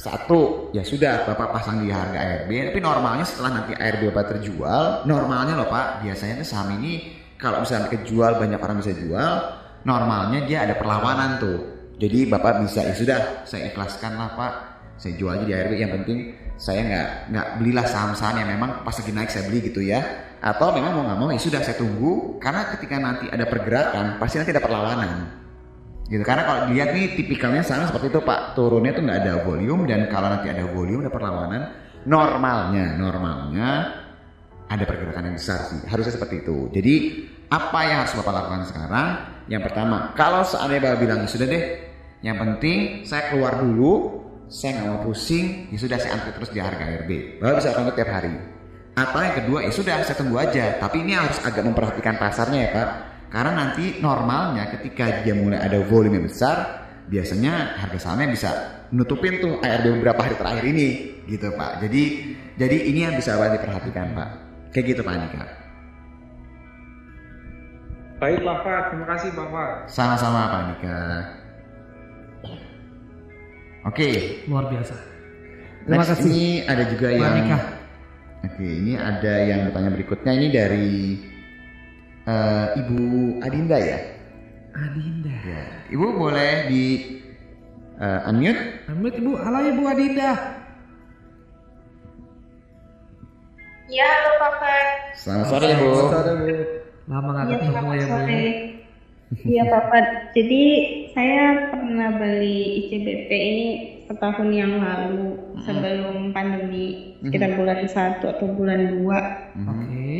Satu, 0.00 0.72
ya 0.72 0.80
sudah 0.80 1.28
Bapak 1.28 1.52
pasang 1.52 1.84
di 1.84 1.92
harga 1.92 2.16
ARB, 2.16 2.72
tapi 2.72 2.80
normalnya 2.80 3.26
setelah 3.26 3.60
nanti 3.60 3.76
ARB 3.76 4.08
Bapak 4.08 4.32
terjual, 4.32 5.04
normalnya 5.04 5.60
loh 5.60 5.68
Pak, 5.68 6.00
biasanya 6.00 6.40
tuh 6.40 6.48
saham 6.48 6.72
ini 6.80 7.20
kalau 7.36 7.60
misalnya 7.60 7.92
kejual 7.92 8.40
banyak 8.40 8.56
orang 8.56 8.80
bisa 8.80 8.96
jual, 8.96 9.32
normalnya 9.84 10.48
dia 10.48 10.64
ada 10.64 10.80
perlawanan 10.80 11.36
tuh. 11.36 11.79
Jadi 12.00 12.18
Bapak 12.32 12.64
bisa 12.64 12.80
ya 12.80 12.96
sudah, 12.96 13.44
saya 13.44 13.68
ikhlaskan 13.68 14.16
lah 14.16 14.32
Pak, 14.32 14.52
saya 14.96 15.12
jual 15.20 15.36
aja 15.36 15.44
di 15.44 15.52
ARB, 15.52 15.72
yang 15.76 15.92
penting 16.00 16.32
saya 16.56 16.80
nggak 16.84 17.08
nggak 17.32 17.46
belilah 17.60 17.84
saham-saham 17.88 18.40
yang 18.40 18.48
memang 18.56 18.84
pas 18.84 18.92
lagi 18.96 19.12
naik 19.12 19.28
saya 19.28 19.44
beli 19.48 19.68
gitu 19.68 19.84
ya. 19.84 20.00
Atau 20.40 20.72
memang 20.72 20.96
mau 20.96 21.04
nggak 21.04 21.18
mau 21.20 21.28
ya 21.28 21.36
sudah 21.36 21.60
saya 21.60 21.76
tunggu, 21.76 22.40
karena 22.40 22.72
ketika 22.72 22.96
nanti 22.96 23.28
ada 23.28 23.44
pergerakan 23.44 24.16
pasti 24.16 24.40
nanti 24.40 24.56
ada 24.56 24.64
perlawanan 24.64 25.40
gitu 26.10 26.26
karena 26.26 26.42
kalau 26.42 26.60
dilihat 26.66 26.90
nih 26.90 27.14
tipikalnya 27.14 27.62
sama 27.62 27.86
seperti 27.86 28.10
itu 28.10 28.20
pak. 28.26 28.58
Turunnya 28.58 28.90
tuh 28.90 29.02
nggak 29.06 29.18
ada 29.22 29.34
volume 29.46 29.86
dan 29.86 30.10
kalau 30.10 30.26
nanti 30.26 30.50
ada 30.50 30.66
volume 30.66 31.06
ada 31.06 31.12
perlawanan 31.14 31.62
normalnya 32.02 32.98
normalnya 32.98 33.68
ada 34.66 34.84
pergerakan 34.86 35.30
yang 35.30 35.36
besar 35.38 35.70
sih. 35.70 35.86
Harusnya 35.86 36.18
seperti 36.18 36.42
itu. 36.42 36.66
Jadi 36.74 36.94
apa 37.46 37.78
yang 37.86 38.02
harus 38.02 38.14
bapak 38.18 38.34
lakukan 38.34 38.62
sekarang? 38.66 39.08
Yang 39.46 39.62
pertama 39.70 40.10
kalau 40.18 40.42
seandainya 40.42 40.82
bapak 40.90 40.98
bilang 40.98 41.18
"Ya 41.22 41.30
sudah 41.30 41.46
deh 41.46 41.64
yang 42.20 42.36
penting 42.36 43.04
saya 43.08 43.32
keluar 43.32 43.60
dulu 43.60 44.22
saya 44.50 44.80
nggak 44.80 44.86
mau 44.90 45.00
pusing 45.06 45.70
ya 45.72 45.78
sudah 45.78 45.96
saya 45.96 46.18
antri 46.18 46.34
terus 46.34 46.50
di 46.50 46.60
harga 46.60 46.84
RB 47.04 47.40
bapak 47.40 47.54
bisa 47.62 47.68
itu 47.72 47.92
tiap 47.96 48.10
hari 48.10 48.34
atau 48.98 49.18
yang 49.22 49.34
kedua 49.38 49.58
ya 49.64 49.72
sudah 49.72 49.94
saya 50.02 50.16
tunggu 50.18 50.36
aja 50.36 50.76
tapi 50.76 51.06
ini 51.06 51.14
harus 51.16 51.38
agak 51.40 51.62
memperhatikan 51.62 52.18
pasarnya 52.18 52.60
ya 52.66 52.70
pak 52.74 52.88
karena 53.30 53.52
nanti 53.54 54.02
normalnya 54.02 54.66
ketika 54.74 55.22
dia 55.22 55.38
mulai 55.38 55.62
ada 55.62 55.78
volume 55.86 56.18
yang 56.18 56.26
besar, 56.26 56.82
biasanya 57.06 57.78
harga 57.78 58.10
sahamnya 58.10 58.34
bisa 58.34 58.50
nutupin 58.90 59.38
tuh 59.38 59.62
ARB 59.62 60.02
beberapa 60.02 60.26
hari 60.26 60.34
terakhir 60.34 60.64
ini, 60.66 60.86
gitu 61.30 61.54
Pak. 61.54 61.78
Jadi 61.86 62.02
jadi 62.58 62.76
ini 62.90 63.06
yang 63.06 63.14
bisa 63.14 63.38
banget 63.38 63.62
diperhatikan 63.62 64.18
Pak. 64.18 64.28
Kayak 64.74 64.86
gitu 64.90 65.00
Pak 65.06 65.14
Andika. 65.14 65.44
Baik 68.18 68.40
Bapak, 68.42 68.80
terima 68.90 69.06
kasih 69.14 69.30
Bapak. 69.32 69.68
Sama-sama 69.86 70.50
Pak 70.50 70.60
Andika. 70.66 70.98
Oke, 73.80 74.08
Luar 74.44 74.68
biasa. 74.68 74.92
Terima 75.80 76.04
next 76.04 76.12
kasih. 76.12 76.28
ini 76.28 76.46
ada 76.68 76.84
juga 76.84 77.08
Pak 77.08 77.16
yang. 77.16 77.60
Oke, 78.40 78.66
ini 78.66 78.92
ada 78.94 79.32
yang 79.40 79.60
bertanya 79.68 79.90
berikutnya 79.90 80.32
ini 80.36 80.46
dari 80.48 80.88
eh, 82.24 82.66
Ibu 82.76 83.00
Adinda 83.40 83.78
ya. 83.80 83.98
Adinda. 84.70 85.32
Ya. 85.42 85.62
Ibu 85.88 86.06
boleh 86.12 86.68
di 86.68 86.84
eh, 87.96 88.28
unmute? 88.28 88.62
Amit 88.86 89.14
Ibu, 89.16 89.32
halo 89.40 89.58
Ibu 89.66 89.82
Adinda. 89.86 90.30
Ya, 93.90 94.06
halo 94.06 94.30
Papa. 94.38 94.74
Selamat 95.16 95.46
sore 95.50 95.66
Ibu. 95.74 95.90
Lama 97.10 97.28
nggak 97.34 97.44
Iya, 97.44 97.56
ketemu 97.58 97.72
selamat 97.74 97.96
ya 97.96 98.04
Bu. 98.04 98.12
sore. 98.12 98.42
Iya, 99.42 99.62
Papa. 99.66 99.98
Jadi, 100.30 100.62
saya 101.14 101.70
pernah 101.74 102.16
beli 102.18 102.86
ICBP 102.86 103.30
ini 103.30 103.68
setahun 104.10 104.48
yang 104.50 104.82
lalu 104.82 105.38
sebelum 105.62 106.34
pandemi, 106.34 107.14
sekitar 107.22 107.54
bulan 107.54 107.86
1 107.86 108.22
atau 108.26 108.46
bulan 108.58 108.98
2. 108.98 109.70
Oke. 109.70 110.10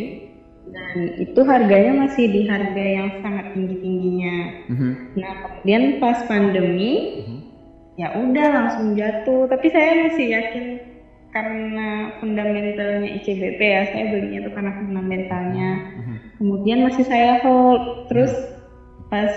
Dan 0.71 1.19
itu 1.19 1.41
harganya 1.43 2.07
masih 2.07 2.31
di 2.31 2.47
harga 2.47 2.85
yang 2.85 3.09
sangat 3.19 3.59
tinggi-tingginya. 3.59 4.39
Mhm. 4.71 4.91
Nah, 5.19 5.33
kemudian 5.43 5.83
pas 5.99 6.23
pandemi, 6.31 6.95
ya 7.99 8.15
udah 8.15 8.47
langsung 8.55 8.95
jatuh. 8.95 9.51
Tapi 9.51 9.67
saya 9.75 10.07
masih 10.07 10.27
yakin 10.31 10.65
karena 11.35 12.15
fundamentalnya 12.23 13.09
ICBP 13.19 13.59
ya, 13.59 13.83
saya 13.91 14.05
belinya 14.15 14.47
tuh 14.47 14.53
karena 14.55 14.73
fundamentalnya. 14.79 15.71
Kemudian 16.39 16.87
masih 16.87 17.05
saya 17.05 17.43
hold, 17.43 18.07
terus 18.07 18.31
pas 19.11 19.33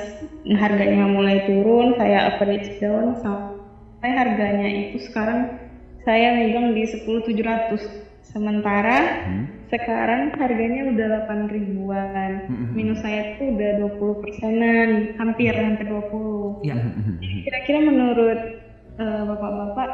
harganya 0.45 1.09
mulai 1.09 1.49
turun, 1.49 1.97
saya 1.97 2.37
average 2.37 2.77
down 2.77 3.17
sampai 3.19 4.09
harganya 4.13 4.69
itu 4.69 5.01
sekarang 5.09 5.57
saya 6.05 6.37
megang 6.37 6.77
di 6.77 6.85
10.700. 6.85 8.05
Sementara 8.23 9.27
sekarang 9.67 10.33
harganya 10.37 10.89
udah 10.93 11.07
8 11.27 11.53
ribuan. 11.53 12.31
Minus 12.71 13.01
saya 13.03 13.35
tuh 13.35 13.57
udah 13.57 13.71
20 13.99 14.21
persenan, 14.23 14.89
hampir 15.17 15.53
hampir 15.53 15.89
20. 15.89 16.65
Ya. 16.65 16.77
Kira-kira 17.19 17.79
menurut 17.83 18.39
eh, 19.01 19.21
bapak-bapak 19.27 19.89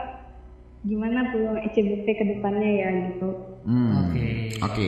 gimana 0.88 1.32
peluang 1.32 1.60
ICBP 1.68 2.06
ke 2.08 2.24
depannya 2.36 2.70
ya 2.70 2.90
gitu? 3.12 3.30
Hmm. 3.68 4.08
Oke. 4.08 4.28
Oke. 4.64 4.88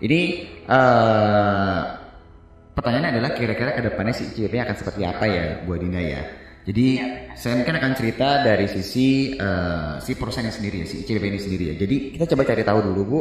Ini 0.00 0.20
eh 0.66 1.99
pertanyaannya 2.74 3.10
adalah 3.18 3.30
kira-kira 3.34 3.70
ke 3.74 3.82
depannya 3.82 4.14
si 4.14 4.30
ICBP 4.30 4.54
akan 4.62 4.76
seperti 4.76 5.00
apa 5.02 5.24
ya 5.26 5.44
Bu 5.66 5.74
Adinda 5.74 6.00
ya. 6.00 6.22
Jadi 6.60 7.00
saya 7.40 7.56
mungkin 7.56 7.72
akan 7.80 7.92
cerita 7.96 8.44
dari 8.44 8.68
sisi 8.68 9.32
eh, 9.32 9.96
si 10.04 10.12
perusahaan 10.14 10.44
ini 10.44 10.54
sendiri 10.54 10.76
ya, 10.84 10.86
si 10.86 11.02
ICBP 11.02 11.24
ini 11.24 11.40
sendiri 11.40 11.64
ya. 11.72 11.74
Jadi 11.80 11.96
kita 12.14 12.24
coba 12.36 12.42
cari 12.46 12.62
tahu 12.62 12.78
dulu 12.92 13.02
Bu. 13.08 13.20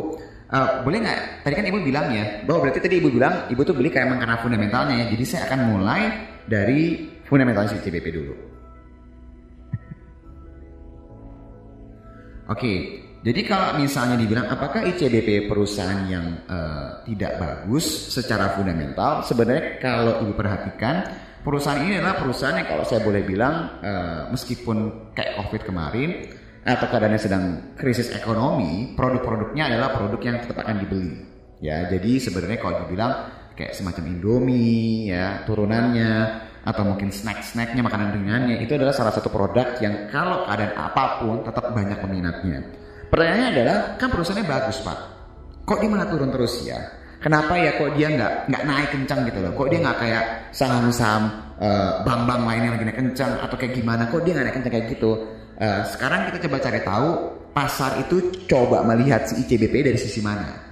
Eh, 0.49 0.69
boleh 0.83 0.97
nggak? 0.99 1.45
Tadi 1.45 1.53
kan 1.55 1.65
Ibu 1.65 1.79
bilang 1.81 2.11
ya, 2.11 2.43
bahwa 2.43 2.67
berarti 2.67 2.79
tadi 2.83 2.99
Ibu 2.99 3.09
bilang 3.13 3.47
Ibu 3.47 3.61
tuh 3.63 3.77
beli 3.77 3.89
kayak 3.93 4.11
emang 4.11 4.19
karena 4.19 4.37
fundamentalnya 4.43 4.95
ya. 5.01 5.05
Jadi 5.13 5.23
saya 5.23 5.47
akan 5.47 5.59
mulai 5.71 6.01
dari 6.45 7.09
fundamental 7.25 7.69
si 7.71 7.79
ICBP 7.79 8.05
dulu. 8.11 8.35
Oke, 12.53 12.73
jadi 13.19 13.41
kalau 13.43 13.83
misalnya 13.83 14.15
dibilang 14.15 14.47
apakah 14.47 14.87
ICBP 14.95 15.51
perusahaan 15.51 16.07
yang 16.07 16.39
eh, 16.47 16.87
tidak 17.11 17.35
bagus 17.35 17.83
secara 18.15 18.55
fundamental, 18.55 19.27
sebenarnya 19.27 19.75
kalau 19.83 20.23
ibu 20.23 20.31
perhatikan 20.31 21.03
perusahaan 21.43 21.83
ini 21.83 21.99
adalah 21.99 22.15
perusahaan 22.15 22.55
yang 22.55 22.67
kalau 22.71 22.87
saya 22.87 23.03
boleh 23.03 23.27
bilang 23.27 23.83
eh, 23.83 24.31
meskipun 24.31 25.11
kayak 25.11 25.35
COVID 25.35 25.61
kemarin 25.67 26.31
atau 26.63 26.87
keadaannya 26.87 27.19
sedang 27.19 27.43
krisis 27.75 28.07
ekonomi, 28.15 28.95
produk-produknya 28.95 29.67
adalah 29.67 29.95
produk 29.95 30.21
yang 30.23 30.37
tetap 30.39 30.63
akan 30.63 30.79
dibeli. 30.79 31.19
Ya, 31.59 31.91
jadi 31.91 32.23
sebenarnya 32.23 32.59
kalau 32.63 32.87
dibilang 32.87 33.11
kayak 33.59 33.75
semacam 33.75 34.15
Indomie 34.15 35.11
ya 35.11 35.43
turunannya 35.43 36.11
atau 36.63 36.83
mungkin 36.87 37.11
snack-snacknya 37.11 37.83
makanan 37.83 38.15
ringannya 38.15 38.63
itu 38.63 38.79
adalah 38.79 38.95
salah 38.95 39.11
satu 39.11 39.27
produk 39.27 39.75
yang 39.83 40.07
kalau 40.07 40.47
keadaan 40.47 40.75
apa 40.75 41.03
pun 41.19 41.43
tetap 41.43 41.75
banyak 41.75 41.99
peminatnya. 41.99 42.59
Pertanyaannya 43.09 43.47
adalah 43.53 43.77
kan 43.97 44.07
perusahaannya 44.13 44.45
bagus 44.45 44.77
pak, 44.85 44.97
kok 45.65 45.77
dia 45.81 45.89
malah 45.89 46.07
turun 46.09 46.29
terus 46.29 46.61
ya? 46.61 46.77
Kenapa 47.19 47.59
ya 47.59 47.75
kok 47.75 47.99
dia 47.99 48.07
nggak 48.15 48.47
nggak 48.47 48.63
naik 48.63 48.89
kencang 48.95 49.27
gitu 49.27 49.39
loh? 49.43 49.51
Kok 49.51 49.67
dia 49.67 49.79
nggak 49.83 49.97
kayak 49.99 50.23
saham-saham 50.55 51.23
eh, 51.59 51.91
bank-bank 52.07 52.41
lain 52.47 52.61
yang 52.63 52.73
lagi 52.79 52.85
naik 52.87 52.99
kencang 53.01 53.31
atau 53.43 53.55
kayak 53.59 53.73
gimana? 53.75 54.07
Kok 54.07 54.21
dia 54.23 54.31
nggak 54.37 54.45
naik 54.47 54.55
kencang 54.61 54.73
kayak 54.77 54.87
gitu? 54.95 55.11
Eh, 55.59 55.81
sekarang 55.91 56.31
kita 56.31 56.37
coba 56.47 56.57
cari 56.63 56.79
tahu 56.85 57.09
pasar 57.51 57.91
itu 57.99 58.45
coba 58.47 58.87
melihat 58.87 59.27
si 59.27 59.43
ICBP 59.43 59.91
dari 59.91 59.99
sisi 59.99 60.23
mana 60.23 60.69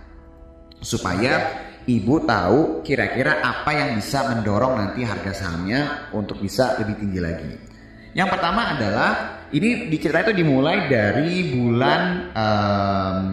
supaya 0.79 1.65
ibu 1.89 2.23
tahu 2.23 2.85
kira-kira 2.85 3.41
apa 3.41 3.71
yang 3.73 3.89
bisa 3.99 4.23
mendorong 4.31 4.77
nanti 4.77 5.03
harga 5.03 5.33
sahamnya 5.33 6.11
untuk 6.15 6.39
bisa 6.39 6.79
lebih 6.79 6.95
tinggi 7.01 7.19
lagi. 7.19 7.51
Yang 8.17 8.29
pertama 8.33 8.73
adalah 8.73 9.09
ini 9.53 9.93
dicerita 9.93 10.25
itu 10.25 10.41
dimulai 10.41 10.89
dari 10.89 11.53
bulan 11.53 12.01
em, 12.33 13.25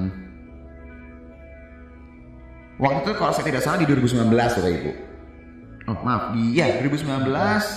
waktu 2.76 2.98
itu 3.08 3.12
kalau 3.16 3.32
saya 3.32 3.48
tidak 3.48 3.64
salah 3.64 3.80
di 3.80 3.88
2019 3.88 4.28
Bapak 4.28 4.72
Ibu. 4.76 4.92
Oh 5.88 5.96
maaf, 6.04 6.36
di 6.36 6.60
ya 6.60 6.80
2019 6.84 7.00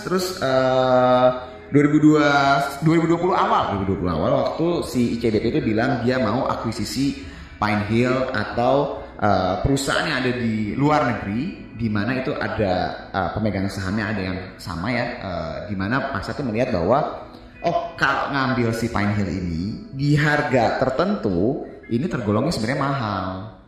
terus 0.04 0.36
eh 0.44 1.30
2002 1.72 2.88
2020 2.88 3.36
awal 3.36 3.84
2020 3.84 4.08
awal 4.08 4.32
waktu 4.44 4.68
si 4.88 5.20
ICBP 5.20 5.46
itu 5.52 5.60
bilang 5.64 6.04
dia 6.04 6.16
mau 6.20 6.48
akuisisi 6.48 7.24
Pine 7.60 7.84
Hill 7.88 8.32
atau 8.32 9.04
eh, 9.16 9.56
perusahaan 9.64 10.08
yang 10.08 10.18
ada 10.24 10.32
di 10.36 10.76
luar 10.76 11.08
negeri 11.08 11.67
di 11.78 11.88
mana 11.88 12.20
itu 12.20 12.34
ada 12.34 12.74
eh, 13.14 13.30
pemegang 13.38 13.70
sahamnya 13.70 14.06
ada 14.10 14.22
yang 14.22 14.38
sama 14.58 14.90
ya 14.90 15.06
eh, 15.22 15.56
di 15.70 15.76
mana 15.78 16.10
pasar 16.10 16.34
itu 16.34 16.44
melihat 16.44 16.74
bahwa 16.74 17.30
oh 17.62 17.94
kalau 17.94 18.34
ngambil 18.34 18.74
si 18.74 18.90
Pine 18.90 19.14
Hill 19.14 19.30
ini 19.30 19.64
di 19.94 20.18
harga 20.18 20.82
tertentu 20.82 21.70
ini 21.88 22.06
tergolongnya 22.10 22.52
sebenarnya 22.52 22.82
mahal 22.82 23.26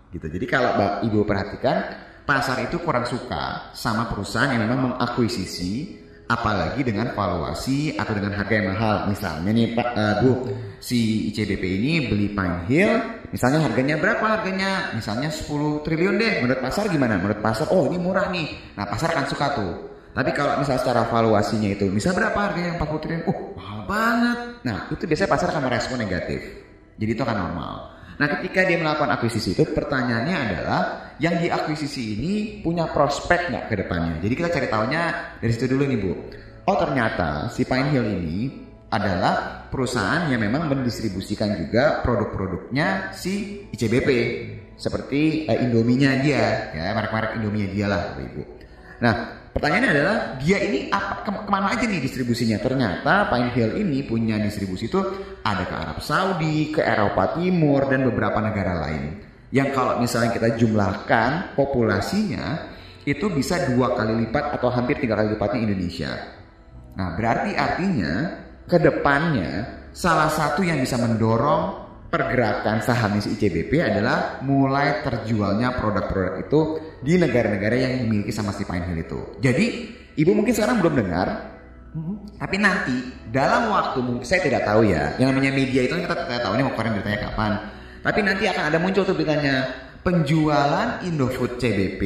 gitu. 0.09 0.25
Jadi 0.25 0.45
kalau 0.49 0.73
Ibu 1.05 1.23
perhatikan 1.23 1.77
pasar 2.25 2.61
itu 2.65 2.81
kurang 2.81 3.09
suka 3.09 3.73
sama 3.73 4.05
perusahaan 4.09 4.53
yang 4.53 4.65
memang 4.65 4.93
mengakuisisi 4.93 5.98
apalagi 6.29 6.85
dengan 6.85 7.09
valuasi 7.17 7.97
atau 7.97 8.13
dengan 8.13 8.37
harga 8.37 8.53
yang 8.53 8.69
mahal. 8.69 8.95
Misalnya 9.09 9.49
nih 9.49 9.73
Pak 9.73 9.89
eh, 9.97 10.15
Bu, 10.21 10.31
si 10.77 11.25
ICBP 11.33 11.63
ini 11.65 11.91
beli 12.05 12.29
Pine 12.29 12.69
Hill, 12.69 12.91
misalnya 13.33 13.65
harganya 13.65 13.97
berapa 13.97 14.21
harganya? 14.21 14.93
Misalnya 14.93 15.33
10 15.33 15.81
triliun 15.81 16.15
deh. 16.21 16.33
Menurut 16.45 16.61
pasar 16.61 16.85
gimana? 16.93 17.17
Menurut 17.17 17.41
pasar, 17.41 17.73
oh 17.73 17.89
ini 17.89 17.97
murah 17.97 18.29
nih. 18.29 18.77
Nah 18.77 18.85
pasar 18.85 19.17
akan 19.17 19.25
suka 19.25 19.47
tuh. 19.57 19.73
Tapi 20.13 20.29
kalau 20.37 20.61
misalnya 20.61 20.81
secara 20.85 21.01
valuasinya 21.09 21.69
itu, 21.73 21.89
misal 21.89 22.13
berapa 22.13 22.37
harganya 22.37 22.77
yang 22.77 22.77
40 22.77 23.01
triliun? 23.01 23.23
Oh 23.25 23.37
mahal 23.57 23.79
banget. 23.89 24.37
Nah 24.61 24.77
itu 24.93 25.03
biasanya 25.09 25.29
pasar 25.33 25.47
akan 25.49 25.63
merespon 25.65 25.97
negatif. 25.97 26.39
Jadi 27.01 27.09
itu 27.09 27.21
akan 27.25 27.37
normal. 27.41 27.98
Nah 28.17 28.27
ketika 28.39 28.65
dia 28.65 28.81
melakukan 28.81 29.13
akuisisi 29.13 29.53
itu 29.53 29.63
pertanyaannya 29.69 30.35
adalah 30.35 30.81
yang 31.21 31.37
diakuisisi 31.37 32.17
ini 32.17 32.33
punya 32.63 32.89
prospek 32.89 33.53
nggak 33.53 33.65
ke 33.69 33.75
depannya. 33.85 34.17
Jadi 34.23 34.33
kita 34.33 34.49
cari 34.49 34.67
tahunya 34.71 35.01
dari 35.43 35.51
situ 35.53 35.65
dulu 35.69 35.83
nih 35.85 35.99
Bu. 35.99 36.11
Oh 36.65 36.77
ternyata 36.79 37.51
si 37.53 37.67
Pine 37.67 37.89
Hill 37.93 38.07
ini 38.07 38.39
adalah 38.89 39.65
perusahaan 39.69 40.25
yang 40.33 40.41
memang 40.41 40.65
mendistribusikan 40.65 41.53
juga 41.61 42.01
produk-produknya 42.01 43.13
si 43.13 43.65
ICBP 43.69 44.09
seperti 44.79 45.45
eh, 45.45 45.59
Indominya 45.61 46.17
dia 46.23 46.73
ya 46.73 46.95
merek-merek 46.97 47.37
Indominya 47.37 47.69
dia 47.69 47.85
lah 47.85 47.99
Bapak 48.09 48.23
Ibu. 48.25 48.43
Nah 49.03 49.13
pertanyaannya 49.55 49.91
adalah 49.91 50.17
dia 50.37 50.57
ini 50.61 50.93
apa 50.93 51.25
ke- 51.25 51.43
ke 51.45 51.51
mana 51.51 51.73
aja 51.73 51.83
nih 51.89 52.01
distribusinya? 52.03 52.57
Ternyata 52.61 53.27
Pine 53.33 53.51
Hill 53.51 53.71
ini 53.81 54.05
punya 54.05 54.37
distribusi 54.37 54.87
itu 54.87 54.99
ada 55.41 55.63
ke 55.65 55.75
Arab 55.75 55.99
Saudi, 55.99 56.69
ke 56.69 56.81
Eropa 56.85 57.35
Timur 57.37 57.89
dan 57.89 58.05
beberapa 58.05 58.37
negara 58.39 58.77
lain. 58.85 59.25
Yang 59.49 59.69
kalau 59.73 59.97
misalnya 59.97 60.29
kita 60.29 60.53
jumlahkan 60.61 61.57
populasinya 61.57 62.77
itu 63.01 63.25
bisa 63.33 63.73
dua 63.73 63.97
kali 63.97 64.29
lipat 64.29 64.61
atau 64.61 64.69
hampir 64.69 65.01
tiga 65.01 65.17
kali 65.17 65.33
lipatnya 65.33 65.65
Indonesia. 65.65 66.11
Nah, 66.93 67.17
berarti 67.17 67.57
artinya 67.57 68.13
ke 68.69 68.77
depannya 68.77 69.81
salah 69.89 70.29
satu 70.29 70.61
yang 70.61 70.77
bisa 70.77 71.01
mendorong 71.01 71.88
pergerakan 72.09 72.81
saham 72.81 73.21
si 73.21 73.37
ICBP 73.37 73.85
adalah 73.85 74.41
mulai 74.41 75.05
terjualnya 75.05 75.77
produk-produk 75.77 76.41
itu 76.41 76.59
di 77.05 77.13
negara-negara 77.21 77.75
yang 77.77 77.93
dimiliki 78.05 78.33
sama 78.33 78.49
si 78.51 78.65
Pine 78.65 78.85
Hill 78.89 79.05
itu. 79.05 79.19
Jadi, 79.39 79.65
Ibu 80.19 80.35
mungkin 80.35 80.51
sekarang 80.51 80.83
belum 80.83 80.99
dengar, 80.99 81.27
tapi 82.35 82.59
nanti 82.59 82.97
dalam 83.31 83.71
waktu 83.71 84.03
mungkin 84.03 84.25
saya 84.27 84.43
tidak 84.43 84.67
tahu 84.67 84.83
ya. 84.89 85.15
Yang 85.15 85.29
namanya 85.31 85.51
media 85.55 85.81
itu 85.85 85.93
kan 85.95 86.03
kita 86.05 86.15
tidak 86.27 86.41
tahu 86.43 86.53
ini 86.59 86.63
mau 86.67 86.73
keluarin 86.75 86.93
beritanya 86.99 87.19
kapan. 87.31 87.51
Tapi 88.03 88.19
nanti 88.25 88.43
akan 88.51 88.63
ada 88.67 88.77
muncul 88.83 89.03
tuh 89.07 89.15
beritanya 89.15 89.55
penjualan 89.99 91.03
Indofood 91.03 91.59
CBP 91.59 92.01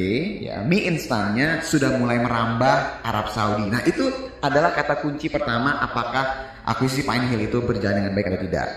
ya 0.49 0.65
mie 0.65 0.89
instannya 0.89 1.61
sudah 1.61 1.97
mulai 2.01 2.21
merambah 2.21 3.05
Arab 3.05 3.29
Saudi. 3.29 3.69
Nah 3.69 3.81
itu 3.85 4.09
adalah 4.41 4.73
kata 4.73 5.01
kunci 5.01 5.29
pertama 5.29 5.77
apakah 5.81 6.53
akuisisi 6.65 7.05
Pine 7.05 7.29
Hill 7.29 7.49
itu 7.49 7.61
berjalan 7.61 8.03
dengan 8.03 8.13
baik 8.13 8.33
atau 8.33 8.41
tidak. 8.45 8.69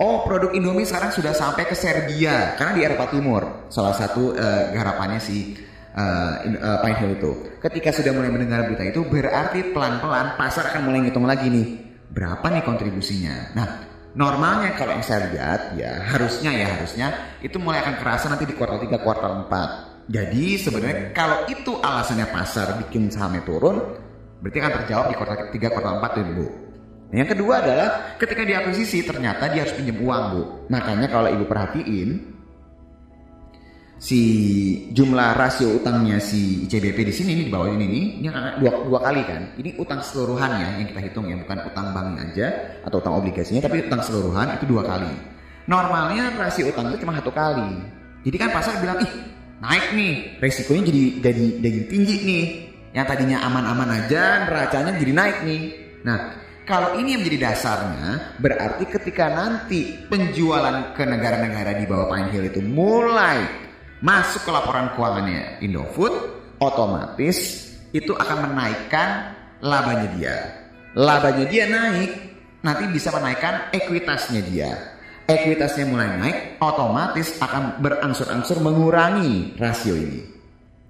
Oh 0.00 0.24
produk 0.24 0.56
Indomie 0.56 0.88
sekarang 0.88 1.12
sudah 1.12 1.36
sampai 1.36 1.68
ke 1.68 1.76
Serbia 1.76 2.56
karena 2.56 2.72
di 2.72 2.80
Eropa 2.80 3.12
Timur 3.12 3.68
salah 3.68 3.92
satu 3.92 4.32
eh, 4.32 4.72
garapannya 4.72 5.20
si 5.20 5.52
uh, 5.96 6.32
uh, 6.48 6.78
Pine 6.80 6.96
Hill 6.96 7.12
itu. 7.20 7.32
Ketika 7.60 7.92
sudah 7.92 8.12
mulai 8.16 8.32
mendengar 8.32 8.64
berita 8.64 8.84
itu 8.88 9.04
berarti 9.04 9.72
pelan-pelan 9.72 10.40
pasar 10.40 10.72
akan 10.72 10.88
mulai 10.88 11.04
ngitung 11.04 11.28
lagi 11.28 11.52
nih 11.52 11.66
berapa 12.12 12.44
nih 12.48 12.64
kontribusinya. 12.64 13.56
Nah, 13.56 13.68
normalnya 14.16 14.76
kalau 14.76 14.96
yang 14.96 15.04
saya 15.04 15.28
lihat 15.28 15.76
ya 15.76 16.08
harusnya 16.12 16.50
ya 16.52 16.66
harusnya 16.76 17.06
itu 17.40 17.56
mulai 17.60 17.84
akan 17.84 18.00
kerasa 18.00 18.28
nanti 18.32 18.44
di 18.48 18.54
kuartal 18.56 18.80
3 18.80 18.96
kuartal 19.00 19.32
4. 19.48 20.08
Jadi 20.12 20.46
sebenarnya 20.58 20.96
kalau 21.14 21.46
itu 21.48 21.72
alasannya 21.78 22.26
pasar 22.28 22.80
bikin 22.80 23.08
sahamnya 23.08 23.44
turun 23.46 23.76
berarti 24.42 24.58
akan 24.58 24.72
terjawab 24.82 25.06
di 25.12 25.16
kuartal 25.16 25.36
3 25.52 25.72
kuartal 25.72 25.94
4 26.00 26.16
tuh 26.16 26.24
Bu. 26.32 26.46
Yang 27.12 27.36
kedua 27.36 27.60
adalah 27.60 27.88
ketika 28.16 28.40
diakuisisi 28.40 29.04
ternyata 29.04 29.52
dia 29.52 29.68
harus 29.68 29.76
pinjam 29.76 30.00
uang 30.00 30.24
Bu. 30.32 30.42
Makanya 30.72 31.12
kalau 31.12 31.28
Ibu 31.28 31.44
perhatiin 31.44 32.32
si 34.00 34.20
jumlah 34.90 35.36
rasio 35.36 35.78
utangnya 35.78 36.18
si 36.18 36.66
ICBP 36.66 37.06
di 37.06 37.14
sini 37.14 37.30
ini 37.38 37.42
di 37.46 37.52
bawah 37.52 37.70
ini 37.70 37.84
nih 37.86 38.04
ini 38.18 38.28
dua, 38.64 38.72
dua 38.88 39.00
kali 39.04 39.22
kan. 39.28 39.52
Ini 39.60 39.76
utang 39.76 40.00
seluruhannya 40.00 40.80
yang 40.80 40.88
kita 40.88 41.00
hitung 41.04 41.28
ya 41.28 41.36
bukan 41.36 41.58
utang 41.68 41.86
banknya 41.92 42.20
aja 42.32 42.46
atau 42.88 42.96
utang 42.98 43.14
obligasinya 43.20 43.60
tapi 43.60 43.84
utang 43.84 44.00
seluruhan 44.00 44.56
itu 44.56 44.64
dua 44.64 44.80
kali. 44.80 45.12
Normalnya 45.68 46.32
rasio 46.40 46.72
utang 46.72 46.96
itu 46.96 47.04
cuma 47.04 47.12
satu 47.20 47.28
kali. 47.28 47.76
Jadi 48.24 48.36
kan 48.40 48.48
pasar 48.56 48.80
bilang 48.80 49.04
ih 49.04 49.12
naik 49.60 49.92
nih 49.92 50.40
resikonya 50.40 50.82
jadi 50.88 51.02
jadi 51.20 51.44
jadi 51.60 51.80
tinggi 51.92 52.16
nih. 52.24 52.44
Yang 52.96 53.04
tadinya 53.04 53.38
aman-aman 53.44 53.88
aja 54.00 54.48
neracanya 54.48 54.96
jadi 54.96 55.12
naik 55.12 55.36
nih. 55.44 55.62
Nah 56.08 56.41
kalau 56.62 56.94
ini 56.94 57.18
yang 57.18 57.20
menjadi 57.26 57.50
dasarnya, 57.50 58.38
berarti 58.38 58.84
ketika 58.86 59.34
nanti 59.34 59.98
penjualan 60.06 60.94
ke 60.94 61.02
negara-negara 61.02 61.74
di 61.74 61.84
bawah 61.90 62.06
Pine 62.06 62.30
Hill 62.30 62.46
itu 62.54 62.62
mulai 62.62 63.42
masuk 63.98 64.46
ke 64.46 64.50
laporan 64.54 64.94
keuangannya 64.94 65.58
Indofood, 65.58 66.14
otomatis 66.62 67.70
itu 67.90 68.14
akan 68.14 68.50
menaikkan 68.50 69.34
labanya 69.58 70.08
dia. 70.14 70.36
Labanya 70.94 71.44
dia 71.50 71.64
naik, 71.66 72.10
nanti 72.62 72.84
bisa 72.94 73.10
menaikkan 73.10 73.74
ekuitasnya 73.74 74.42
dia. 74.46 74.70
Ekuitasnya 75.26 75.86
mulai 75.86 76.14
naik, 76.18 76.38
otomatis 76.62 77.38
akan 77.42 77.78
berangsur-angsur 77.82 78.58
mengurangi 78.62 79.54
rasio 79.58 79.94
ini. 79.98 80.31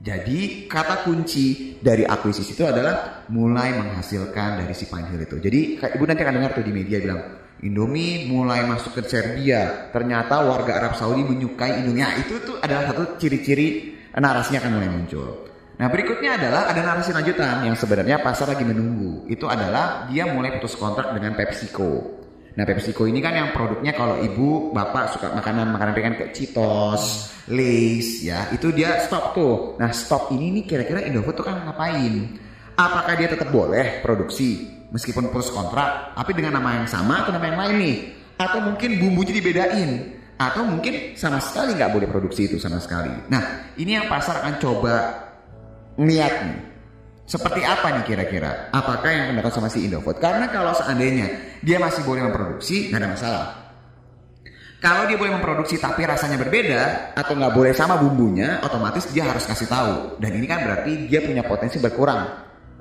Jadi 0.03 0.67
kata 0.67 1.07
kunci 1.07 1.79
dari 1.79 2.03
akuisisi 2.03 2.59
itu 2.59 2.67
adalah 2.67 3.23
mulai 3.31 3.71
menghasilkan 3.79 4.59
dari 4.59 4.75
si 4.75 4.91
Pine 4.91 5.07
Hill 5.07 5.23
itu. 5.23 5.39
Jadi 5.39 5.79
ibu 5.79 6.03
nanti 6.03 6.27
akan 6.27 6.35
dengar 6.43 6.51
tuh 6.59 6.67
di 6.67 6.75
media 6.75 6.99
bilang 6.99 7.23
Indomie 7.63 8.27
mulai 8.27 8.67
masuk 8.67 8.99
ke 8.99 9.03
Serbia. 9.07 9.95
Ternyata 9.95 10.43
warga 10.43 10.83
Arab 10.83 10.99
Saudi 10.99 11.23
menyukai 11.23 11.87
Indomie. 11.87 12.03
Nah, 12.03 12.19
itu 12.19 12.43
tuh 12.43 12.59
adalah 12.59 12.91
satu 12.91 13.15
ciri-ciri 13.15 13.95
narasinya 14.19 14.67
akan 14.67 14.73
mulai 14.75 14.91
muncul. 14.91 15.47
Nah 15.79 15.87
berikutnya 15.87 16.35
adalah 16.35 16.71
ada 16.71 16.83
narasi 16.83 17.15
lanjutan 17.15 17.63
yang 17.63 17.79
sebenarnya 17.79 18.19
pasar 18.19 18.51
lagi 18.51 18.67
menunggu. 18.67 19.31
Itu 19.31 19.47
adalah 19.47 20.11
dia 20.11 20.27
mulai 20.27 20.59
putus 20.59 20.75
kontrak 20.75 21.15
dengan 21.15 21.39
PepsiCo. 21.39 22.22
Nah 22.53 22.65
PepsiCo 22.69 23.09
ini 23.09 23.25
kan 23.25 23.33
yang 23.33 23.49
produknya 23.57 23.97
kalau 23.97 24.21
ibu 24.21 24.77
bapak 24.77 25.17
suka 25.17 25.33
makanan 25.33 25.73
makanan 25.73 25.93
ringan 25.97 26.15
kayak 26.21 26.33
Cheetos, 26.37 27.33
Lays 27.49 28.21
ya 28.21 28.53
itu 28.53 28.69
dia 28.77 29.01
stop 29.01 29.33
tuh. 29.33 29.81
Nah 29.81 29.89
stop 29.93 30.29
ini 30.37 30.61
nih 30.61 30.65
kira-kira 30.69 31.01
Indofood 31.09 31.41
tuh 31.41 31.47
kan 31.49 31.65
ngapain? 31.65 32.37
Apakah 32.77 33.17
dia 33.17 33.29
tetap 33.33 33.49
boleh 33.49 34.05
produksi 34.05 34.69
meskipun 34.93 35.33
putus 35.33 35.49
kontrak, 35.49 36.13
tapi 36.13 36.37
dengan 36.37 36.61
nama 36.61 36.85
yang 36.85 36.89
sama 36.89 37.25
atau 37.25 37.33
nama 37.33 37.47
yang 37.49 37.59
lain 37.61 37.77
nih? 37.81 37.97
Atau 38.37 38.61
mungkin 38.61 39.01
bumbunya 39.01 39.33
dibedain? 39.33 39.91
Atau 40.37 40.67
mungkin 40.69 41.17
sama 41.17 41.41
sekali 41.41 41.73
nggak 41.77 41.93
boleh 41.93 42.09
produksi 42.09 42.53
itu 42.53 42.57
sama 42.61 42.81
sekali? 42.81 43.13
Nah 43.33 43.73
ini 43.81 43.97
yang 43.97 44.13
pasar 44.13 44.45
akan 44.45 44.55
coba 44.61 44.95
niat 45.97 46.35
nih. 46.45 46.72
Seperti 47.23 47.63
apa 47.63 47.87
nih 47.97 48.05
kira-kira? 48.05 48.69
Apakah 48.75 49.09
yang 49.09 49.25
dilakukan 49.33 49.63
sama 49.63 49.69
si 49.71 49.87
Indofood? 49.87 50.19
Karena 50.19 50.51
kalau 50.51 50.75
seandainya 50.75 51.59
dia 51.63 51.79
masih 51.79 52.03
boleh 52.03 52.27
memproduksi, 52.27 52.91
nggak 52.91 53.01
ada 53.01 53.09
masalah. 53.09 53.47
Kalau 54.83 55.07
dia 55.07 55.15
boleh 55.15 55.39
memproduksi 55.39 55.79
tapi 55.79 56.03
rasanya 56.03 56.43
berbeda 56.43 57.15
atau 57.15 57.39
nggak 57.39 57.55
boleh 57.55 57.71
sama 57.71 57.95
bumbunya, 58.03 58.59
otomatis 58.67 59.07
dia 59.15 59.23
harus 59.23 59.47
kasih 59.47 59.71
tahu. 59.71 60.19
Dan 60.19 60.35
ini 60.35 60.47
kan 60.51 60.67
berarti 60.67 61.07
dia 61.07 61.23
punya 61.23 61.47
potensi 61.47 61.79
berkurang 61.79 62.27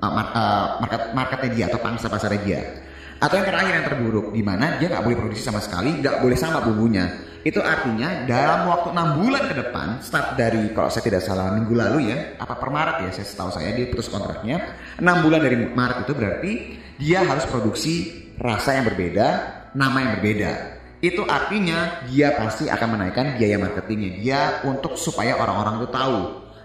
uh, 0.02 0.06
uh, 0.10 0.66
market 0.82 1.02
marketnya 1.14 1.50
dia 1.54 1.64
atau 1.70 1.78
pangsa 1.78 2.10
pasarnya 2.10 2.40
dia. 2.42 2.60
Atau 3.22 3.38
yang 3.38 3.46
terakhir 3.46 3.72
yang 3.78 3.86
terburuk, 3.86 4.34
di 4.34 4.42
mana 4.42 4.82
dia 4.82 4.90
nggak 4.90 5.06
boleh 5.06 5.14
produksi 5.14 5.46
sama 5.46 5.62
sekali, 5.62 5.94
nggak 6.02 6.18
boleh 6.18 6.34
sama 6.34 6.58
bumbunya. 6.58 7.06
Itu 7.46 7.62
artinya 7.62 8.26
dalam 8.26 8.66
waktu 8.66 8.90
6 8.90 9.18
bulan 9.22 9.42
ke 9.46 9.54
depan, 9.62 9.88
start 10.02 10.34
dari 10.34 10.74
kalau 10.74 10.90
saya 10.90 11.06
tidak 11.06 11.22
salah 11.22 11.54
minggu 11.54 11.70
lalu 11.70 12.10
ya, 12.10 12.34
apa 12.42 12.58
per 12.58 12.74
Maret 12.74 13.06
ya, 13.06 13.10
saya 13.14 13.26
setahu 13.30 13.50
saya 13.54 13.70
dia 13.78 13.86
putus 13.86 14.10
kontraknya. 14.10 14.74
6 14.98 15.06
bulan 15.22 15.38
dari 15.38 15.54
Maret 15.54 15.98
itu 16.02 16.12
berarti 16.18 16.52
dia 16.98 17.22
harus 17.22 17.46
produksi 17.46 17.94
rasa 18.42 18.82
yang 18.82 18.90
berbeda, 18.90 19.26
nama 19.78 19.96
yang 20.02 20.10
berbeda. 20.18 20.50
Itu 21.02 21.22
artinya 21.26 22.06
dia 22.10 22.34
pasti 22.34 22.70
akan 22.70 22.88
menaikkan 22.98 23.38
biaya 23.38 23.58
marketingnya 23.58 24.10
dia 24.18 24.40
untuk 24.66 24.98
supaya 24.98 25.38
orang-orang 25.38 25.82
itu 25.82 25.88
tahu. 25.94 26.18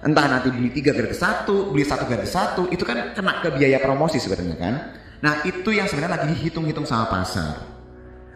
Entah 0.06 0.26
nanti 0.30 0.54
beli 0.54 0.70
tiga 0.70 0.94
gratis 0.94 1.22
satu, 1.22 1.74
beli 1.74 1.86
satu 1.86 2.06
gratis 2.06 2.34
satu, 2.34 2.70
itu 2.70 2.86
kan 2.86 3.18
kena 3.18 3.42
ke 3.42 3.50
biaya 3.54 3.82
promosi 3.82 4.22
sebenarnya 4.22 4.58
kan. 4.58 4.74
Nah 5.22 5.42
itu 5.46 5.70
yang 5.74 5.90
sebenarnya 5.90 6.22
lagi 6.22 6.28
dihitung-hitung 6.38 6.86
sama 6.86 7.10
pasar. 7.10 7.78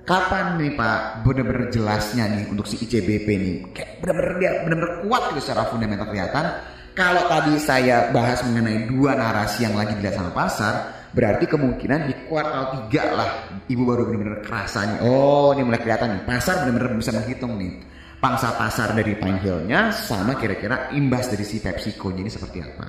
Kapan 0.02 0.58
nih 0.58 0.74
Pak 0.74 1.22
bener-bener 1.22 1.70
jelasnya 1.70 2.26
nih 2.26 2.50
untuk 2.50 2.66
si 2.66 2.82
ICBP 2.82 3.28
nih 3.30 3.56
kayak 3.70 3.90
bener-bener 4.02 4.34
dia 4.42 4.52
bener-bener 4.66 4.94
kuat 5.06 5.30
gitu 5.32 5.42
secara 5.46 5.70
fundamental 5.70 6.10
kelihatan. 6.10 6.46
Kalau 6.98 7.24
tadi 7.30 7.56
saya 7.62 8.10
bahas 8.12 8.44
mengenai 8.44 8.90
dua 8.90 9.16
narasi 9.16 9.64
yang 9.64 9.80
lagi 9.80 9.96
dilihat 9.96 10.20
sama 10.20 10.36
pasar, 10.36 10.74
berarti 11.16 11.48
kemungkinan 11.48 12.04
di 12.04 12.14
kuartal 12.28 12.92
3 12.92 13.16
lah 13.16 13.30
ibu 13.70 13.84
baru 13.88 14.10
bener-bener 14.10 14.42
kerasa 14.44 14.84
nih. 14.90 14.98
Oh 15.06 15.54
ini 15.56 15.64
mulai 15.64 15.80
kelihatan 15.80 16.18
nih 16.18 16.24
pasar 16.28 16.66
bener-bener 16.66 16.98
bisa 16.98 17.14
menghitung 17.16 17.56
nih 17.62 17.72
pangsa 18.22 18.58
pasar 18.58 18.98
dari 18.98 19.18
Pine 19.18 19.94
sama 19.94 20.34
kira-kira 20.38 20.92
imbas 20.98 21.30
dari 21.30 21.46
si 21.46 21.62
PepsiCo 21.62 22.10
ini 22.12 22.28
seperti 22.28 22.58
apa. 22.60 22.88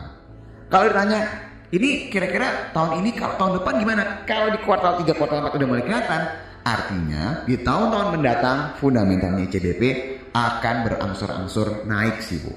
Kalau 0.72 0.88
ditanya 0.88 1.51
ini 1.72 2.12
kira-kira 2.12 2.68
tahun 2.76 3.00
ini 3.00 3.16
kalau 3.16 3.34
tahun 3.40 3.52
depan 3.64 3.74
gimana? 3.80 4.02
Kalau 4.28 4.52
di 4.52 4.60
kuartal 4.60 5.00
3 5.00 5.16
kuartal 5.16 5.40
4 5.40 5.56
udah 5.56 5.68
mulai 5.72 5.84
kelihatan, 5.88 6.22
artinya 6.68 7.24
di 7.48 7.56
tahun-tahun 7.56 8.08
mendatang 8.12 8.76
fundamentalnya 8.76 9.48
ICBP 9.48 9.82
akan 10.36 10.76
berangsur-angsur 10.84 11.88
naik 11.88 12.20
sih 12.20 12.44
Bu. 12.44 12.52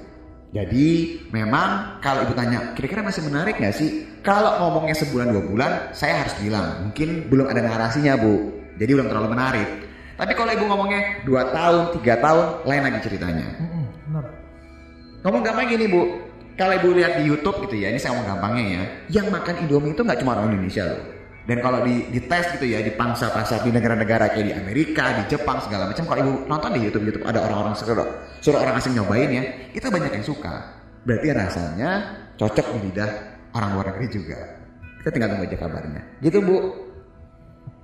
Jadi 0.52 1.20
memang 1.36 2.00
kalau 2.00 2.24
ibu 2.28 2.32
tanya 2.32 2.76
kira-kira 2.76 3.04
masih 3.04 3.24
menarik 3.28 3.56
nggak 3.60 3.76
sih? 3.76 4.04
Kalau 4.20 4.60
ngomongnya 4.64 4.96
sebulan 5.00 5.32
dua 5.32 5.44
bulan, 5.48 5.72
saya 5.92 6.24
harus 6.24 6.36
bilang 6.40 6.88
mungkin 6.88 7.28
belum 7.32 7.52
ada 7.52 7.60
narasinya 7.64 8.20
bu. 8.20 8.52
Jadi 8.76 8.92
belum 9.00 9.08
terlalu 9.08 9.32
menarik. 9.32 9.70
Tapi 10.16 10.32
kalau 10.32 10.52
ibu 10.56 10.64
ngomongnya 10.68 11.24
dua 11.28 11.52
tahun, 11.56 12.00
tiga 12.00 12.20
tahun, 12.24 12.68
lain 12.68 12.84
lagi 12.88 13.00
ceritanya. 13.04 13.48
Mm-mm, 13.64 13.86
benar. 14.12 14.26
Ngomong 15.28 15.42
gampang 15.44 15.68
gini 15.68 15.86
bu, 15.92 16.04
kalau 16.56 16.74
ibu 16.80 16.90
lihat 16.96 17.20
di 17.20 17.24
YouTube 17.28 17.68
gitu 17.68 17.76
ya, 17.84 17.92
ini 17.92 18.00
saya 18.00 18.16
ngomong 18.16 18.28
gampangnya 18.32 18.64
ya, 18.64 18.84
yang 19.20 19.28
makan 19.28 19.68
Indomie 19.68 19.92
itu 19.92 20.02
nggak 20.08 20.20
cuma 20.24 20.40
orang 20.40 20.56
Indonesia 20.56 20.84
loh. 20.88 21.04
Dan 21.46 21.62
kalau 21.62 21.86
di, 21.86 22.10
di 22.10 22.20
tes 22.26 22.58
gitu 22.58 22.66
ya 22.66 22.82
di 22.82 22.90
pangsa 22.90 23.30
pasar 23.30 23.62
di 23.62 23.70
negara-negara 23.70 24.34
kayak 24.34 24.46
di 24.50 24.54
Amerika, 24.56 25.14
di 25.22 25.24
Jepang 25.30 25.62
segala 25.62 25.86
macam, 25.86 26.08
kalau 26.10 26.20
ibu 26.26 26.34
nonton 26.50 26.74
di 26.74 26.82
YouTube 26.82 27.06
YouTube 27.06 27.26
ada 27.28 27.46
orang-orang 27.46 27.78
suruh, 27.78 28.08
suruh 28.42 28.58
orang 28.58 28.82
asing 28.82 28.98
nyobain 28.98 29.30
ya, 29.30 29.44
itu 29.76 29.86
banyak 29.86 30.10
yang 30.10 30.26
suka. 30.26 30.74
Berarti 31.06 31.28
rasanya 31.38 31.90
cocok 32.40 32.66
di 32.66 32.80
lidah 32.90 33.12
orang 33.54 33.70
luar 33.78 33.86
negeri 33.94 34.08
juga. 34.10 34.40
Kita 35.04 35.10
tinggal 35.14 35.30
tunggu 35.38 35.46
aja 35.46 35.58
kabarnya. 35.62 36.02
Gitu 36.24 36.40
bu. 36.42 36.58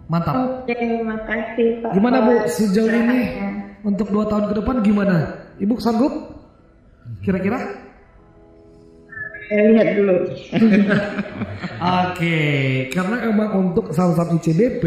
Mantap. 0.10 0.66
Oke, 0.66 0.76
makasih 1.06 1.86
Pak. 1.86 1.92
Gimana 1.96 2.18
Bu 2.26 2.34
sejauh 2.50 2.90
ini 2.90 3.00
curhatnya. 3.00 3.48
untuk 3.86 4.08
dua 4.12 4.26
tahun 4.28 4.52
ke 4.52 4.54
depan 4.60 4.76
gimana? 4.84 5.18
Ibu 5.62 5.78
sanggup? 5.80 6.14
Kira-kira? 7.22 7.81
Saya 9.52 9.68
lihat 9.68 9.90
dulu. 10.00 10.16
Oke, 12.08 12.40
karena 12.88 13.16
emang 13.28 13.52
untuk 13.52 13.92
saham-saham 13.92 14.40
ICBP, 14.40 14.84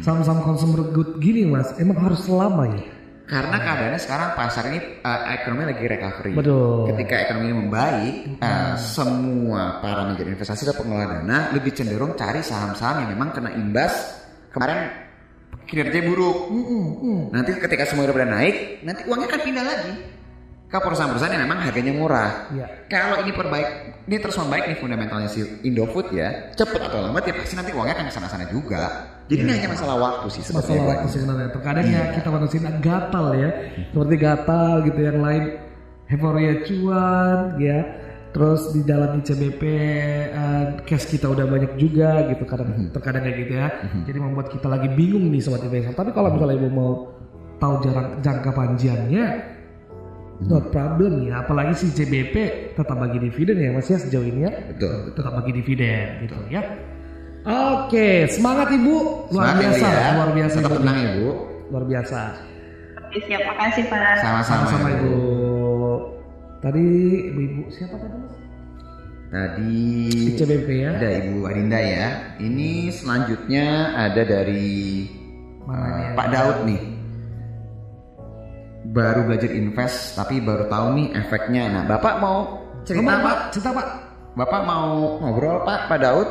saham-saham 0.00 0.40
consumer 0.40 0.88
good 0.96 1.20
gini 1.20 1.44
mas, 1.44 1.76
emang 1.76 2.00
harus 2.00 2.24
lama 2.24 2.72
ya. 2.72 2.88
Karena 3.28 3.52
keadaannya 3.60 4.00
sekarang 4.00 4.28
pasar 4.32 4.72
ini 4.72 4.80
eh, 4.80 5.20
ekonomi 5.36 5.68
lagi 5.68 5.84
recovery. 5.84 6.32
Betul. 6.32 6.88
Ketika 6.88 7.14
ekonomi 7.28 7.44
ini 7.52 7.56
membaik, 7.68 8.14
eh, 8.40 8.74
semua 8.80 9.84
para 9.84 10.08
manajer 10.08 10.24
investasi 10.24 10.72
dan 10.72 10.76
pengelola 10.80 11.06
dana 11.12 11.38
lebih 11.52 11.76
cenderung 11.76 12.16
cari 12.16 12.40
saham-saham 12.40 13.04
yang 13.04 13.12
memang 13.12 13.36
kena 13.36 13.52
imbas 13.52 14.24
kemarin 14.56 14.88
kinerja 15.68 16.00
buruk. 16.08 16.48
Nanti 17.28 17.60
ketika 17.60 17.84
semua 17.84 18.08
udah 18.08 18.24
naik, 18.24 18.80
nanti 18.88 19.04
uangnya 19.04 19.28
akan 19.28 19.40
pindah 19.44 19.64
lagi 19.68 20.21
ke 20.72 20.78
perusahaan-perusahaan 20.80 21.36
yang 21.36 21.44
memang 21.44 21.60
harganya 21.68 21.92
murah. 21.92 22.48
Iya. 22.48 22.66
Kalau 22.88 23.20
ini 23.20 23.36
perbaik, 23.36 23.68
ini 24.08 24.16
terus 24.16 24.40
membaik 24.40 24.64
nih 24.72 24.78
fundamentalnya 24.80 25.28
si 25.28 25.44
Indofood 25.68 26.16
ya, 26.16 26.48
cepet 26.56 26.80
atau 26.80 27.04
lambat 27.04 27.28
ya 27.28 27.36
pasti 27.36 27.60
nanti 27.60 27.76
uangnya 27.76 28.00
akan 28.00 28.06
ke 28.08 28.14
sana-sana 28.16 28.48
juga. 28.48 28.82
Jadi 29.28 29.44
ini 29.44 29.52
hanya 29.52 29.68
masalah 29.76 29.96
waktu 30.00 30.26
sih 30.32 30.40
Masalah 30.48 30.64
sebetulnya. 30.64 30.88
waktu 30.88 31.08
sebenarnya. 31.12 31.48
Terkadang 31.52 31.86
ya 31.92 32.02
kita 32.16 32.28
manusia 32.32 32.58
gatal 32.80 33.26
ya, 33.36 33.50
seperti 33.92 34.14
gatal 34.16 34.70
gitu 34.88 35.00
yang 35.04 35.18
lain. 35.20 35.44
Euforia 36.08 36.54
cuan 36.64 37.56
ya, 37.60 37.78
Terus 38.32 38.72
di 38.72 38.80
dalam 38.88 39.20
ICBP 39.20 39.62
eh, 40.32 40.64
cash 40.88 41.04
kita 41.04 41.28
udah 41.28 41.44
banyak 41.44 41.76
juga 41.76 42.32
gitu 42.32 42.48
kadang 42.48 42.88
terkadang 42.88 43.28
kayak 43.28 43.38
gitu 43.44 43.52
ya. 43.60 43.68
Jadi 44.08 44.18
membuat 44.18 44.48
kita 44.48 44.72
lagi 44.72 44.88
bingung 44.88 45.28
nih 45.28 45.44
sobat 45.44 45.60
investor. 45.68 45.92
Tapi 45.92 46.16
kalau 46.16 46.32
misalnya 46.32 46.56
ibu 46.56 46.68
mau 46.72 46.92
tahu 47.60 47.74
jarang 47.84 48.08
jangka 48.24 48.50
panjangnya 48.56 49.26
not 50.46 50.70
problem 50.70 51.22
ya. 51.22 51.42
Apalagi 51.42 51.72
si 51.74 51.84
ICBP 51.88 52.34
tetap 52.72 52.94
bagi 52.94 53.18
dividen 53.18 53.56
ya 53.56 53.70
Mas 53.70 53.86
ya 53.86 53.98
sejauh 53.98 54.22
ini 54.22 54.46
ya. 54.46 54.52
Betul. 54.72 55.12
Tetap 55.12 55.32
bagi 55.36 55.52
dividen 55.52 56.06
gitu 56.22 56.36
ya. 56.48 56.62
Oke, 57.42 58.30
semangat 58.30 58.70
Ibu. 58.70 58.94
Luar 59.28 59.50
Semangat, 59.50 59.54
Ibu, 59.56 59.62
biasa, 59.66 59.86
ya. 59.88 60.06
luar 60.14 60.30
biasa. 60.30 60.56
Tetap 60.58 60.70
Ibu. 60.70 60.80
tenang 60.80 60.98
ibu. 61.02 61.28
Luar 61.68 61.84
biasa. 61.84 62.20
Oke, 63.02 63.18
siap. 63.26 63.40
Makasih 63.44 63.84
Pak. 63.86 64.00
Sama-sama. 64.18 64.62
Sama-sama 64.70 64.88
Ibu. 64.94 65.14
Tadi 66.62 66.86
Ibu-ibu 67.34 67.62
siapa 67.68 67.98
tadi 67.98 68.16
Mas? 68.16 68.34
Tadi 69.32 69.80
ICBP 70.36 70.68
ya. 70.78 70.90
ada 70.94 71.08
Ibu 71.18 71.36
Adinda 71.48 71.80
ya. 71.80 72.08
Ini 72.38 72.92
selanjutnya 72.92 73.66
ada 73.98 74.22
dari 74.22 75.08
Mana 75.64 75.82
nih 75.88 76.04
yang- 76.04 76.14
Pak 76.14 76.26
Daud 76.30 76.58
nih. 76.68 76.80
Baru 78.82 79.30
belajar 79.30 79.50
invest 79.54 80.18
tapi 80.18 80.42
baru 80.42 80.66
tahu 80.66 80.86
nih 80.98 81.08
efeknya. 81.14 81.70
Nah, 81.70 81.82
Bapak 81.86 82.18
mau 82.18 82.58
cerita 82.82 83.14
Ngomong, 83.14 83.22
Pak? 83.22 83.36
Cerita 83.54 83.70
Pak. 83.70 83.86
Bapak 84.34 84.60
mau 84.66 84.86
ngobrol 85.22 85.62
Pak 85.62 85.86
Pak 85.86 85.98
Daud? 86.02 86.28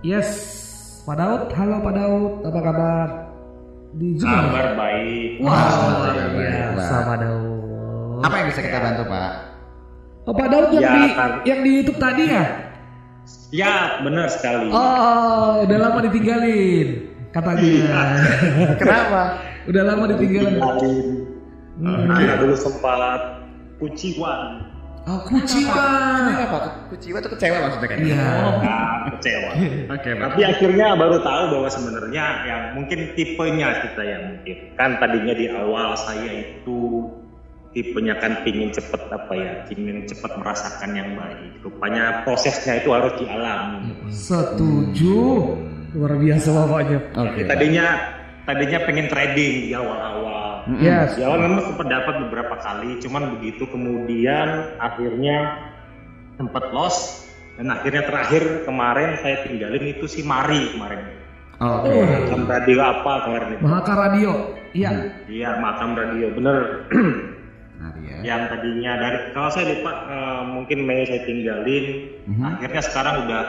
Yes, 0.00 0.30
Pak 1.04 1.20
Daud. 1.20 1.52
Halo 1.52 1.84
Pak 1.84 1.92
Daud, 1.92 2.32
apa 2.48 2.60
kabar? 2.64 3.08
Di 3.92 4.16
Zoom 4.16 4.24
ya? 4.24 4.40
Kabar 4.40 4.68
baik. 4.72 5.30
Wah, 5.44 5.52
luar 5.68 6.16
baik, 6.16 6.32
biasa 6.32 6.80
Pak. 6.96 7.04
Pak 7.04 7.16
Daud. 7.20 8.20
Apa 8.22 8.34
yang 8.40 8.46
bisa 8.48 8.60
kita 8.64 8.78
bantu 8.80 9.02
Pak? 9.04 9.32
Oh 10.22 10.32
Pak 10.32 10.48
Daud 10.48 10.68
yang 10.72 10.80
Ya, 10.80 10.92
di 10.96 11.04
kan. 11.12 11.30
yang 11.44 11.60
di 11.60 11.70
YouTube 11.76 11.98
tadi 12.00 12.24
ya? 12.24 12.44
Ya, 13.52 13.74
benar 14.00 14.32
sekali. 14.32 14.72
Oh, 14.72 15.60
udah 15.60 15.76
lama 15.76 15.98
ditinggalin 16.08 16.88
katanya. 17.36 18.00
Kenapa? 18.80 19.22
udah 19.68 19.82
lama 19.84 20.04
ditinggalin. 20.08 20.56
Tinggalin. 20.56 21.21
Hmm. 21.80 22.10
Anak 22.10 22.36
dulu 22.44 22.54
sempat 22.58 23.20
kuciwan. 23.80 24.72
Oh, 25.02 25.18
Kuciwa. 25.26 25.82
Kenapa? 26.30 26.58
Kuciwa 26.86 27.18
tuh 27.18 27.30
kecewa 27.34 27.56
maksudnya 27.66 27.88
kan? 27.90 27.98
Iya. 27.98 28.22
Nah, 28.62 28.94
kecewa. 29.10 29.50
Oke, 29.98 30.10
Pak. 30.14 30.22
Tapi 30.30 30.40
akhirnya 30.46 30.86
baru 30.94 31.18
tahu 31.18 31.42
bahwa 31.58 31.68
sebenarnya 31.74 32.24
yang 32.46 32.62
mungkin 32.78 33.10
tipenya 33.18 33.82
kita 33.82 34.02
yang 34.06 34.22
mungkin 34.30 34.56
kan 34.78 35.02
tadinya 35.02 35.34
di 35.34 35.50
awal 35.50 35.98
saya 35.98 36.46
itu 36.46 37.10
tipenya 37.74 38.14
kan 38.22 38.46
pingin 38.46 38.70
cepet 38.70 39.02
apa 39.10 39.32
ya, 39.34 39.52
pingin 39.66 40.06
cepet 40.06 40.32
merasakan 40.38 40.90
yang 40.94 41.10
baik. 41.18 41.50
Rupanya 41.66 42.22
prosesnya 42.22 42.78
itu 42.78 42.94
harus 42.94 43.10
dialami. 43.18 43.90
Setuju. 44.06 45.18
Luar 45.98 46.14
biasa 46.14 46.46
bapaknya. 46.54 46.98
Oke. 47.18 47.42
Pak. 47.42 47.58
Tadinya 47.58 47.86
tadinya 48.46 48.78
pengen 48.86 49.06
trading 49.10 49.52
di 49.66 49.70
awal-awal. 49.74 50.41
Yes. 50.78 51.18
Di 51.18 51.26
awal 51.26 51.42
memang 51.48 51.74
sempat 51.74 51.86
dapat 51.90 52.14
beberapa 52.28 52.54
kali, 52.58 53.02
cuman 53.02 53.38
begitu 53.38 53.66
kemudian 53.66 54.78
akhirnya 54.78 55.58
sempat 56.38 56.70
loss 56.70 57.26
dan 57.58 57.68
akhirnya 57.68 58.06
terakhir 58.06 58.64
kemarin 58.64 59.18
saya 59.20 59.42
tinggalin 59.44 59.84
itu 59.90 60.06
si 60.06 60.22
Mari 60.22 60.72
kemarin. 60.72 61.02
Oke. 61.62 61.90
Makam 61.94 62.42
radio 62.50 62.78
apa 62.82 63.12
kemarin 63.26 63.48
itu? 63.54 63.62
Mahaka 63.62 63.92
Radio. 63.94 64.32
Iya. 64.72 64.90
Iya, 65.28 65.50
makam 65.60 65.94
radio, 65.94 66.26
bener. 66.34 66.58
Nah, 67.82 67.98
ya. 67.98 68.14
Yang 68.22 68.42
tadinya 68.46 68.92
dari 68.94 69.18
kalau 69.34 69.50
saya 69.50 69.74
lupa 69.74 69.90
eh, 70.06 70.42
mungkin 70.54 70.86
Mei 70.86 71.02
saya 71.02 71.26
tinggalin, 71.26 72.14
Mhm. 72.30 72.42
akhirnya 72.54 72.78
sekarang 72.78 73.26
udah 73.26 73.42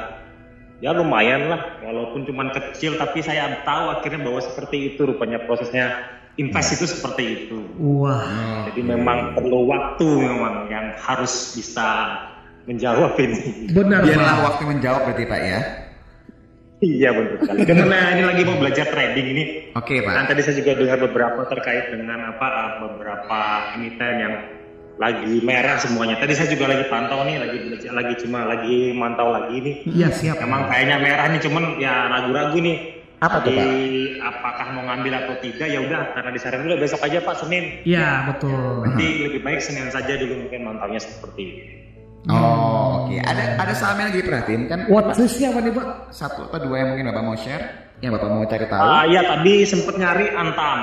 ya 0.82 0.90
lumayan 0.90 1.54
lah, 1.54 1.78
walaupun 1.86 2.26
cuman 2.26 2.50
kecil 2.50 2.98
tapi 2.98 3.22
saya 3.22 3.62
tahu 3.62 3.94
akhirnya 3.94 4.26
bahwa 4.26 4.42
seperti 4.42 4.90
itu 4.90 5.06
rupanya 5.06 5.38
prosesnya 5.46 5.94
invest 6.38 6.82
itu 6.82 6.86
seperti 6.90 7.24
itu. 7.46 7.58
Wah. 7.78 8.70
Jadi 8.72 8.82
memang 8.82 9.38
perlu 9.38 9.70
waktu 9.70 10.08
memang 10.08 10.70
yang 10.70 10.98
harus 10.98 11.54
bisa 11.54 12.18
menjawab 12.66 13.14
ini. 13.20 13.70
Benar 13.70 14.02
Biarlah 14.02 14.38
Pak. 14.40 14.46
waktu 14.50 14.64
menjawab 14.70 15.02
berarti 15.10 15.26
Pak 15.28 15.42
ya. 15.42 15.60
iya 16.84 17.16
betul 17.16 17.38
sekali. 17.48 17.60
Karena 17.70 18.00
ini 18.12 18.24
lagi 18.28 18.42
mau 18.44 18.58
belajar 18.60 18.86
trading 18.92 19.28
ini. 19.36 19.44
Oke 19.78 20.04
Kan 20.04 20.28
Pak. 20.28 20.36
tadi 20.36 20.42
saya 20.44 20.56
juga 20.60 20.72
dengar 20.76 20.98
beberapa 21.00 21.42
terkait 21.48 21.96
dengan 21.96 22.34
apa 22.36 22.48
uh, 22.48 22.72
beberapa 22.88 23.40
emiten 23.80 24.14
yang 24.20 24.36
lagi 25.02 25.42
merah 25.42 25.82
semuanya. 25.82 26.22
Tadi 26.22 26.34
saya 26.38 26.54
juga 26.54 26.70
lagi 26.70 26.86
pantau 26.86 27.26
nih, 27.26 27.42
lagi 27.42 27.58
belajar, 27.66 27.92
lagi 27.98 28.14
cuma 28.22 28.46
lagi 28.46 28.94
mantau 28.94 29.30
lagi 29.34 29.58
nih. 29.58 29.76
Iya 29.90 30.08
siap. 30.14 30.38
Emang 30.38 30.70
kayaknya 30.70 31.02
merah 31.02 31.26
nih, 31.34 31.42
cuman 31.42 31.64
ya 31.82 31.94
ragu-ragu 32.14 32.58
nih. 32.62 32.78
Apa 33.24 33.40
tuh, 33.40 33.56
Jadi, 33.56 34.20
apakah 34.20 34.68
mau 34.76 34.84
ngambil 34.84 35.14
atau 35.16 35.36
tidak 35.40 35.68
ya 35.72 35.80
udah 35.80 36.12
karena 36.12 36.30
disarankan 36.36 36.68
dulu 36.68 36.76
besok 36.84 37.00
aja 37.08 37.24
Pak 37.24 37.36
Senin. 37.40 37.64
Iya 37.88 38.28
betul. 38.28 38.84
Nanti 38.84 39.08
lebih 39.32 39.40
baik 39.48 39.64
Senin 39.64 39.88
saja 39.88 40.20
dulu 40.20 40.44
mungkin 40.44 40.60
mantaunya 40.68 41.00
seperti 41.00 41.42
itu. 41.48 41.64
Oh, 42.28 43.04
oke. 43.04 43.16
Ada 43.20 43.60
ada 43.60 43.74
saham 43.76 44.00
yang 44.00 44.08
lagi 44.12 44.20
diperhatiin 44.24 44.62
kan? 44.68 44.80
Watchlistnya 44.92 45.56
apa 45.56 45.60
nih 45.64 45.72
Pak? 45.76 45.88
Satu 46.12 46.48
atau 46.48 46.60
dua 46.68 46.76
yang 46.84 46.90
mungkin 46.96 47.06
Bapak 47.12 47.24
mau 47.24 47.36
share? 47.40 47.64
Yang 48.04 48.12
Bapak 48.20 48.30
mau 48.32 48.44
cari 48.44 48.66
tahu? 48.68 48.80
Ah 48.84 49.04
ya 49.08 49.22
tadi 49.24 49.54
sempet 49.64 49.96
nyari 49.96 50.28
Antam. 50.36 50.80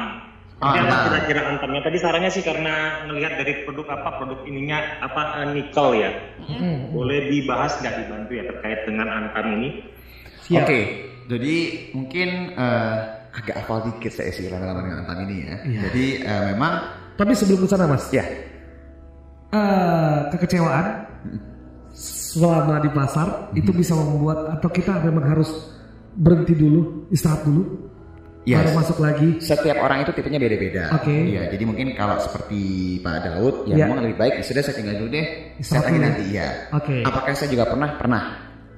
Ah, 0.60 0.76
apa 0.76 0.80
Antam. 0.80 1.00
kira-kira 1.08 1.40
Antamnya? 1.44 1.80
Tadi 1.84 1.96
sarannya 2.00 2.30
sih 2.32 2.44
karena 2.44 3.04
ngelihat 3.08 3.36
dari 3.40 3.52
produk 3.64 4.00
apa 4.00 4.08
produk 4.20 4.40
ininya 4.48 4.80
apa 5.04 5.44
eh, 5.44 5.48
nikel 5.56 5.88
ya. 5.96 6.10
Hmm. 6.44 6.92
Boleh 6.92 7.28
dibahas 7.28 7.76
nggak 7.80 7.94
dibantu 8.04 8.32
ya 8.36 8.44
terkait 8.48 8.80
dengan 8.84 9.08
Antam 9.08 9.44
ini? 9.60 9.68
Siap. 10.44 10.64
Oke. 10.64 11.09
Jadi 11.30 11.56
mungkin 11.94 12.28
eh, 12.58 12.96
agak 13.30 13.62
hafal 13.62 13.86
dikit 13.86 14.10
saya 14.10 14.34
sih 14.34 14.50
lama-lama 14.50 14.82
dengan 14.82 14.98
Antam 15.06 15.22
ini 15.30 15.36
ya. 15.46 15.56
Iya. 15.62 15.80
Jadi 15.86 16.04
eh, 16.26 16.42
memang 16.50 16.72
Tapi 17.14 17.32
sebelum 17.38 17.62
ke 17.62 17.68
sana 17.68 17.86
Mas, 17.86 18.10
ya 18.10 18.24
eh, 19.50 20.18
kekecewaan 20.34 20.86
selama 21.92 22.78
di 22.80 22.90
pasar 22.90 23.50
itu 23.52 23.70
bisa 23.70 23.92
membuat 23.94 24.58
atau 24.58 24.70
kita 24.70 25.02
memang 25.02 25.26
harus 25.26 25.50
berhenti 26.10 26.54
dulu, 26.54 27.06
istirahat 27.10 27.46
dulu, 27.46 27.86
Yes. 28.48 28.56
baru 28.56 28.70
masuk 28.72 28.98
lagi. 29.04 29.28
setiap 29.36 29.84
orang 29.84 30.00
itu 30.00 30.16
tipenya 30.16 30.40
beda-beda. 30.40 30.88
Oke. 30.96 31.12
Iya, 31.12 31.52
jadi 31.52 31.60
mungkin 31.60 31.92
kalau 31.92 32.16
seperti 32.16 32.60
Pak 33.04 33.16
Daud, 33.20 33.68
ya 33.68 33.76
Iya. 33.76 33.84
memang 33.84 34.00
lebih 34.00 34.16
baik 34.16 34.40
ya 34.40 34.44
sudah 34.48 34.62
saya 34.64 34.80
tinggal 34.80 34.96
dulu 34.96 35.12
deh. 35.12 35.26
Saya 35.28 35.60
Istirahat 35.60 35.84
lagi 35.84 35.92
dulu. 35.92 36.06
nanti 36.08 36.24
ya. 36.32 36.48
Oke. 36.72 36.96
Apakah 37.04 37.32
saya 37.36 37.48
juga 37.52 37.64
pernah? 37.68 37.90
Pernah. 38.00 38.22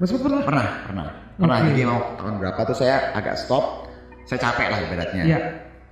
Mas 0.02 0.10
pernah? 0.10 0.42
Pernah, 0.42 0.66
pernah. 0.82 1.06
Pernah. 1.38 1.58
Oke. 1.60 1.68
Jadi 1.72 1.82
mau 1.88 2.00
tahun 2.18 2.34
berapa 2.40 2.60
tuh 2.68 2.76
saya 2.76 2.96
agak 3.16 3.36
stop. 3.40 3.88
Saya 4.28 4.38
capek 4.38 4.66
lah 4.70 4.78
ibaratnya. 4.86 5.22
Iya. 5.26 5.38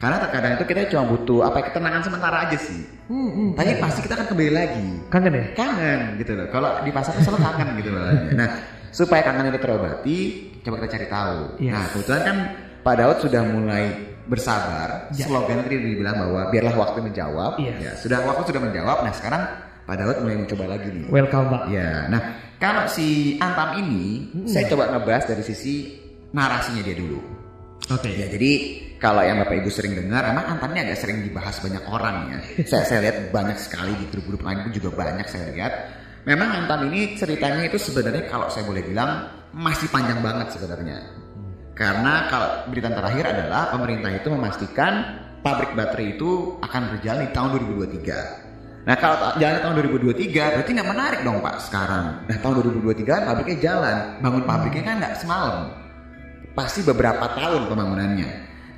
Karena 0.00 0.16
terkadang 0.16 0.52
itu 0.56 0.64
kita 0.64 0.88
cuma 0.88 1.04
butuh 1.12 1.44
apa 1.44 1.60
ya, 1.60 1.64
ketenangan 1.68 2.02
sementara 2.08 2.36
aja 2.48 2.56
sih. 2.56 2.88
Hmm, 3.12 3.30
hmm. 3.36 3.50
Tapi 3.52 3.70
pasti 3.84 4.00
kita 4.00 4.16
akan 4.16 4.26
kembali 4.32 4.52
lagi. 4.56 4.86
Kangen 5.12 5.32
ya? 5.36 5.44
Kangen 5.52 6.00
gitu 6.16 6.32
loh. 6.40 6.46
Kalau 6.48 6.70
di 6.80 6.90
pasar 6.90 7.12
tuh 7.20 7.22
selalu 7.28 7.40
kangen 7.44 7.68
gitu 7.76 7.90
loh. 7.92 8.08
Nah, 8.40 8.48
supaya 8.88 9.20
kangen 9.20 9.52
itu 9.52 9.60
terobati, 9.60 10.18
coba 10.64 10.80
kita 10.80 10.88
cari 10.96 11.06
tahu. 11.12 11.40
Yes. 11.60 11.72
Nah, 11.76 11.84
kebetulan 11.92 12.22
kan 12.24 12.36
Pak 12.80 12.94
Daud 12.96 13.18
sudah 13.20 13.42
mulai 13.44 13.84
bersabar. 14.24 15.12
Ya. 15.12 15.28
Slogan 15.28 15.68
tadi 15.68 15.76
dibilang 15.76 16.16
bahwa 16.16 16.48
biarlah 16.48 16.74
waktu 16.80 16.98
menjawab. 17.04 17.60
Yes. 17.60 17.76
Ya, 17.84 17.92
sudah 18.00 18.18
waktu 18.24 18.42
sudah 18.48 18.62
menjawab. 18.64 19.04
Nah, 19.04 19.12
sekarang 19.12 19.42
Pak 19.84 19.96
Daud 20.00 20.16
mulai 20.24 20.36
mencoba 20.40 20.64
lagi 20.64 20.88
nih. 20.88 21.12
Welcome 21.12 21.46
Pak. 21.52 21.62
Ya, 21.68 22.08
nah 22.08 22.22
kalau 22.60 22.84
si 22.92 23.40
Antam 23.40 23.80
ini, 23.80 24.28
saya 24.44 24.68
coba 24.68 24.92
ngebahas 24.92 25.32
dari 25.32 25.40
sisi 25.40 25.96
narasinya 26.36 26.84
dia 26.84 26.92
dulu. 26.92 27.16
Oke. 27.88 28.12
Ya, 28.12 28.28
jadi 28.28 28.52
kalau 29.00 29.24
yang 29.24 29.40
Bapak 29.40 29.64
Ibu 29.64 29.70
sering 29.72 29.96
dengar, 29.96 30.28
emang 30.28 30.44
Antam 30.44 30.76
ini 30.76 30.84
agak 30.84 31.00
sering 31.00 31.24
dibahas 31.24 31.56
banyak 31.64 31.80
orang 31.88 32.16
ya. 32.28 32.38
saya, 32.68 32.84
saya 32.84 33.00
lihat 33.08 33.32
banyak 33.32 33.56
sekali 33.56 33.96
di 33.96 34.04
grup-grup 34.12 34.44
lain 34.44 34.68
pun 34.68 34.72
juga 34.76 34.92
banyak 34.92 35.24
saya 35.24 35.48
lihat. 35.56 35.72
Memang 36.28 36.52
Antam 36.52 36.92
ini 36.92 37.16
ceritanya 37.16 37.64
itu 37.64 37.80
sebenarnya 37.80 38.28
kalau 38.28 38.52
saya 38.52 38.68
boleh 38.68 38.84
bilang 38.84 39.24
masih 39.56 39.88
panjang 39.88 40.20
banget 40.20 40.52
sebenarnya. 40.52 41.00
Karena 41.72 42.28
kalau 42.28 42.68
berita 42.68 42.92
terakhir 42.92 43.24
adalah 43.24 43.72
pemerintah 43.72 44.12
itu 44.12 44.28
memastikan 44.28 44.92
pabrik 45.40 45.72
baterai 45.72 46.12
itu 46.12 46.60
akan 46.60 46.92
berjalan 46.92 47.24
di 47.24 47.30
tahun 47.32 47.48
2023. 47.56 48.49
Nah 48.80 48.96
kalau 48.96 49.36
jalan 49.36 49.60
tahun 49.60 49.74
2023 50.00 50.56
berarti 50.56 50.70
nggak 50.72 50.88
menarik 50.88 51.20
dong 51.20 51.44
Pak 51.44 51.56
sekarang. 51.68 52.24
Nah 52.24 52.36
tahun 52.40 52.54
2023 52.80 53.04
kan 53.04 53.22
pabriknya 53.28 53.58
jalan, 53.60 53.96
bangun 54.24 54.42
pabriknya 54.48 54.82
kan 54.88 54.94
nggak 55.04 55.14
semalam, 55.20 55.56
pasti 56.56 56.80
beberapa 56.82 57.28
tahun 57.36 57.68
pembangunannya. 57.68 58.30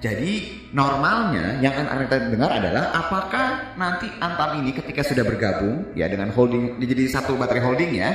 Jadi 0.02 0.32
normalnya 0.74 1.62
yang 1.62 1.78
akan 1.78 2.10
kita 2.10 2.34
dengar 2.34 2.50
adalah 2.50 2.90
apakah 2.90 3.78
nanti 3.78 4.10
Antam 4.18 4.58
ini 4.58 4.74
ketika 4.74 5.06
sudah 5.06 5.22
bergabung 5.22 5.94
ya 5.94 6.10
dengan 6.10 6.34
holding 6.34 6.82
jadi 6.82 7.06
satu 7.06 7.38
baterai 7.38 7.62
holding 7.62 7.94
ya, 7.94 8.10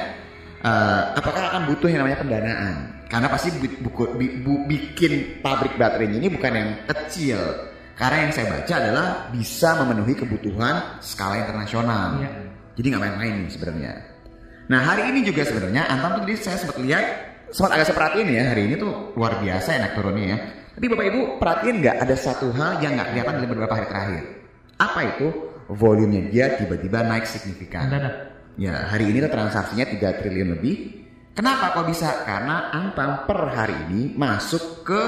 eh, 0.68 1.02
apakah 1.16 1.48
akan 1.48 1.72
butuh 1.72 1.88
yang 1.88 2.04
namanya 2.04 2.20
pendanaan? 2.20 2.76
Karena 3.08 3.32
pasti 3.32 3.56
bu- 3.56 4.20
bi- 4.20 4.36
bu- 4.44 4.68
bikin 4.68 5.40
pabrik 5.40 5.80
baterainya 5.80 6.20
ini 6.20 6.28
bukan 6.28 6.52
yang 6.52 6.70
kecil. 6.92 7.40
Karena 7.98 8.30
yang 8.30 8.32
saya 8.32 8.46
baca 8.54 8.74
adalah 8.78 9.08
bisa 9.34 9.70
memenuhi 9.82 10.14
kebutuhan 10.14 11.02
skala 11.02 11.42
internasional. 11.42 12.22
Iya. 12.22 12.30
Jadi 12.78 12.86
nggak 12.94 13.02
main-main 13.02 13.34
nih 13.42 13.50
sebenarnya. 13.50 13.92
Nah 14.70 14.80
hari 14.86 15.10
ini 15.10 15.26
juga 15.26 15.42
sebenarnya 15.42 15.90
Antam 15.90 16.22
tuh 16.22 16.30
tadi 16.30 16.36
saya 16.38 16.58
sempat 16.62 16.78
lihat 16.78 17.06
sempat 17.50 17.74
agak 17.74 17.86
saya 17.90 17.98
perhatiin 17.98 18.28
ya 18.30 18.44
hari 18.54 18.62
ini 18.70 18.76
tuh 18.78 19.18
luar 19.18 19.42
biasa 19.42 19.68
ya 19.74 19.80
naik 19.82 19.94
turunnya 19.98 20.26
ya. 20.30 20.38
Tapi 20.78 20.86
bapak 20.94 21.06
ibu 21.10 21.22
perhatiin 21.42 21.76
nggak 21.82 21.98
ada 22.06 22.16
satu 22.16 22.48
hal 22.54 22.78
yang 22.86 22.94
nggak 22.94 23.08
kelihatan 23.18 23.34
dalam 23.42 23.50
beberapa 23.50 23.74
hari 23.74 23.88
terakhir. 23.90 24.24
Apa 24.78 25.00
itu? 25.18 25.28
Volumenya 25.68 26.22
dia 26.30 26.46
tiba-tiba 26.54 27.02
naik 27.02 27.26
signifikan. 27.26 27.90
Ya 28.62 28.88
hari 28.88 29.10
ini 29.10 29.26
tuh 29.26 29.32
transaksinya 29.34 29.90
3 29.90 30.22
triliun 30.22 30.50
lebih. 30.54 30.76
Kenapa 31.34 31.74
kok 31.74 31.90
bisa? 31.90 32.26
Karena 32.26 32.70
Antam 32.70 33.26
per 33.26 33.42
hari 33.58 33.78
ini 33.90 34.14
masuk 34.14 34.86
ke 34.86 35.02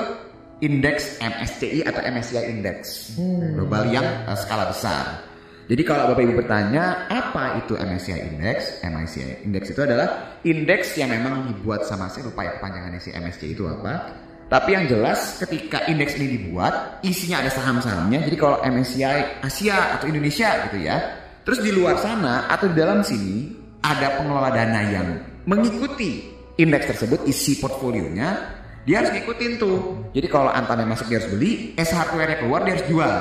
indeks 0.60 1.20
MSCI 1.24 1.88
atau 1.88 2.02
MSCI 2.04 2.44
Index 2.52 3.16
global 3.56 3.88
yang 3.88 4.06
eh, 4.28 4.38
skala 4.38 4.68
besar. 4.72 5.30
Jadi 5.70 5.86
kalau 5.86 6.10
Bapak 6.10 6.26
Ibu 6.26 6.34
bertanya 6.34 7.06
apa 7.14 7.62
itu 7.62 7.78
MSCI 7.78 8.34
Index? 8.34 8.82
MSCI 8.82 9.46
Index 9.46 9.70
itu 9.70 9.82
adalah 9.86 10.42
indeks 10.42 10.98
yang 10.98 11.14
memang 11.14 11.46
dibuat 11.54 11.86
sama 11.86 12.10
saya 12.10 12.26
lupa 12.26 12.42
ya 12.42 12.58
kepanjangannya 12.58 12.98
si 12.98 13.14
MSCI 13.14 13.54
itu 13.54 13.70
apa. 13.70 14.18
Tapi 14.50 14.74
yang 14.74 14.90
jelas 14.90 15.38
ketika 15.38 15.86
indeks 15.86 16.18
ini 16.18 16.42
dibuat 16.42 17.06
isinya 17.06 17.46
ada 17.46 17.54
saham-sahamnya. 17.54 18.26
Jadi 18.26 18.34
kalau 18.34 18.58
MSCI 18.66 19.46
Asia 19.46 19.94
atau 19.94 20.10
Indonesia 20.10 20.50
gitu 20.66 20.78
ya. 20.82 20.98
Terus 21.46 21.62
di 21.62 21.70
luar 21.70 22.02
sana 22.02 22.50
atau 22.50 22.66
di 22.66 22.74
dalam 22.74 23.06
sini 23.06 23.54
ada 23.86 24.18
pengelola 24.18 24.50
dana 24.50 24.82
yang 24.90 25.08
mengikuti 25.46 26.34
indeks 26.58 26.98
tersebut 26.98 27.30
isi 27.30 27.62
portfolionya 27.62 28.59
dia 28.90 29.06
harus 29.06 29.14
ngikutin 29.14 29.62
tuh. 29.62 30.02
Jadi 30.18 30.26
kalau 30.34 30.50
Antam 30.50 30.82
yang 30.82 30.90
masuk 30.90 31.14
dia 31.14 31.22
harus 31.22 31.30
beli, 31.30 31.78
S 31.78 31.94
hardware 31.94 32.42
keluar 32.42 32.66
dia 32.66 32.74
harus 32.74 32.90
jual. 32.90 33.16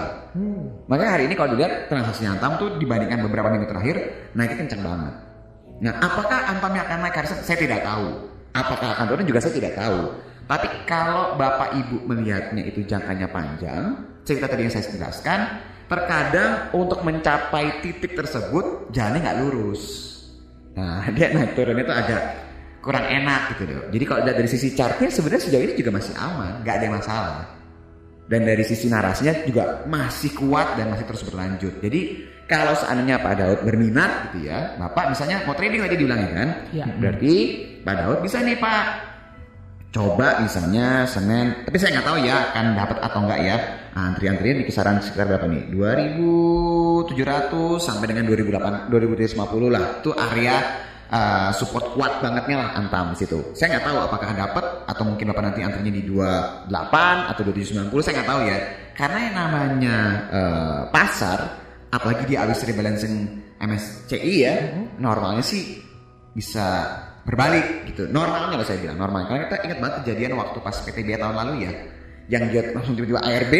Makanya 0.88 1.10
hari 1.12 1.28
ini 1.28 1.36
kalau 1.36 1.52
dilihat 1.52 1.92
transaksi 1.92 2.24
Antam 2.24 2.56
tuh 2.56 2.80
dibandingkan 2.80 3.20
beberapa 3.28 3.52
minggu 3.52 3.68
terakhir 3.68 3.96
naiknya 4.32 4.64
kencang 4.64 4.80
banget. 4.80 5.14
Nah, 5.84 5.92
apakah 6.00 6.40
Antam 6.48 6.72
yang 6.72 6.88
akan 6.88 6.98
naik 7.04 7.20
hari? 7.20 7.28
Saya 7.44 7.58
tidak 7.60 7.84
tahu. 7.84 8.32
Apakah 8.56 8.88
akan 8.96 9.04
turun 9.12 9.28
juga 9.28 9.44
saya 9.44 9.52
tidak 9.60 9.76
tahu. 9.76 10.00
Tapi 10.48 10.68
kalau 10.88 11.36
Bapak 11.36 11.76
Ibu 11.76 12.08
melihatnya 12.08 12.64
itu 12.64 12.80
jangkanya 12.88 13.28
panjang, 13.28 14.08
cerita 14.24 14.48
tadi 14.48 14.64
yang 14.64 14.72
saya 14.72 14.88
jelaskan, 14.88 15.38
terkadang 15.84 16.72
untuk 16.72 17.04
mencapai 17.04 17.84
titik 17.84 18.16
tersebut 18.16 18.88
jalannya 18.88 19.20
nggak 19.20 19.38
lurus. 19.44 19.84
Nah, 20.72 21.04
dia 21.14 21.28
naik 21.36 21.52
turunnya 21.52 21.84
itu 21.84 21.92
agak 21.92 22.47
kurang 22.88 23.04
enak 23.04 23.52
gitu 23.52 23.68
loh. 23.68 23.84
Jadi 23.92 24.04
kalau 24.08 24.24
dari 24.24 24.48
sisi 24.48 24.72
chartnya 24.72 25.12
sebenarnya 25.12 25.44
sejauh 25.44 25.60
ini 25.60 25.76
juga 25.76 25.92
masih 25.92 26.16
aman, 26.16 26.64
nggak 26.64 26.74
ada 26.80 26.88
masalah. 26.88 27.44
Dan 28.24 28.48
dari 28.48 28.64
sisi 28.64 28.88
narasinya 28.88 29.44
juga 29.44 29.84
masih 29.84 30.32
kuat 30.32 30.80
dan 30.80 30.96
masih 30.96 31.04
terus 31.04 31.20
berlanjut. 31.28 31.84
Jadi 31.84 32.00
kalau 32.48 32.72
seandainya 32.72 33.20
Pak 33.20 33.34
Daud 33.36 33.60
berminat 33.68 34.32
gitu 34.32 34.48
ya, 34.48 34.72
Bapak 34.80 35.12
misalnya 35.12 35.44
mau 35.44 35.52
trading 35.52 35.84
tadi 35.84 36.00
diulangi 36.00 36.32
kan, 36.32 36.48
Ya. 36.72 36.88
berarti 36.88 37.34
Pak 37.84 37.94
Daud 38.00 38.24
bisa 38.24 38.40
nih 38.40 38.56
Pak 38.56 38.84
coba 39.88 40.36
misalnya 40.40 41.04
Senin, 41.04 41.64
tapi 41.68 41.76
saya 41.80 42.00
nggak 42.00 42.06
tahu 42.08 42.18
ya 42.24 42.36
akan 42.52 42.66
dapat 42.72 42.98
atau 43.04 43.20
enggak 43.24 43.40
ya. 43.44 43.56
Antri-antrian 43.98 44.60
di 44.60 44.64
kisaran 44.64 45.00
sekitar 45.04 45.28
berapa 45.28 45.44
nih? 45.44 45.76
2700 45.76 47.84
sampai 47.84 48.06
dengan 48.08 48.24
2008 48.28 48.88
2350 48.88 49.68
lah. 49.72 49.84
Itu 50.00 50.12
area 50.14 50.86
uh, 51.12 51.50
support 51.56 51.92
kuat 51.96 52.20
bangetnya 52.20 52.56
lah 52.60 52.68
Antam 52.76 53.12
situ. 53.16 53.40
Saya 53.56 53.76
nggak 53.76 53.84
tahu 53.88 53.98
apakah 54.04 54.30
dapat 54.32 54.64
atau 54.88 55.02
mungkin 55.04 55.32
Bapak 55.32 55.42
nanti 55.52 55.60
antrinya 55.64 55.92
di 55.92 56.02
28 56.04 57.30
atau 57.32 57.42
2790 57.44 58.04
saya 58.04 58.14
nggak 58.20 58.28
tahu 58.28 58.40
ya. 58.44 58.58
Karena 58.98 59.18
yang 59.30 59.36
namanya 59.36 59.96
uh, 60.28 60.80
pasar 60.90 61.38
apalagi 61.88 62.24
di 62.28 62.34
arus 62.36 62.64
rebalancing 62.66 63.14
MSCI 63.58 64.34
ya, 64.38 64.54
normalnya 65.02 65.42
sih 65.42 65.82
bisa 66.34 66.86
berbalik 67.26 67.90
gitu. 67.90 68.06
Normalnya 68.08 68.60
lah 68.60 68.66
saya 68.66 68.78
bilang 68.80 68.98
normal. 69.00 69.26
Karena 69.26 69.48
kita 69.48 69.56
ingat 69.66 69.78
banget 69.78 69.94
kejadian 70.04 70.32
waktu 70.38 70.58
pas 70.62 70.76
PTB 70.82 71.08
tahun 71.18 71.36
lalu 71.36 71.52
ya, 71.66 71.72
yang 72.28 72.44
dia 72.52 72.62
langsung 72.72 72.94
tiba-tiba 72.94 73.20
ARB, 73.24 73.54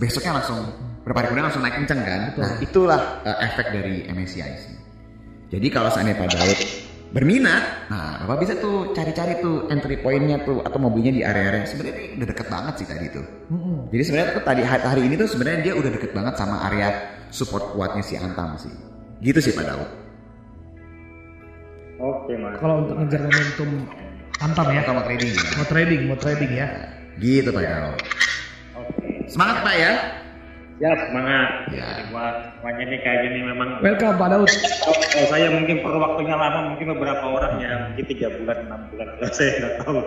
besoknya 0.00 0.40
langsung 0.40 0.58
berapa 1.04 1.24
hari 1.24 1.26
kemudian 1.32 1.46
langsung 1.48 1.64
naik 1.64 1.76
kenceng 1.84 2.00
kan. 2.04 2.22
Nah 2.36 2.50
itulah 2.60 3.00
uh, 3.24 3.38
efek 3.44 3.66
dari 3.72 4.04
MSCI 4.08 4.52
sih. 4.58 4.77
Jadi 5.48 5.66
kalau 5.72 5.88
seandainya 5.88 6.20
Pak 6.20 6.28
Daud 6.28 6.58
berminat, 7.08 7.88
nah 7.88 8.20
Bapak 8.20 8.44
bisa 8.44 8.52
tuh 8.60 8.92
cari-cari 8.92 9.40
tuh 9.40 9.64
entry 9.72 9.96
point-nya 10.04 10.44
tuh 10.44 10.60
atau 10.60 10.76
mobilnya 10.76 11.08
di 11.08 11.24
area-area 11.24 11.64
yang 11.64 11.70
sebenarnya 11.72 12.20
udah 12.20 12.26
deket 12.28 12.46
banget 12.52 12.74
sih 12.76 12.86
tadi 12.86 13.06
tuh. 13.08 13.24
Jadi 13.88 14.02
sebenarnya 14.04 14.28
tuh 14.36 14.44
tadi 14.44 14.60
hari, 14.60 14.82
hari 14.84 15.02
ini 15.08 15.14
tuh 15.16 15.28
sebenarnya 15.32 15.60
dia 15.64 15.74
udah 15.80 15.88
deket 15.88 16.12
banget 16.12 16.34
sama 16.36 16.60
area 16.68 16.88
support 17.32 17.72
kuatnya 17.72 18.04
si 18.04 18.20
Antam 18.20 18.60
sih. 18.60 18.72
Gitu 19.24 19.40
sih 19.40 19.56
Pak 19.56 19.64
Daud. 19.64 19.88
Oke 21.98 22.32
mas. 22.36 22.54
Kalau 22.60 22.84
untuk 22.84 22.94
ngejar 23.00 23.20
momentum 23.24 23.70
antam 24.38 24.66
ya. 24.70 24.82
Mau 24.86 25.02
trading 25.02 25.30
ya. 25.32 25.42
Mau 25.56 25.66
trading, 25.66 26.00
mau 26.06 26.18
trading 26.20 26.50
ya. 26.52 26.66
Gitu 27.16 27.48
Pak 27.48 27.62
Daud. 27.64 27.98
Oke. 28.84 29.08
Semangat 29.32 29.56
Pak 29.64 29.74
ya. 29.80 29.92
Ya 30.78 30.94
semangat. 30.94 31.48
Ya. 31.74 32.06
Buat 32.14 32.54
semuanya 32.54 32.84
nih 32.86 32.98
kayak 33.02 33.18
gini 33.26 33.38
memang. 33.50 33.82
Welcome 33.82 34.14
Pak 34.14 34.28
Daud. 34.30 34.46
Kalau 34.46 35.26
saya 35.26 35.50
mungkin 35.50 35.82
perlu 35.82 35.98
waktunya 35.98 36.36
lama, 36.38 36.60
mungkin 36.74 36.86
beberapa 36.94 37.24
orang 37.26 37.52
ya 37.58 37.70
mungkin 37.90 38.04
tiga 38.06 38.30
bulan, 38.38 38.58
enam 38.70 38.80
bulan, 38.94 39.06
kalau 39.18 39.32
saya 39.34 39.50
nggak 39.58 39.74
tahu. 39.82 39.98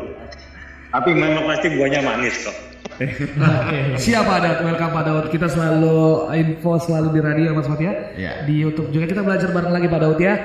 Tapi 0.92 1.10
memang 1.12 1.44
pasti 1.48 1.68
buahnya 1.76 2.00
manis 2.04 2.36
kok. 2.48 2.58
Oke. 3.04 3.80
Siap 4.00 4.24
Pak 4.24 4.40
Daud, 4.48 4.60
welcome 4.64 4.94
Pak 4.96 5.04
Daud. 5.04 5.26
Kita 5.28 5.48
selalu 5.52 6.32
info 6.40 6.72
selalu 6.80 7.08
di 7.16 7.20
radio 7.20 7.50
Mas 7.52 7.68
Fatia. 7.68 7.94
Iya. 8.16 8.48
Di 8.48 8.56
YouTube 8.56 8.96
juga 8.96 9.12
kita 9.12 9.22
belajar 9.28 9.52
bareng 9.52 9.76
lagi 9.76 9.88
Pak 9.92 10.00
Daud 10.08 10.20
ya. 10.24 10.36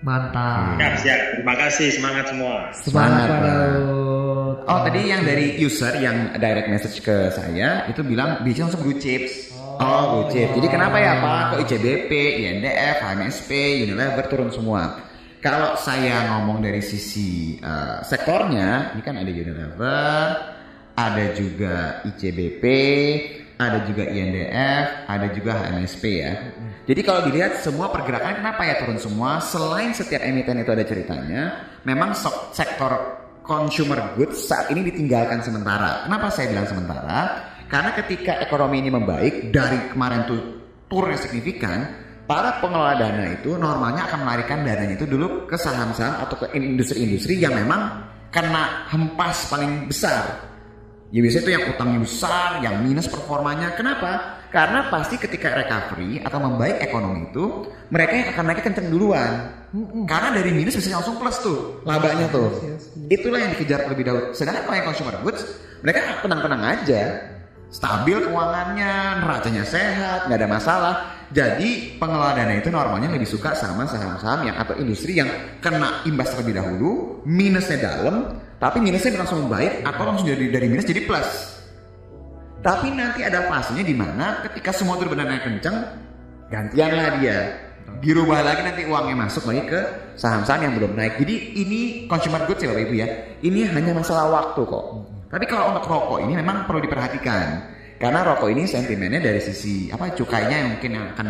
Mantap. 0.00 0.78
Siap, 0.80 0.94
siap. 1.04 1.20
Terima 1.36 1.54
kasih, 1.58 1.88
semangat 1.90 2.24
semua. 2.32 2.70
Semangat 2.72 3.28
Semangat, 3.28 3.28
Pak. 3.28 3.40
Daud. 3.44 3.97
Oh 4.68 4.84
tadi 4.84 5.08
yang 5.08 5.24
dari 5.24 5.56
user 5.56 5.96
yang 5.96 6.36
direct 6.36 6.68
message 6.68 7.00
ke 7.00 7.32
saya 7.32 7.88
itu 7.88 8.04
bilang 8.04 8.44
bisa 8.44 8.68
langsung 8.68 8.84
blue 8.84 9.00
chips. 9.00 9.48
Oh, 9.80 10.02
blue 10.12 10.26
chips. 10.28 10.52
Jadi 10.60 10.68
kenapa 10.68 11.00
ya 11.00 11.24
Pak? 11.24 11.56
Kok 11.56 11.60
ICBP, 11.64 12.12
INDF, 12.44 13.00
HMSP, 13.00 13.80
Unilever 13.88 14.28
turun 14.28 14.52
semua? 14.52 15.08
Kalau 15.40 15.72
saya 15.80 16.28
ngomong 16.36 16.60
dari 16.60 16.84
sisi 16.84 17.56
eh, 17.56 18.04
sektornya, 18.04 18.92
ini 18.92 19.00
kan 19.00 19.16
ada 19.16 19.32
Unilever, 19.32 20.24
ada 21.00 21.24
juga 21.32 22.04
ICBP, 22.04 22.64
ada 23.56 23.88
juga 23.88 24.04
INDF, 24.04 24.84
ada 25.08 25.26
juga 25.32 25.64
HMSP 25.64 26.04
ya. 26.28 26.32
Jadi 26.84 27.00
kalau 27.08 27.24
dilihat 27.24 27.64
semua 27.64 27.88
pergerakan 27.88 28.44
kenapa 28.44 28.68
ya 28.68 28.84
turun 28.84 29.00
semua? 29.00 29.40
Selain 29.40 29.96
setiap 29.96 30.20
emiten 30.20 30.60
itu 30.60 30.68
ada 30.68 30.84
ceritanya, 30.84 31.72
memang 31.88 32.12
sektor 32.52 33.24
consumer 33.48 34.12
goods 34.14 34.44
saat 34.44 34.68
ini 34.68 34.84
ditinggalkan 34.92 35.40
sementara. 35.40 36.04
Kenapa 36.04 36.28
saya 36.28 36.52
bilang 36.52 36.68
sementara? 36.68 37.48
Karena 37.66 37.96
ketika 37.96 38.38
ekonomi 38.44 38.84
ini 38.84 38.92
membaik 38.92 39.48
dari 39.48 39.88
kemarin 39.88 40.28
tuh 40.28 40.40
yang 40.88 41.16
signifikan, 41.16 41.88
para 42.28 42.60
pengelola 42.60 42.96
dana 42.96 43.32
itu 43.32 43.56
normalnya 43.56 44.08
akan 44.08 44.24
melarikan 44.24 44.60
dananya 44.64 44.94
itu 45.00 45.08
dulu 45.08 45.48
ke 45.48 45.56
saham-saham 45.56 46.28
atau 46.28 46.36
ke 46.44 46.46
industri-industri 46.56 47.40
yang 47.40 47.56
memang 47.56 48.04
kena 48.28 48.88
hempas 48.92 49.48
paling 49.48 49.88
besar. 49.88 50.48
Ya 51.08 51.24
biasanya 51.24 51.44
itu 51.48 51.52
yang 51.56 51.64
utangnya 51.72 52.00
besar, 52.04 52.48
yang 52.60 52.84
minus 52.84 53.08
performanya. 53.08 53.72
Kenapa? 53.72 54.37
Karena 54.48 54.88
pasti 54.88 55.20
ketika 55.20 55.52
recovery 55.52 56.24
atau 56.24 56.40
membaik 56.40 56.80
ekonomi 56.80 57.28
itu, 57.28 57.68
mereka 57.92 58.12
yang 58.16 58.28
akan 58.32 58.44
naiknya 58.48 58.64
kenceng 58.64 58.88
duluan. 58.88 59.32
Karena 60.08 60.28
dari 60.32 60.50
minus 60.56 60.80
bisa 60.80 60.96
langsung 60.96 61.20
plus 61.20 61.36
tuh, 61.44 61.84
labanya 61.84 62.32
tuh. 62.32 62.80
Itulah 63.12 63.44
yang 63.44 63.52
dikejar 63.52 63.84
terlebih 63.84 64.08
dahulu. 64.08 64.24
Sedangkan 64.32 64.64
kalau 64.64 64.76
yang 64.80 64.86
consumer 64.88 65.14
goods, 65.20 65.44
mereka 65.84 66.24
tenang-tenang 66.24 66.62
aja. 66.64 67.02
Stabil 67.68 68.16
keuangannya, 68.24 69.20
neracanya 69.20 69.60
sehat, 69.68 70.32
nggak 70.32 70.38
ada 70.40 70.48
masalah. 70.48 70.94
Jadi 71.28 72.00
pengelola 72.00 72.32
dana 72.32 72.56
itu 72.56 72.72
normalnya 72.72 73.12
lebih 73.12 73.28
suka 73.28 73.52
sama 73.52 73.84
saham-saham 73.84 74.48
yang 74.48 74.56
atau 74.56 74.72
industri 74.80 75.20
yang 75.20 75.28
kena 75.60 76.00
imbas 76.08 76.32
terlebih 76.32 76.56
dahulu, 76.56 77.20
minusnya 77.28 77.76
dalam, 77.76 78.40
tapi 78.56 78.80
minusnya 78.80 79.12
langsung 79.20 79.44
membaik 79.44 79.84
atau 79.84 80.02
langsung 80.08 80.24
dari 80.24 80.48
dari 80.48 80.72
minus 80.72 80.88
jadi 80.88 81.04
plus. 81.04 81.57
Tapi 82.58 82.90
nanti 82.90 83.22
ada 83.22 83.46
fasenya 83.46 83.86
di 83.86 83.94
mana 83.94 84.42
ketika 84.42 84.74
semua 84.74 84.98
itu 84.98 85.06
benar-benar 85.06 85.46
kenceng, 85.46 85.76
gantian 86.50 86.90
lah 86.90 87.08
dia. 87.22 87.38
Dirubah 87.98 88.44
lagi 88.44 88.62
nanti 88.66 88.84
uangnya 88.84 89.16
masuk 89.16 89.48
lagi 89.48 89.64
ke 89.64 89.80
saham-saham 90.18 90.68
yang 90.68 90.74
belum 90.76 90.92
naik. 90.92 91.16
Jadi 91.22 91.34
ini 91.56 91.80
consumer 92.04 92.44
goods 92.44 92.60
ya 92.60 92.68
Bapak 92.68 92.84
Ibu 92.84 92.94
ya. 92.94 93.08
Ini 93.40 93.60
hanya 93.72 93.96
masalah 93.96 94.28
waktu 94.28 94.60
kok. 94.60 94.86
Tapi 95.32 95.44
kalau 95.48 95.72
untuk 95.72 95.88
rokok 95.88 96.18
ini 96.20 96.36
memang 96.36 96.68
perlu 96.68 96.84
diperhatikan. 96.84 97.46
Karena 97.98 98.22
rokok 98.22 98.52
ini 98.52 98.68
sentimennya 98.68 99.18
dari 99.18 99.40
sisi 99.42 99.88
apa 99.90 100.14
cukainya 100.14 100.56
yang 100.62 100.68
mungkin 100.76 100.90
yang 100.94 101.06
akan 101.16 101.28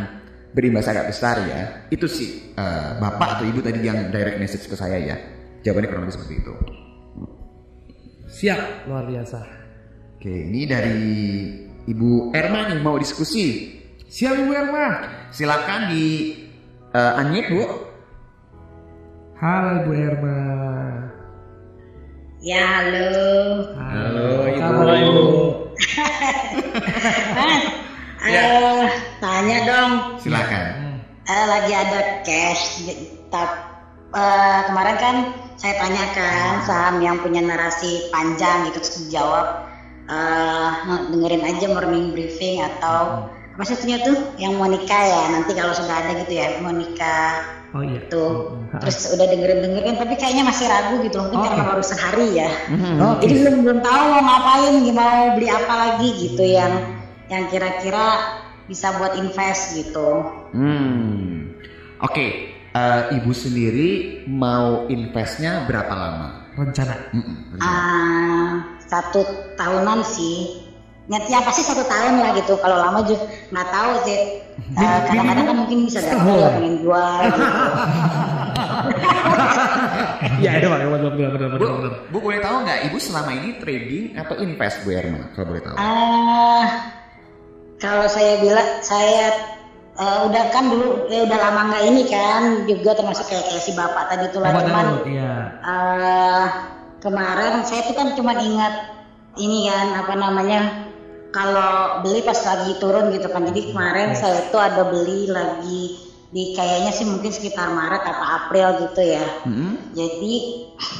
berimbas 0.52 0.90
agak 0.90 1.14
besar 1.14 1.40
ya. 1.46 1.60
Itu 1.88 2.10
sih 2.10 2.52
eh, 2.58 2.90
Bapak 2.98 3.38
atau 3.38 3.44
Ibu 3.46 3.60
tadi 3.62 3.78
yang 3.84 4.10
direct 4.10 4.36
message 4.42 4.66
ke 4.66 4.74
saya 4.74 4.98
ya. 4.98 5.16
Jawabannya 5.62 5.88
kurang 5.88 6.02
lebih 6.08 6.16
seperti 6.18 6.34
itu. 6.42 6.52
Siap, 8.28 8.90
luar 8.90 9.08
biasa. 9.08 9.57
Oke, 10.18 10.34
ini 10.34 10.66
dari 10.66 10.98
Ibu 11.86 12.34
Erma 12.34 12.66
nih 12.66 12.82
mau 12.82 12.98
diskusi. 12.98 13.70
Siap 14.02 14.34
Ibu 14.34 14.50
Erma. 14.50 14.86
Silakan 15.30 15.94
di 15.94 16.34
uh, 16.90 17.20
unmute 17.22 17.48
Bu. 17.48 17.62
Halo 19.38 19.70
Ibu 19.78 19.90
Erma. 19.94 20.38
Ya, 22.42 22.62
halo. 22.82 23.30
Halo, 23.78 24.26
Apa 24.42 24.50
Ibu. 24.50 24.60
kabar, 24.60 24.88
Ibu? 24.96 25.24
Eh, 28.18 28.84
tanya 29.22 29.58
dong, 29.64 29.92
Silakan. 30.20 31.00
eh, 31.22 31.44
lagi 31.48 31.70
ada 31.72 32.00
cash. 32.20 32.82
di- 32.82 33.08
tap- 33.30 33.70
eh, 34.10 34.60
kemarin 34.68 34.96
kan 34.98 35.16
saya 35.54 35.78
tanyakan 35.80 36.54
saham 36.66 36.96
yang 37.00 37.16
punya 37.22 37.40
narasi 37.40 38.10
panjang 38.10 38.68
gitu 38.68 38.82
terus 38.82 39.06
dijawab 39.06 39.64
eh, 40.08 40.70
dengerin 41.12 41.44
aja 41.44 41.66
morning 41.68 42.16
briefing 42.16 42.64
atau 42.64 43.28
apa 43.28 43.62
sih 43.66 43.74
itunya 43.74 43.98
tuh 44.06 44.16
yang 44.38 44.54
mau 44.54 44.70
nikah 44.70 45.02
ya 45.02 45.22
nanti 45.34 45.50
kalau 45.50 45.74
sudah 45.74 45.90
ada 45.90 46.14
gitu 46.24 46.32
ya 46.38 46.62
mau 46.62 46.70
nikah 46.70 47.58
Oh 47.68 47.84
iya. 47.84 48.00
tuh 48.08 48.56
terus 48.80 49.12
udah 49.12 49.28
dengerin 49.28 49.60
dengerin 49.60 50.00
tapi 50.00 50.16
kayaknya 50.16 50.48
masih 50.48 50.72
ragu 50.72 51.04
gitu 51.04 51.20
mungkin 51.20 51.52
karena 51.52 51.68
baru 51.68 51.84
sehari 51.84 52.40
ya 52.40 52.48
Oke. 52.96 53.28
jadi 53.28 53.34
belum 53.44 53.56
belum 53.60 53.78
tahu 53.84 54.02
mau 54.08 54.22
ngapain 54.24 54.74
mau 54.96 55.16
beli 55.36 55.48
apa 55.52 55.74
lagi 55.76 56.08
gitu 56.16 56.44
yang 56.48 56.72
yang 57.28 57.44
kira-kira 57.52 58.24
bisa 58.64 58.96
buat 58.96 59.20
invest 59.20 59.76
gitu 59.76 60.24
Hmm. 60.48 61.52
Oke, 62.00 62.26
eh, 62.72 63.02
ibu 63.20 63.36
sendiri 63.36 64.22
mau 64.30 64.88
investnya 64.88 65.66
berapa 65.68 65.92
lama? 65.92 66.28
Rencana. 66.56 66.94
Mm-mm. 67.12 67.58
Ah, 67.60 68.77
satu 68.88 69.20
tahunan 69.54 70.00
sih 70.02 70.64
Niatnya 71.08 71.40
pasti 71.40 71.64
satu 71.64 71.88
tahun 71.88 72.20
lah 72.20 72.36
gitu 72.36 72.60
kalau 72.60 72.76
lama 72.76 73.00
juga 73.00 73.24
nggak 73.48 73.68
tahu 73.72 73.92
sih 74.04 74.44
Eh, 74.58 75.00
kadang-kadang 75.06 75.46
kan 75.48 75.56
mungkin 75.64 75.78
bisa 75.86 76.02
dapat 76.02 76.34
ya 76.34 76.48
pengen 76.58 76.74
jual 76.82 77.18
gitu. 77.24 77.40
Iya, 80.42 80.50
itu 80.58 80.66
Pak. 80.66 80.78
Benar 80.82 81.12
benar 81.14 81.30
benar 81.30 81.48
Bu, 81.56 81.66
benar. 81.66 81.92
Bu 82.10 82.18
boleh 82.18 82.40
tahu 82.42 82.56
nggak 82.66 82.78
ibu 82.90 82.98
selama 82.98 83.30
ini 83.38 83.48
trading 83.62 84.04
atau 84.18 84.34
invest 84.42 84.82
Bu 84.82 84.90
Erma 84.92 85.30
kalau 85.32 85.46
boleh 85.54 85.62
tahu? 85.62 85.76
Ah, 85.78 86.66
kalau 87.78 88.06
saya 88.10 88.42
bilang 88.42 88.68
saya 88.82 89.30
eh, 89.94 90.18
udah 90.26 90.44
kan 90.50 90.64
dulu 90.68 91.06
eh, 91.06 91.22
udah 91.22 91.38
lama 91.38 91.60
nggak 91.72 91.82
ini 91.86 92.02
kan 92.10 92.42
juga 92.66 92.98
termasuk 92.98 93.30
kayak, 93.30 93.46
kayak 93.48 93.62
si 93.62 93.72
bapak 93.78 94.04
tadi 94.10 94.26
tuh 94.34 94.42
lah 94.42 94.52
cuman 94.58 94.86
iya. 95.06 95.34
eh, 95.62 96.44
kemarin 96.98 97.62
saya 97.62 97.86
tuh 97.86 97.94
kan 97.94 98.14
cuma 98.18 98.34
ingat 98.38 98.74
ini 99.38 99.70
kan 99.70 100.02
apa 100.02 100.14
namanya 100.18 100.60
kalau 101.30 102.02
beli 102.02 102.24
pas 102.24 102.38
lagi 102.42 102.74
turun 102.82 103.14
gitu 103.14 103.30
kan 103.30 103.46
jadi 103.46 103.70
kemarin 103.70 104.16
saya 104.18 104.48
tuh 104.50 104.58
ada 104.58 104.88
beli 104.90 105.30
lagi 105.30 106.08
di 106.28 106.52
kayaknya 106.52 106.92
sih 106.92 107.08
mungkin 107.08 107.32
sekitar 107.32 107.72
Maret 107.72 108.04
atau 108.04 108.26
April 108.26 108.68
gitu 108.88 109.00
ya 109.00 109.26
Mm-mm. 109.48 109.94
jadi 109.96 110.34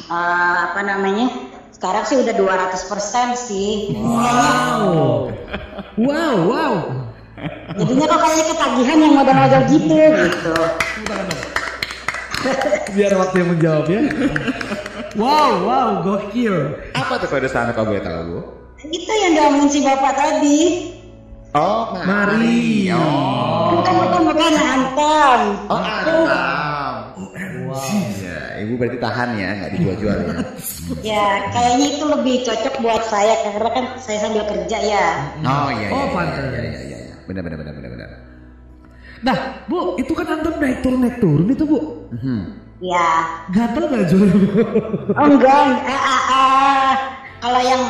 eh, 0.08 0.56
apa 0.72 0.80
namanya 0.86 1.28
sekarang 1.74 2.04
sih 2.08 2.16
udah 2.18 2.34
200% 2.34 3.36
sih 3.36 3.92
kayaknya 3.92 4.06
Wow. 4.08 5.30
Wow, 5.98 6.36
wow. 6.46 6.74
jadinya 7.74 8.06
kok 8.06 8.20
kayaknya 8.22 8.44
ketagihan 8.54 8.98
yang 9.02 9.14
modal-modal 9.18 9.62
gitu 9.66 9.94
gitu 9.98 10.54
Biar 12.94 13.12
waktu 13.18 13.36
yang 13.42 13.50
menjawab 13.50 13.86
ya. 13.90 14.02
Wow, 15.16 15.64
wow, 15.64 15.88
gokil. 16.04 16.76
Apa 16.92 17.16
tuh 17.22 17.28
kode 17.32 17.48
sana 17.48 17.72
kalau 17.72 17.96
boleh 17.96 18.04
tahu 18.04 18.22
Bu? 18.28 18.40
itu 18.78 19.10
yang 19.10 19.32
diomongin 19.34 19.70
si 19.74 19.82
bapak 19.82 20.14
tadi 20.14 20.58
Oh, 21.56 21.96
Mari. 21.96 22.92
Oh, 22.92 23.72
bukan 23.80 23.94
bukan 24.04 24.20
bukan 24.30 24.52
hantam 24.52 25.40
oh 25.72 25.80
Antam. 25.80 26.94
Ya, 28.20 28.60
ibu 28.62 28.76
berarti 28.76 29.00
tahan 29.00 29.28
ya, 29.40 29.48
nggak 29.56 29.70
dijual-jual 29.76 30.16
ya. 30.28 30.34
Ya, 31.00 31.26
kayaknya 31.52 31.86
itu 31.96 32.04
lebih 32.04 32.36
cocok 32.44 32.74
buat 32.84 33.02
saya 33.08 33.34
karena 33.48 33.70
kan 33.72 33.84
saya 33.96 34.18
sambil 34.28 34.44
kerja 34.44 34.78
ya. 34.78 35.06
Oh 35.40 35.72
iya. 35.72 35.88
Oh, 35.88 36.04
iya, 36.04 36.12
pantas. 36.12 36.44
Iya, 36.52 36.62
iya, 36.62 36.80
iya, 36.84 36.98
iya. 37.08 37.16
Benar, 37.24 37.42
benar, 37.48 37.58
benar, 37.64 37.74
benar, 37.80 37.90
benar. 37.96 38.10
Nah, 39.24 39.36
Bu, 39.66 39.96
itu 39.96 40.12
kan 40.12 40.26
antum 40.36 40.54
naik 40.60 40.84
turun 40.84 41.00
naik 41.00 41.16
turun 41.18 41.48
itu, 41.48 41.64
Bu. 41.64 41.80
Mhm. 42.12 42.67
Ya, 42.78 43.42
Gatel 43.50 43.90
gak 43.90 44.06
jual? 44.06 44.30
oh 45.18 45.26
enggak, 45.26 45.82
eh, 45.82 45.90
ah, 45.98 46.22
ah. 46.30 46.90
kalau 47.42 47.58
yang 47.58 47.82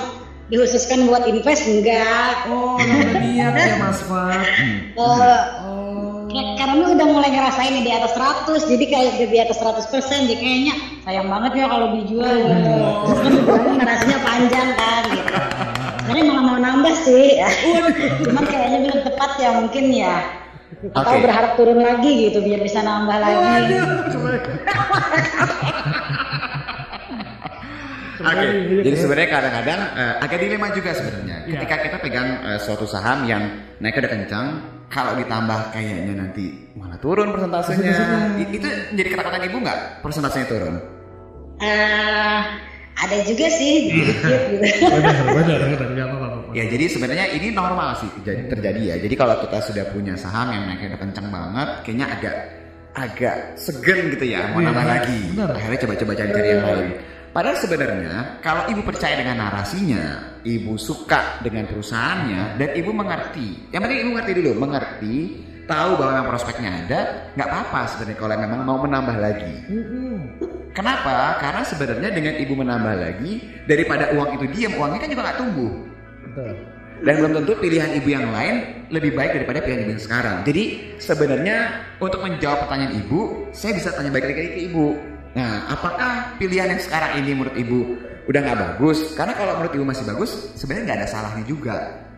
dikhususkan 0.49 1.05
buat 1.05 1.29
invest 1.29 1.69
enggak. 1.69 2.49
Oh, 2.49 2.81
niat 2.81 3.53
ya 3.53 3.77
Mas 3.77 4.01
Fat. 4.09 4.41
Eh, 4.99 5.41
Oh. 6.29 6.29
karena 6.61 6.93
udah 6.93 7.07
mulai 7.09 7.33
ngerasain 7.33 7.81
di 7.81 7.89
atas 7.89 8.13
100, 8.17 8.69
jadi 8.69 8.85
kayak 8.85 9.13
di 9.33 9.39
atas 9.41 9.57
100 9.61 9.89
persen, 9.89 10.29
jadi 10.29 10.37
kayaknya 10.41 10.75
sayang 11.05 11.29
banget 11.29 11.53
ya 11.57 11.67
kalau 11.73 11.87
dijual. 11.97 12.37
Gitu. 12.37 12.75
Terus 13.09 13.21
kan 13.49 13.75
narasinya 13.81 14.19
panjang 14.25 14.69
kan, 14.77 15.03
gitu. 15.09 15.33
Sebenarnya 16.05 16.25
malah 16.29 16.45
mau 16.45 16.59
nambah 16.61 16.95
sih, 17.01 17.41
ya. 17.41 17.49
cuman 18.29 18.45
kayaknya 18.45 18.79
belum 18.89 19.01
tepat 19.09 19.31
ya 19.41 19.51
mungkin 19.57 19.85
ya. 19.93 20.17
Atau 20.79 21.11
Oke. 21.19 21.23
berharap 21.27 21.53
turun 21.59 21.83
lagi 21.83 22.31
gitu 22.31 22.39
biar 22.39 22.63
bisa 22.63 22.87
nambah 22.87 23.19
lagi. 23.19 23.75
Oke, 28.19 28.47
jadi 28.83 28.97
sebenarnya 28.99 29.31
kadang-kadang 29.31 29.81
eh, 29.95 30.15
agak 30.23 30.39
dilema 30.43 30.69
juga 30.75 30.91
sebenarnya. 30.95 31.37
Ketika 31.51 31.77
kita 31.83 31.97
pegang 31.99 32.29
eh, 32.47 32.59
suatu 32.63 32.87
saham 32.87 33.27
yang 33.27 33.43
naiknya 33.83 34.07
udah 34.07 34.13
kencang, 34.15 34.47
kalau 34.91 35.19
ditambah 35.19 35.75
kayaknya 35.75 36.15
nanti 36.15 36.71
malah 36.79 36.99
turun 37.03 37.35
persentasenya. 37.35 38.39
Itu 38.39 38.69
jadi 38.95 39.09
ketakutan 39.15 39.43
ibu 39.51 39.57
nggak 39.59 40.03
persentasenya 40.03 40.47
turun? 40.47 40.75
Eh, 41.59 42.41
ada 42.99 43.17
juga 43.27 43.47
sih 43.51 43.91
dikit 43.91 44.19
gitu. 44.51 44.87
Benar, 44.95 45.15
benar, 45.27 45.59
benar. 45.79 46.18
Ya 46.57 46.65
jadi 46.69 46.85
sebenarnya 46.89 47.27
ini 47.37 47.53
normal 47.53 47.99
sih 48.01 48.09
terjadi, 48.21 48.43
terjadi 48.57 48.81
ya. 48.81 48.97
Jadi 49.03 49.15
kalau 49.15 49.35
kita 49.45 49.59
sudah 49.61 49.85
punya 49.93 50.15
saham 50.17 50.53
yang 50.53 50.65
naiknya 50.65 50.97
udah 50.97 51.01
kencang 51.05 51.29
banget, 51.29 51.69
kayaknya 51.85 52.07
agak 52.09 52.35
agak 52.99 53.37
segen 53.55 54.11
gitu 54.17 54.25
ya 54.27 54.51
mau 54.51 54.59
Iya, 54.59 54.67
nambah 54.73 54.87
lagi. 54.87 55.21
benar. 55.37 55.51
Akhirnya 55.55 55.79
coba-coba 55.87 56.13
cari-cari 56.19 56.49
yang 56.51 56.65
lain. 56.65 56.89
Padahal 57.29 57.57
sebenarnya 57.61 58.15
kalau 58.41 58.63
ibu 58.73 58.81
percaya 58.83 59.15
dengan 59.21 59.37
narasinya, 59.47 60.05
ibu 60.43 60.75
suka 60.81 61.39
dengan 61.45 61.69
perusahaannya 61.69 62.59
dan 62.59 62.69
ibu 62.75 62.91
mengerti. 62.91 63.69
Yang 63.71 63.81
penting 63.85 63.99
ibu 64.03 64.11
mengerti 64.17 64.33
dulu, 64.43 64.51
mengerti, 64.59 65.17
tahu 65.69 65.91
bahwa 66.01 66.11
memang 66.19 66.29
prospeknya 66.33 66.71
ada, 66.83 67.01
nggak 67.37 67.49
apa-apa 67.53 67.81
sebenarnya 67.95 68.17
kalau 68.19 68.35
memang 68.41 68.61
mau 68.65 68.79
menambah 68.81 69.17
lagi. 69.21 69.55
Kenapa? 70.73 71.37
Karena 71.39 71.63
sebenarnya 71.63 72.11
dengan 72.11 72.35
ibu 72.41 72.55
menambah 72.57 72.95
lagi 72.97 73.33
daripada 73.69 74.15
uang 74.17 74.39
itu 74.41 74.45
diam, 74.55 74.73
uangnya 74.81 74.99
kan 75.05 75.09
juga 75.13 75.23
nggak 75.29 75.39
tumbuh. 75.39 75.73
Betul. 76.33 76.53
Dan 76.99 77.15
belum 77.23 77.33
tentu 77.43 77.53
pilihan 77.63 77.95
ibu 77.95 78.09
yang 78.11 78.27
lain 78.35 78.87
lebih 78.91 79.15
baik 79.15 79.39
daripada 79.39 79.63
pilihan 79.63 79.87
ibu 79.87 79.91
yang 79.95 80.03
sekarang. 80.03 80.43
Jadi 80.43 80.65
sebenarnya 80.99 81.57
untuk 82.03 82.27
menjawab 82.27 82.67
pertanyaan 82.67 82.99
ibu, 82.99 83.47
saya 83.55 83.79
bisa 83.79 83.95
tanya 83.95 84.11
balik 84.11 84.35
lagi 84.35 84.51
ke 84.51 84.61
ibu. 84.67 84.99
Nah, 85.39 85.71
apakah 85.71 86.35
pilihan 86.43 86.75
yang 86.75 86.83
sekarang 86.83 87.23
ini 87.23 87.39
menurut 87.39 87.55
ibu 87.55 87.95
udah 88.27 88.41
nggak 88.43 88.59
bagus? 88.59 89.15
Karena 89.15 89.39
kalau 89.39 89.63
menurut 89.63 89.75
ibu 89.79 89.85
masih 89.87 90.05
bagus, 90.11 90.51
sebenarnya 90.59 90.85
nggak 90.91 90.99
ada 90.99 91.09
salahnya 91.09 91.45
juga 91.47 91.77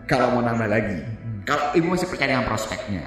kalau 0.09 0.33
mau 0.33 0.43
nambah 0.49 0.69
lagi. 0.73 0.99
Kalau 1.45 1.77
ibu 1.77 1.87
masih 1.93 2.09
percaya 2.09 2.33
dengan 2.33 2.49
prospeknya. 2.49 3.05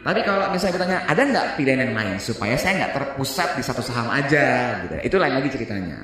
Tapi 0.00 0.24
kalau 0.24 0.48
misalnya 0.48 0.74
bertanya, 0.80 0.98
ada 1.04 1.22
nggak 1.28 1.46
pilihan 1.60 1.80
yang 1.84 1.92
lain 1.92 2.16
supaya 2.16 2.56
saya 2.56 2.80
nggak 2.80 2.92
terpusat 2.96 3.60
di 3.60 3.62
satu 3.62 3.84
saham 3.84 4.08
aja? 4.08 4.80
Gitu. 4.88 4.94
Itu 5.12 5.16
lain 5.20 5.36
lagi 5.36 5.52
ceritanya. 5.52 6.00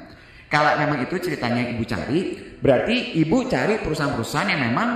Kalau 0.47 0.79
memang 0.79 1.03
itu 1.03 1.19
ceritanya 1.19 1.75
ibu 1.75 1.83
cari, 1.83 2.39
berarti 2.63 3.19
ibu 3.19 3.47
cari 3.51 3.83
perusahaan-perusahaan 3.83 4.47
yang 4.47 4.63
memang 4.71 4.89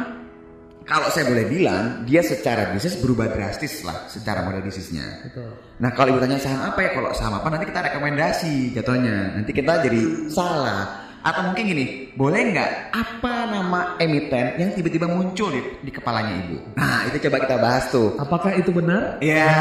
kalau 0.86 1.06
saya 1.06 1.30
boleh 1.30 1.46
bilang 1.46 2.02
dia 2.02 2.18
secara 2.18 2.74
bisnis 2.74 2.98
berubah 2.98 3.30
drastis 3.30 3.82
lah 3.86 4.10
secara 4.10 4.42
model 4.42 4.62
bisnisnya. 4.66 5.22
Betul. 5.22 5.50
Nah 5.78 5.90
kalau 5.94 6.14
ibu 6.14 6.18
tanya 6.18 6.38
saham 6.38 6.66
apa 6.66 6.82
ya 6.82 6.90
kalau 6.98 7.10
saham 7.14 7.34
apa 7.38 7.46
nanti 7.46 7.66
kita 7.70 7.80
rekomendasi 7.86 8.74
jatuhnya 8.74 9.38
nanti 9.38 9.50
kita 9.54 9.86
jadi 9.86 10.00
salah 10.26 11.10
atau 11.20 11.52
mungkin 11.52 11.68
gini 11.68 11.84
boleh 12.16 12.40
nggak 12.56 12.70
apa 12.96 13.34
nama 13.52 13.80
emiten 14.00 14.56
yang 14.56 14.72
tiba-tiba 14.72 15.04
muncul 15.04 15.52
di, 15.52 15.60
di 15.84 15.90
kepalanya 15.94 16.42
ibu? 16.42 16.58
Nah 16.74 17.06
itu 17.06 17.22
coba 17.28 17.36
kita 17.44 17.56
bahas 17.60 17.84
tuh. 17.92 18.16
Apakah 18.18 18.56
itu 18.56 18.72
benar? 18.72 19.20
Ya, 19.22 19.52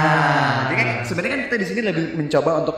jadi 0.71 0.75
kan 0.81 0.87
sebenarnya 1.05 1.31
kan 1.35 1.41
kita 1.51 1.55
di 1.61 1.65
sini 1.67 1.81
lebih 1.85 2.05
mencoba 2.15 2.51
untuk 2.63 2.77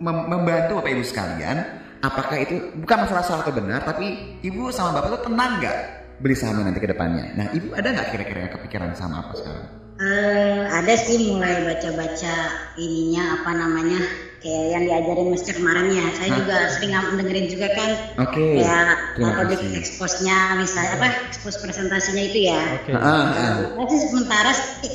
mem- 0.00 0.26
membantu 0.26 0.82
bapak 0.82 0.90
ibu 0.98 1.04
sekalian. 1.04 1.83
Apakah 2.04 2.36
itu 2.36 2.54
bukan 2.84 3.08
masalah 3.08 3.24
salah 3.24 3.40
atau 3.48 3.54
benar, 3.56 3.80
tapi 3.80 4.36
ibu 4.44 4.68
sama 4.68 5.00
bapak 5.00 5.08
tuh 5.16 5.22
tenang 5.32 5.56
nggak 5.56 5.76
beli 6.20 6.36
sahamnya 6.36 6.68
nanti 6.68 6.84
ke 6.84 6.88
depannya? 6.92 7.32
Nah, 7.32 7.46
ibu 7.56 7.72
ada 7.72 7.88
nggak 7.88 8.12
kira-kira 8.12 8.38
yang 8.44 8.52
kepikiran 8.52 8.92
sama 8.92 9.24
apa 9.24 9.32
sekarang? 9.40 9.66
Eh, 9.94 10.62
ada 10.68 10.94
sih 11.00 11.32
mulai 11.32 11.64
baca-baca 11.64 12.34
ininya 12.76 13.40
apa 13.40 13.50
namanya 13.56 14.02
kayak 14.42 14.64
yang 14.76 14.82
diajarin 14.84 15.32
Mas 15.32 15.46
Cak 15.48 15.56
kemarin 15.56 15.86
ya. 15.96 16.06
Saya 16.18 16.28
Hah? 16.28 16.38
juga 16.44 16.56
sering 16.76 16.92
dengerin 16.92 17.46
juga 17.48 17.68
kan 17.72 17.90
Oke, 18.28 18.60
kayak 18.60 18.84
terima 19.16 19.32
public 19.40 19.60
expose-nya 19.80 20.60
misalnya 20.60 21.00
apa 21.00 21.06
expose 21.32 21.56
presentasinya 21.64 22.22
itu 22.26 22.38
ya. 22.52 22.60
Oke. 22.84 22.92
Ah, 22.92 23.24
ah. 23.32 23.56
Tapi 23.80 23.94
sementara 23.96 24.50
sih, 24.52 24.92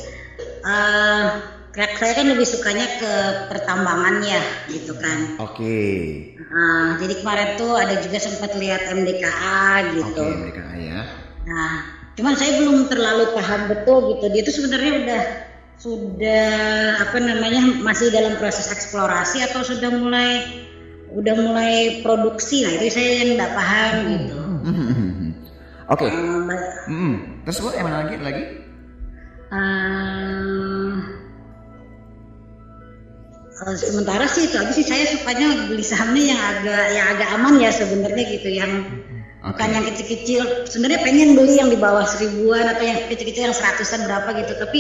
eh, 0.68 1.26
kayak 1.34 1.59
saya 1.74 2.14
kan 2.18 2.26
lebih 2.26 2.48
sukanya 2.50 2.90
ke 2.90 3.12
pertambangan 3.46 4.16
ya 4.26 4.42
gitu 4.66 4.98
kan. 4.98 5.30
Oke. 5.38 5.78
Nah, 6.40 6.98
jadi 6.98 7.14
kemarin 7.20 7.54
tuh 7.54 7.78
ada 7.78 7.94
juga 7.94 8.18
sempat 8.18 8.56
lihat 8.58 8.82
MDKA 8.90 9.86
gitu. 9.86 10.24
Oke, 10.26 10.40
mereka 10.40 10.64
ya. 10.74 11.06
Nah, 11.46 11.72
cuman 12.18 12.34
saya 12.36 12.58
belum 12.58 12.90
terlalu 12.90 13.30
paham 13.32 13.70
betul 13.70 14.08
gitu. 14.10 14.28
Dia 14.28 14.42
tuh 14.42 14.56
sebenarnya 14.56 14.94
udah 14.98 15.22
sudah 15.80 16.52
apa 17.00 17.18
namanya 17.24 17.64
masih 17.80 18.12
dalam 18.12 18.36
proses 18.36 18.68
eksplorasi 18.68 19.40
atau 19.46 19.64
sudah 19.64 19.88
mulai 19.94 20.44
udah 21.14 21.36
mulai 21.38 22.02
produksi. 22.02 22.66
Nah, 22.66 22.76
itu 22.76 22.90
saya 22.92 23.24
yang 23.24 23.38
nggak 23.38 23.54
paham 23.54 23.94
gitu. 24.10 24.40
Oke. 25.94 26.06
Eh, 26.06 26.40
ba- 26.46 26.78
Hmm. 26.90 27.46
Terus 27.46 27.58
bu, 27.62 27.70
yang 27.74 27.86
mana 27.86 28.02
lagi? 28.02 28.16
Lagi? 28.18 28.44
eh, 29.50 30.94
sementara 33.76 34.26
sih 34.32 34.48
itu 34.48 34.56
aja 34.56 34.72
sih 34.72 34.86
saya 34.88 35.04
sukanya 35.12 35.68
beli 35.68 35.84
sahamnya 35.84 36.24
yang 36.32 36.42
agak 36.42 36.84
yang 36.96 37.08
agak 37.18 37.30
aman 37.36 37.56
ya 37.60 37.72
sebenarnya 37.76 38.24
gitu 38.40 38.50
yang 38.56 38.72
Oke. 39.40 39.56
bukan 39.56 39.70
yang 39.72 39.86
kecil-kecil. 39.92 40.42
Sebenarnya 40.68 41.00
pengen 41.04 41.36
beli 41.36 41.60
yang 41.60 41.72
di 41.72 41.80
bawah 41.80 42.04
seribuan 42.04 42.68
atau 42.68 42.84
yang 42.84 43.00
kecil-kecil 43.08 43.52
yang 43.52 43.56
seratusan 43.56 44.08
berapa 44.08 44.30
gitu 44.44 44.54
tapi 44.60 44.80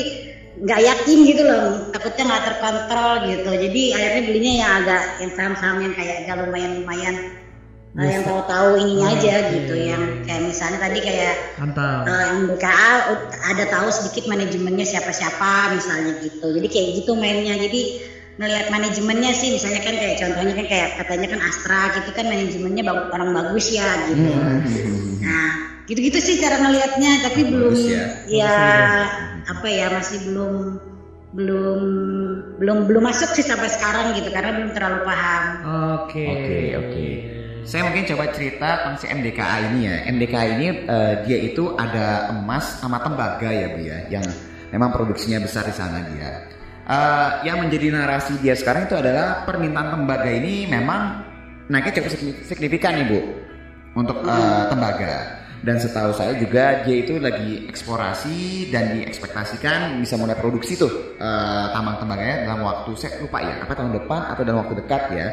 nggak 0.60 0.80
yakin 0.84 1.18
gitu 1.28 1.42
loh. 1.48 1.92
Takutnya 1.96 2.24
nggak 2.28 2.44
terkontrol 2.48 3.14
gitu. 3.28 3.52
Jadi 3.52 3.82
akhirnya 3.96 4.24
belinya 4.28 4.54
yang 4.60 4.72
agak 4.84 5.04
yang 5.24 5.32
saham-saham 5.36 5.78
yang 5.84 5.94
kayak 5.96 6.16
agak 6.28 6.36
lumayan-lumayan. 6.48 7.16
Eh, 7.98 8.06
yang 8.06 8.22
tahu-tahu 8.22 8.78
ininya 8.78 9.18
aja 9.18 9.50
gitu 9.50 9.74
yang 9.74 10.22
kayak 10.22 10.46
misalnya 10.46 10.78
tadi 10.78 11.02
kayak 11.02 11.58
Mantap. 11.58 12.06
eh, 12.06 12.26
MBKA 12.38 12.92
ada 13.50 13.64
tahu 13.66 13.88
sedikit 13.90 14.30
manajemennya 14.30 14.86
siapa-siapa 14.86 15.74
misalnya 15.74 16.22
gitu. 16.22 16.54
Jadi 16.54 16.68
kayak 16.70 16.88
gitu 17.02 17.18
mainnya. 17.18 17.58
Jadi 17.58 17.82
ngelihat 18.40 18.72
manajemennya 18.72 19.36
sih 19.36 19.52
misalnya 19.52 19.84
kan 19.84 19.96
kayak 20.00 20.16
contohnya 20.24 20.54
kan 20.56 20.68
kayak 20.72 20.90
katanya 21.04 21.28
kan 21.36 21.40
Astra 21.44 21.82
gitu 22.00 22.10
kan 22.16 22.26
manajemennya 22.32 22.84
bagus, 22.88 23.08
orang 23.12 23.30
bagus 23.36 23.66
ya 23.68 23.90
gitu 24.08 24.32
nah 25.20 25.52
gitu-gitu 25.92 26.20
sih 26.24 26.36
cara 26.40 26.64
ngelihatnya 26.64 27.12
tapi 27.28 27.50
belum 27.52 27.76
Bagus 27.76 27.92
ya. 27.92 28.06
ya 28.30 28.56
apa 29.44 29.68
ya 29.68 29.92
masih 29.92 30.18
belum 30.32 30.54
belum 31.30 31.82
belum 32.58 32.78
belum 32.88 33.04
masuk 33.06 33.30
sih 33.36 33.46
sampai 33.46 33.70
sekarang 33.70 34.16
gitu 34.18 34.32
karena 34.32 34.56
belum 34.56 34.72
terlalu 34.72 35.00
paham 35.06 35.44
Oke. 36.10 36.26
Oke, 36.26 36.58
oke. 36.74 37.08
Saya 37.70 37.86
mungkin 37.86 38.10
coba 38.10 38.34
cerita 38.34 38.70
tentang 38.82 38.98
si 38.98 39.06
MDKA 39.06 39.58
ini 39.70 39.80
ya. 39.86 39.96
MDKA 40.10 40.44
ini 40.58 40.66
eh, 40.90 41.14
dia 41.30 41.38
itu 41.38 41.78
ada 41.78 42.34
emas 42.34 42.82
sama 42.82 42.98
tembaga 42.98 43.46
ya 43.46 43.78
bu 43.78 43.80
ya, 43.86 44.10
yang 44.10 44.26
memang 44.74 44.90
produksinya 44.90 45.38
besar 45.38 45.70
di 45.70 45.76
sana 45.78 46.02
dia. 46.10 46.50
Eh, 46.90 47.30
yang 47.46 47.62
menjadi 47.62 47.94
narasi 47.94 48.42
dia 48.42 48.58
sekarang 48.58 48.90
itu 48.90 48.98
adalah 48.98 49.46
permintaan 49.46 49.94
tembaga 49.94 50.26
ini 50.26 50.66
memang 50.66 51.22
naiknya 51.70 52.02
cukup 52.02 52.10
signi- 52.18 52.42
signifikan 52.42 52.98
nih 52.98 53.06
bu 53.06 53.20
untuk 53.94 54.26
eh, 54.26 54.64
tembaga. 54.74 55.38
Dan 55.62 55.78
setahu 55.78 56.16
saya 56.18 56.34
juga 56.40 56.82
dia 56.88 56.98
itu 57.06 57.22
lagi 57.22 57.70
eksplorasi 57.70 58.72
dan 58.74 58.98
diekspektasikan 58.98 60.02
bisa 60.02 60.18
mulai 60.18 60.34
produksi 60.34 60.82
tuh 60.82 60.90
eh, 61.22 61.66
tambang 61.70 62.02
tembaganya 62.02 62.50
dalam 62.50 62.66
waktu 62.66 62.98
saya 62.98 63.22
lupa 63.22 63.38
ya 63.38 63.62
apa 63.62 63.74
tahun 63.78 63.94
depan 63.94 64.22
atau 64.34 64.42
dalam 64.42 64.60
waktu 64.66 64.82
dekat 64.82 65.04
ya. 65.14 65.28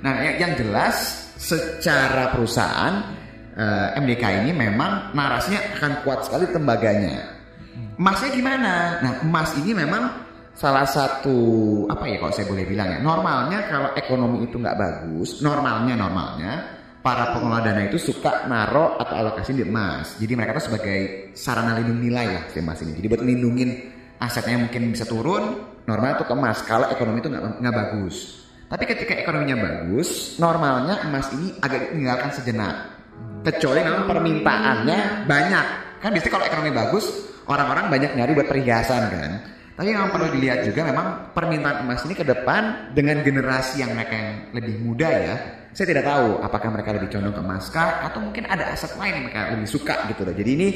Nah 0.00 0.16
yang, 0.16 0.48
yang 0.48 0.52
jelas 0.56 0.96
secara 1.36 2.32
perusahaan 2.32 3.04
eh, 3.52 4.00
MDK 4.00 4.48
ini 4.48 4.56
memang 4.56 5.12
narasinya 5.12 5.60
akan 5.76 5.92
kuat 6.08 6.24
sekali 6.24 6.48
tembaganya. 6.48 7.36
Emasnya 8.00 8.32
gimana? 8.32 8.96
Nah 9.04 9.12
emas 9.20 9.52
ini 9.60 9.76
memang 9.76 10.31
salah 10.52 10.84
satu 10.84 11.38
apa 11.88 12.04
ya 12.08 12.16
kalau 12.20 12.32
saya 12.32 12.46
boleh 12.48 12.64
bilang 12.68 12.88
ya? 12.92 12.98
Normalnya 13.00 13.58
kalau 13.68 13.90
ekonomi 13.96 14.44
itu 14.46 14.56
nggak 14.60 14.76
bagus 14.78 15.40
normalnya 15.40 15.94
normalnya 15.96 16.52
para 17.02 17.34
pengelola 17.34 17.60
dana 17.66 17.82
itu 17.90 17.98
suka 17.98 18.46
naro 18.46 18.94
atau 18.96 19.14
alokasi 19.18 19.58
di 19.58 19.66
emas. 19.66 20.16
Jadi 20.22 20.32
mereka 20.38 20.62
tuh 20.62 20.72
sebagai 20.72 21.30
sarana 21.34 21.74
lindung 21.76 21.98
nilai 21.98 22.26
lah 22.30 22.44
si 22.48 22.62
emas 22.62 22.78
ini. 22.86 22.94
Jadi 22.94 23.06
buat 23.10 23.22
lindungin 23.26 23.70
asetnya 24.22 24.56
mungkin 24.62 24.94
bisa 24.94 25.04
turun 25.04 25.58
normal 25.82 26.14
itu 26.14 26.24
ke 26.24 26.34
emas. 26.38 26.62
Kalau 26.62 26.86
ekonomi 26.88 27.18
itu 27.18 27.28
nggak 27.28 27.74
bagus. 27.74 28.46
Tapi 28.70 28.88
ketika 28.88 29.12
ekonominya 29.18 29.58
bagus 29.60 30.38
normalnya 30.40 31.04
emas 31.04 31.28
ini 31.34 31.58
agak 31.58 31.90
ditinggalkan 31.90 32.30
sejenak. 32.32 32.74
Kecuali 33.42 33.82
memang 33.82 34.06
permintaannya 34.06 35.26
banyak. 35.26 35.66
Kan 35.98 36.14
biasanya 36.14 36.32
kalau 36.38 36.46
ekonomi 36.46 36.70
bagus 36.70 37.04
orang-orang 37.50 37.90
banyak 37.90 38.14
nyari 38.14 38.32
buat 38.38 38.48
perhiasan 38.48 39.02
kan 39.10 39.30
tapi 39.82 39.98
yang 39.98 40.14
perlu 40.14 40.30
dilihat 40.30 40.62
juga 40.62 40.86
memang 40.86 41.34
permintaan 41.34 41.82
emas 41.82 42.06
ini 42.06 42.14
ke 42.14 42.22
depan 42.22 42.94
dengan 42.94 43.18
generasi 43.18 43.82
yang 43.82 43.98
mereka 43.98 44.14
yang 44.14 44.54
lebih 44.54 44.78
muda 44.78 45.10
ya 45.10 45.34
saya 45.74 45.90
tidak 45.90 46.06
tahu 46.06 46.38
apakah 46.38 46.70
mereka 46.70 46.94
lebih 46.94 47.10
condong 47.10 47.34
ke 47.34 47.42
emas 47.42 47.66
kah 47.66 48.06
atau 48.06 48.22
mungkin 48.22 48.46
ada 48.46 48.70
aset 48.70 48.94
lain 48.94 49.18
yang 49.18 49.24
mereka 49.26 49.50
lebih 49.58 49.66
suka 49.66 50.06
gitu 50.06 50.22
loh 50.22 50.38
jadi 50.38 50.50
ini 50.54 50.68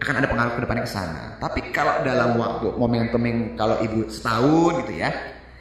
akan 0.00 0.14
ada 0.16 0.26
pengaruh 0.32 0.52
ke 0.56 0.60
depannya 0.64 0.84
ke 0.88 0.92
sana 0.96 1.36
tapi 1.44 1.60
kalau 1.76 2.00
dalam 2.08 2.40
waktu 2.40 2.72
momentum 2.80 3.20
yang 3.28 3.52
kalau 3.52 3.76
ibu 3.84 4.08
setahun 4.08 4.72
gitu 4.88 4.92
ya 4.96 5.12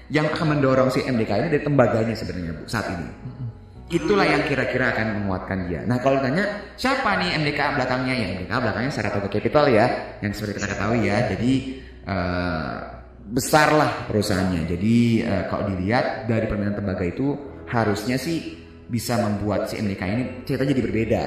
yang 0.07 0.31
akan 0.31 0.55
mendorong 0.55 0.87
si 0.87 1.03
MDK 1.03 1.43
ini 1.43 1.47
dari 1.59 1.63
tembaganya 1.67 2.15
sebenarnya 2.15 2.55
bu 2.55 2.63
saat 2.71 2.87
ini 2.87 3.07
Itulah 3.91 4.25
yang 4.25 4.47
kira-kira 4.49 4.89
akan 4.89 5.21
menguatkan 5.21 5.69
dia. 5.69 5.85
Nah 5.85 6.01
kalau 6.01 6.17
ditanya 6.17 6.73
siapa 6.81 7.13
nih 7.19 7.37
MDK 7.37 7.77
belakangnya 7.77 8.15
ya 8.17 8.25
MDK 8.33 8.49
belakangnya 8.49 8.89
Saratoga 8.89 9.29
Capital 9.29 9.69
ya, 9.69 9.85
yang 10.17 10.33
seperti 10.33 10.57
kita 10.57 10.67
ketahui 10.73 11.05
ya. 11.05 11.29
Jadi 11.29 11.53
eh, 12.01 12.92
besar 13.33 13.73
lah 13.73 14.05
perusahaannya. 14.05 14.69
Jadi 14.69 15.25
eh, 15.25 15.43
kalau 15.49 15.73
dilihat 15.73 16.29
dari 16.29 16.45
permintaan 16.45 16.77
tembaga 16.77 17.03
itu 17.03 17.33
harusnya 17.65 18.15
sih 18.15 18.61
bisa 18.85 19.17
membuat 19.17 19.65
si 19.73 19.81
MDK 19.81 20.01
ini 20.05 20.23
cerita 20.45 20.63
jadi 20.63 20.81
berbeda. 20.85 21.23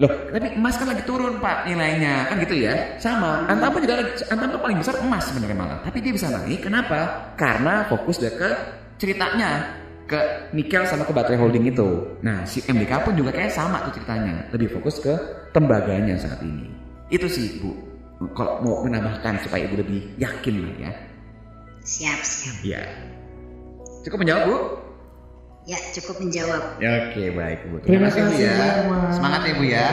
Loh, 0.00 0.08
tapi 0.32 0.56
emas 0.56 0.80
kan 0.80 0.88
lagi 0.88 1.04
turun 1.04 1.44
pak 1.44 1.68
nilainya 1.68 2.24
kan 2.32 2.40
gitu 2.40 2.56
ya 2.56 2.72
sama 2.96 3.44
Antam 3.44 3.68
pun 3.68 3.84
juga 3.84 4.00
lagi- 4.00 4.24
Antam 4.32 4.48
tuh 4.48 4.60
paling 4.64 4.78
besar 4.80 4.96
emas 4.96 5.28
sebenarnya 5.28 5.56
malah 5.60 5.78
tapi 5.84 6.00
dia 6.00 6.12
bisa 6.16 6.32
naik 6.32 6.64
kenapa 6.64 7.28
karena 7.36 7.84
fokus 7.84 8.16
dia 8.16 8.32
ke 8.32 8.48
ceritanya 8.96 9.76
ke 10.08 10.50
nikel 10.56 10.82
sama 10.88 11.04
ke 11.06 11.12
baterai 11.14 11.38
holding 11.38 11.70
itu. 11.70 11.86
Nah, 12.26 12.42
si 12.42 12.58
MDK 12.66 13.06
pun 13.06 13.14
juga 13.14 13.30
kayak 13.30 13.54
sama 13.54 13.78
tuh 13.86 13.94
ceritanya, 13.94 14.42
lebih 14.50 14.74
fokus 14.74 14.98
ke 14.98 15.14
tembaganya 15.54 16.18
saat 16.18 16.42
ini. 16.42 16.66
Itu 17.14 17.30
sih, 17.30 17.62
Bu. 17.62 17.70
Kalau 18.34 18.58
mau 18.58 18.82
menambahkan 18.82 19.38
supaya 19.46 19.70
Ibu 19.70 19.78
lebih 19.78 20.00
yakin 20.18 20.54
lah 20.66 20.74
ya. 20.82 20.92
Siap 21.90 22.20
siap 22.22 22.54
Ya. 22.62 22.82
Cukup 24.00 24.22
menjawab, 24.22 24.44
Bu? 24.46 24.58
ya 25.68 25.76
cukup 25.92 26.16
menjawab 26.22 26.62
Ya, 26.80 27.10
oke, 27.10 27.22
baik, 27.36 27.58
Bu. 27.68 27.76
Terima 27.84 28.08
kasih, 28.08 28.32
ya. 28.38 28.54
Bu, 28.86 28.94
Mas. 28.94 29.12
Semangat 29.18 29.40
ya, 29.42 29.52
Bu 29.58 29.64
ya. 29.66 29.86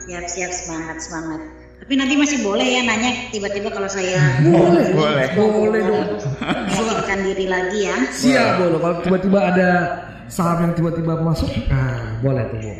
siap 0.00 0.24
siap 0.26 0.50
semangat 0.50 0.96
semangat 1.02 1.40
tapi 1.80 1.96
nanti 1.96 2.14
masih 2.14 2.38
boleh 2.44 2.62
ya 2.62 2.86
nanya 2.86 3.10
tiba-tiba 3.34 3.66
kalau 3.72 3.88
saya 3.90 4.20
Boleh. 4.46 4.84
Boleh. 5.00 5.26
Boleh 5.34 5.80
dong. 5.82 6.06
meyakinkan 6.70 7.18
diri 7.26 7.46
lagi 7.50 7.78
ya 7.82 7.96
Siap 8.06 8.48
boleh. 8.62 8.78
Kalau 8.78 8.96
tiba-tiba 9.02 9.38
ada 9.42 9.68
saham 10.30 10.58
yang 10.62 10.74
tiba-tiba 10.78 11.18
masuk, 11.18 11.50
nah 11.66 12.14
boleh 12.22 12.46
tuh 12.46 12.58
Bu. 12.62 12.72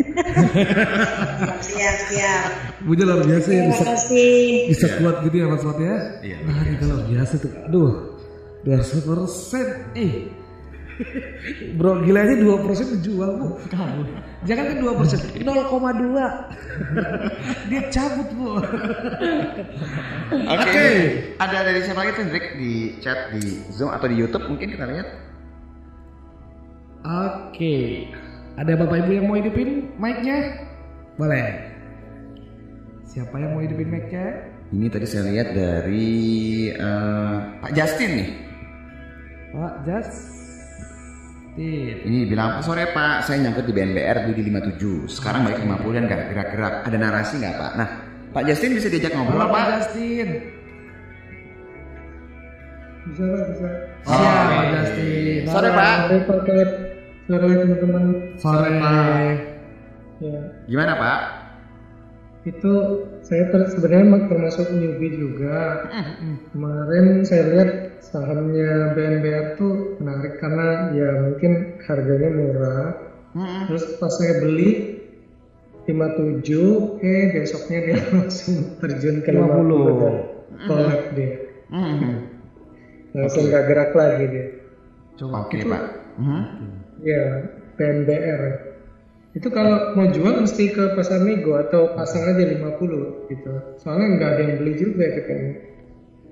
siap 1.58 1.96
siap 2.06 2.44
Bu 2.86 2.94
Ija 2.94 3.04
luar 3.08 3.20
biasa 3.26 3.48
ya 3.50 3.60
terima 3.66 3.72
bisa 3.74 3.84
kasih 3.88 4.32
bisa 4.70 4.86
kuat 5.02 5.16
gitu 5.26 5.36
ya 5.36 5.46
Mas 5.50 5.62
Mat 5.66 5.78
ya. 5.80 5.96
Iya, 6.22 6.36
Nah, 6.46 6.62
itu 6.70 6.84
luar 6.86 7.02
biasa 7.10 7.34
tuh. 7.36 7.50
Aduh. 7.66 7.90
200 8.64 9.08
persen. 9.08 9.66
Eh. 9.96 10.28
Bro, 11.80 12.04
gila 12.04 12.28
aja 12.28 12.36
2 12.36 12.44
persen 12.60 13.00
dijual 13.00 13.40
bu. 13.40 13.56
Jangan 14.44 14.64
kan 14.68 14.76
2 14.84 15.00
persen, 15.00 15.18
0,2. 15.40 15.48
Dia 17.72 17.82
cabut 17.88 18.28
bu. 18.36 18.60
Oke. 20.44 20.88
Ada 21.40 21.56
dari 21.64 21.80
siapa 21.80 22.04
lagi 22.04 22.20
tuh, 22.20 22.22
Hendrik? 22.28 22.46
Di 22.60 22.72
chat, 23.00 23.32
di 23.32 23.64
Zoom 23.72 23.88
atau 23.88 24.12
di 24.12 24.16
YouTube 24.20 24.44
mungkin 24.44 24.76
kita 24.76 24.84
lihat. 24.84 25.08
Oke. 27.00 28.04
Ada 28.60 28.76
bapak 28.76 29.08
ibu 29.08 29.10
yang 29.16 29.24
mau 29.24 29.40
hidupin 29.40 29.88
mic-nya? 29.96 30.68
Boleh. 31.16 31.64
Siapa 33.08 33.40
yang 33.40 33.56
mau 33.56 33.64
hidupin 33.64 33.88
mic-nya? 33.88 34.52
Ini 34.68 34.86
tadi 34.92 35.08
saya 35.08 35.32
lihat 35.32 35.56
dari 35.56 36.12
eh, 36.70 37.36
Pak 37.64 37.72
Justin 37.72 38.10
nih. 38.20 38.28
Pak 39.50 39.74
Justin. 39.82 40.38
Ini 42.06 42.30
bilang, 42.30 42.62
sore 42.62 42.88
Pak, 42.94 43.26
saya 43.26 43.42
nyangkut 43.42 43.66
di 43.66 43.74
BNBR 43.74 44.30
di 44.30 44.42
57. 44.46 45.10
Sekarang 45.10 45.44
balik 45.44 45.58
ke 45.60 45.66
50 45.66 45.96
dan 45.98 46.04
gak 46.06 46.22
gerak-gerak. 46.30 46.74
Ada 46.86 46.96
narasi 46.96 47.34
nggak 47.42 47.56
Pak? 47.58 47.72
Nah, 47.74 47.88
Pak 48.30 48.42
Justin 48.46 48.78
bisa 48.78 48.86
diajak 48.86 49.12
ngobrol 49.12 49.42
Halo 49.42 49.50
Pak 49.50 49.58
Pak? 49.58 49.66
Justin. 49.82 50.28
Bisa 53.10 53.22
Pak, 53.26 53.42
bisa. 53.50 53.68
Oh, 54.06 54.12
Siap 54.14 54.34
Pak. 54.46 54.64
Justin. 54.70 55.40
Sore 55.50 55.70
Pak. 55.74 55.96
Sore 55.98 56.22
Pak, 56.24 56.68
sore 57.26 57.46
teman-teman. 57.58 58.04
Sore 58.38 58.70
Pak. 58.78 59.34
Ya, 60.20 60.36
Gimana 60.70 60.92
Pak? 60.96 61.20
itu 62.40 62.72
saya 63.30 63.44
ter- 63.46 63.70
sebenarnya 63.70 64.26
termasuk 64.26 64.66
newbie 64.74 65.14
juga. 65.16 65.86
Kemarin 66.50 67.06
saya 67.22 67.44
lihat 67.46 67.70
sahamnya 68.02 68.70
BNBR 68.90 69.46
tuh 69.54 69.72
menarik 70.02 70.34
karena 70.42 70.68
ya 70.90 71.10
mungkin 71.24 71.52
harganya 71.86 72.30
murah. 72.34 72.86
Terus 73.70 73.84
pas 73.96 74.10
saya 74.10 74.34
beli 74.42 74.70
57, 75.86 76.98
eh 77.02 77.22
besoknya 77.32 77.78
dia 77.86 77.98
langsung 78.18 78.56
terjun 78.78 79.22
ke 79.22 79.30
50 79.30 79.78
dan 79.94 80.14
collab 80.66 81.02
dia. 81.14 81.32
Langsung 83.14 83.42
nggak 83.46 83.64
gerak 83.64 83.90
lagi 83.94 84.24
dia. 84.26 84.46
Oke 85.30 85.58
pak. 85.64 85.82
Mhm. 86.18 86.70
Ya, 87.00 87.22
PNBR. 87.76 88.42
Itu 89.30 89.46
kalau 89.54 89.94
mau 89.94 90.10
jual 90.10 90.42
mesti 90.42 90.74
ke 90.74 90.98
pasar 90.98 91.22
nego 91.22 91.54
atau 91.54 91.94
pasang 91.94 92.26
aja 92.26 92.42
50 92.42 93.30
gitu. 93.30 93.52
Soalnya 93.78 94.06
nggak 94.18 94.30
ada 94.34 94.42
yang 94.42 94.54
beli 94.58 94.74
juga 94.74 95.02
itu 95.06 95.20
kayaknya. 95.22 95.54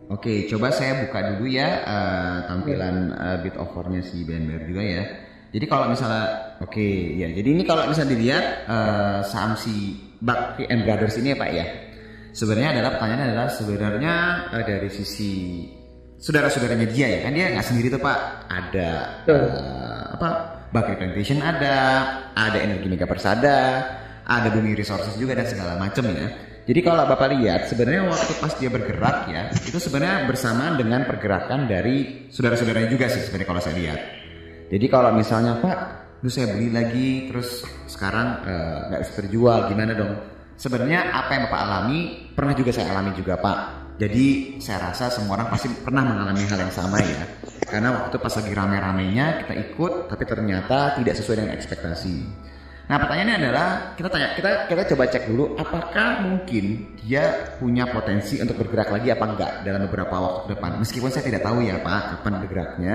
Oke, 0.08 0.48
coba 0.50 0.72
saya 0.72 1.04
buka 1.04 1.36
dulu 1.36 1.46
ya 1.46 1.84
eh, 1.84 2.36
tampilan 2.50 2.96
eh, 3.12 3.38
bid 3.44 3.54
offernya 3.60 4.02
si 4.02 4.26
BNBR 4.26 4.62
juga 4.66 4.82
ya. 4.82 5.04
Jadi 5.48 5.64
kalau 5.64 5.88
misalnya, 5.88 6.58
oke 6.60 6.88
ya, 7.16 7.28
jadi 7.32 7.48
ini 7.48 7.62
kalau 7.62 7.86
misalnya 7.86 8.18
dilihat 8.18 8.44
eh, 8.66 9.18
saham 9.30 9.54
si 9.54 9.94
Bakri 10.18 10.66
and 10.66 10.82
Brothers 10.82 11.22
ini 11.22 11.36
ya 11.36 11.38
Pak 11.38 11.50
ya. 11.54 11.66
Sebenarnya 12.34 12.70
adalah 12.74 12.90
pertanyaannya 12.98 13.26
adalah 13.30 13.48
sebenarnya 13.52 14.14
eh, 14.58 14.64
dari 14.66 14.90
sisi 14.90 15.30
saudara-saudaranya 16.18 16.90
dia 16.90 17.06
ya 17.14 17.18
kan 17.22 17.30
dia 17.30 17.46
nggak 17.54 17.66
sendiri 17.68 17.94
tuh 17.94 18.02
Pak. 18.02 18.18
Ada 18.50 18.90
eh, 19.28 20.02
apa 20.18 20.57
Bakri 20.68 21.00
Plantation 21.00 21.40
ada, 21.40 21.76
ada 22.36 22.58
Energi 22.60 22.92
Mega 22.92 23.08
Persada, 23.08 23.58
ada 24.28 24.48
Bumi 24.52 24.76
Resources 24.76 25.16
juga 25.16 25.32
dan 25.32 25.48
segala 25.48 25.80
macam 25.80 26.04
ya. 26.12 26.28
Jadi 26.68 26.84
kalau 26.84 27.08
Bapak 27.08 27.32
lihat 27.32 27.64
sebenarnya 27.64 28.04
waktu 28.12 28.32
pas 28.36 28.52
dia 28.60 28.68
bergerak 28.68 29.32
ya, 29.32 29.48
itu 29.56 29.80
sebenarnya 29.80 30.28
bersamaan 30.28 30.76
dengan 30.76 31.08
pergerakan 31.08 31.64
dari 31.64 32.28
saudara-saudaranya 32.28 32.92
juga 32.92 33.08
sih 33.08 33.24
sebenarnya 33.24 33.48
kalau 33.48 33.62
saya 33.64 33.76
lihat. 33.80 34.00
Jadi 34.68 34.86
kalau 34.92 35.16
misalnya 35.16 35.56
Pak, 35.64 35.78
lu 36.20 36.28
saya 36.28 36.52
beli 36.52 36.68
lagi 36.68 37.32
terus 37.32 37.64
sekarang 37.88 38.44
eh, 38.44 38.78
nggak 38.92 39.00
bisa 39.00 39.12
terjual 39.24 39.58
gimana 39.72 39.96
dong? 39.96 40.12
Sebenarnya 40.60 41.08
apa 41.08 41.30
yang 41.32 41.42
Bapak 41.48 41.60
alami 41.64 41.98
pernah 42.36 42.52
juga 42.52 42.76
saya 42.76 42.92
alami 42.92 43.16
juga 43.16 43.40
Pak. 43.40 43.87
Jadi 43.98 44.56
saya 44.62 44.90
rasa 44.90 45.10
semua 45.10 45.34
orang 45.34 45.50
pasti 45.50 45.66
pernah 45.74 46.06
mengalami 46.06 46.46
hal 46.46 46.58
yang 46.62 46.70
sama 46.70 47.02
ya. 47.02 47.26
Karena 47.66 47.98
waktu 47.98 48.14
itu 48.14 48.18
pas 48.22 48.34
lagi 48.38 48.52
rame-ramenya 48.54 49.26
kita 49.42 49.54
ikut 49.58 49.92
tapi 50.06 50.22
ternyata 50.22 50.94
tidak 50.94 51.14
sesuai 51.18 51.36
dengan 51.42 51.52
ekspektasi. 51.58 52.16
Nah 52.88 52.96
pertanyaannya 52.96 53.36
adalah 53.42 53.68
kita 53.98 54.08
tanya 54.08 54.28
kita 54.38 54.50
kita 54.70 54.82
coba 54.94 55.04
cek 55.12 55.24
dulu 55.28 55.44
apakah 55.60 56.24
mungkin 56.24 56.96
dia 57.02 57.52
punya 57.58 57.84
potensi 57.90 58.40
untuk 58.40 58.56
bergerak 58.64 58.88
lagi 58.94 59.12
apa 59.12 59.24
enggak 59.28 59.52
dalam 59.66 59.84
beberapa 59.90 60.14
waktu 60.14 60.38
ke 60.46 60.48
depan. 60.54 60.70
Meskipun 60.78 61.10
saya 61.10 61.24
tidak 61.26 61.42
tahu 61.42 61.66
ya 61.66 61.82
Pak 61.82 62.22
kapan 62.22 62.34
bergeraknya. 62.46 62.94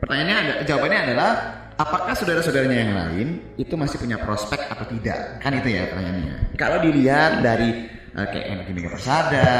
Pertanyaannya 0.00 0.36
ada 0.40 0.54
jawabannya 0.66 1.00
adalah 1.04 1.30
apakah 1.76 2.16
saudara-saudaranya 2.16 2.78
yang 2.80 2.92
lain 2.96 3.26
itu 3.60 3.76
masih 3.76 4.00
punya 4.00 4.18
prospek 4.18 4.72
atau 4.72 4.88
tidak? 4.88 5.38
Kan 5.44 5.52
itu 5.52 5.68
ya 5.68 5.84
pertanyaannya. 5.92 6.56
Kalau 6.56 6.78
dilihat 6.80 7.44
dari 7.44 7.70
eh, 8.14 8.26
kayak 8.30 8.46
energi 8.46 8.72
mega 8.72 8.90
persada 8.94 9.50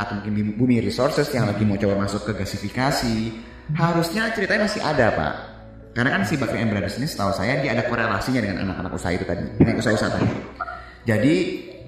atau 0.00 0.12
mungkin 0.20 0.56
bumi 0.56 0.80
resources 0.80 1.28
yang 1.30 1.46
lagi 1.46 1.62
mau 1.62 1.76
coba 1.76 1.94
masuk 2.08 2.28
ke 2.28 2.32
gasifikasi, 2.40 3.16
harusnya 3.76 4.32
ceritanya 4.32 4.66
masih 4.66 4.82
ada 4.82 5.06
Pak. 5.12 5.34
Karena 5.92 6.14
kan 6.14 6.22
si 6.28 6.38
Bakri 6.38 6.62
and 6.62 6.70
ini 6.70 7.06
setahu 7.10 7.34
saya 7.34 7.58
dia 7.58 7.74
ada 7.74 7.82
korelasinya 7.90 8.38
dengan 8.38 8.70
anak-anak 8.70 8.92
usaha 8.94 9.10
itu 9.10 9.26
tadi, 9.26 9.50
dengan 9.58 9.82
usaha-usaha 9.82 10.10
tadi. 10.14 10.28
Jadi 11.08 11.34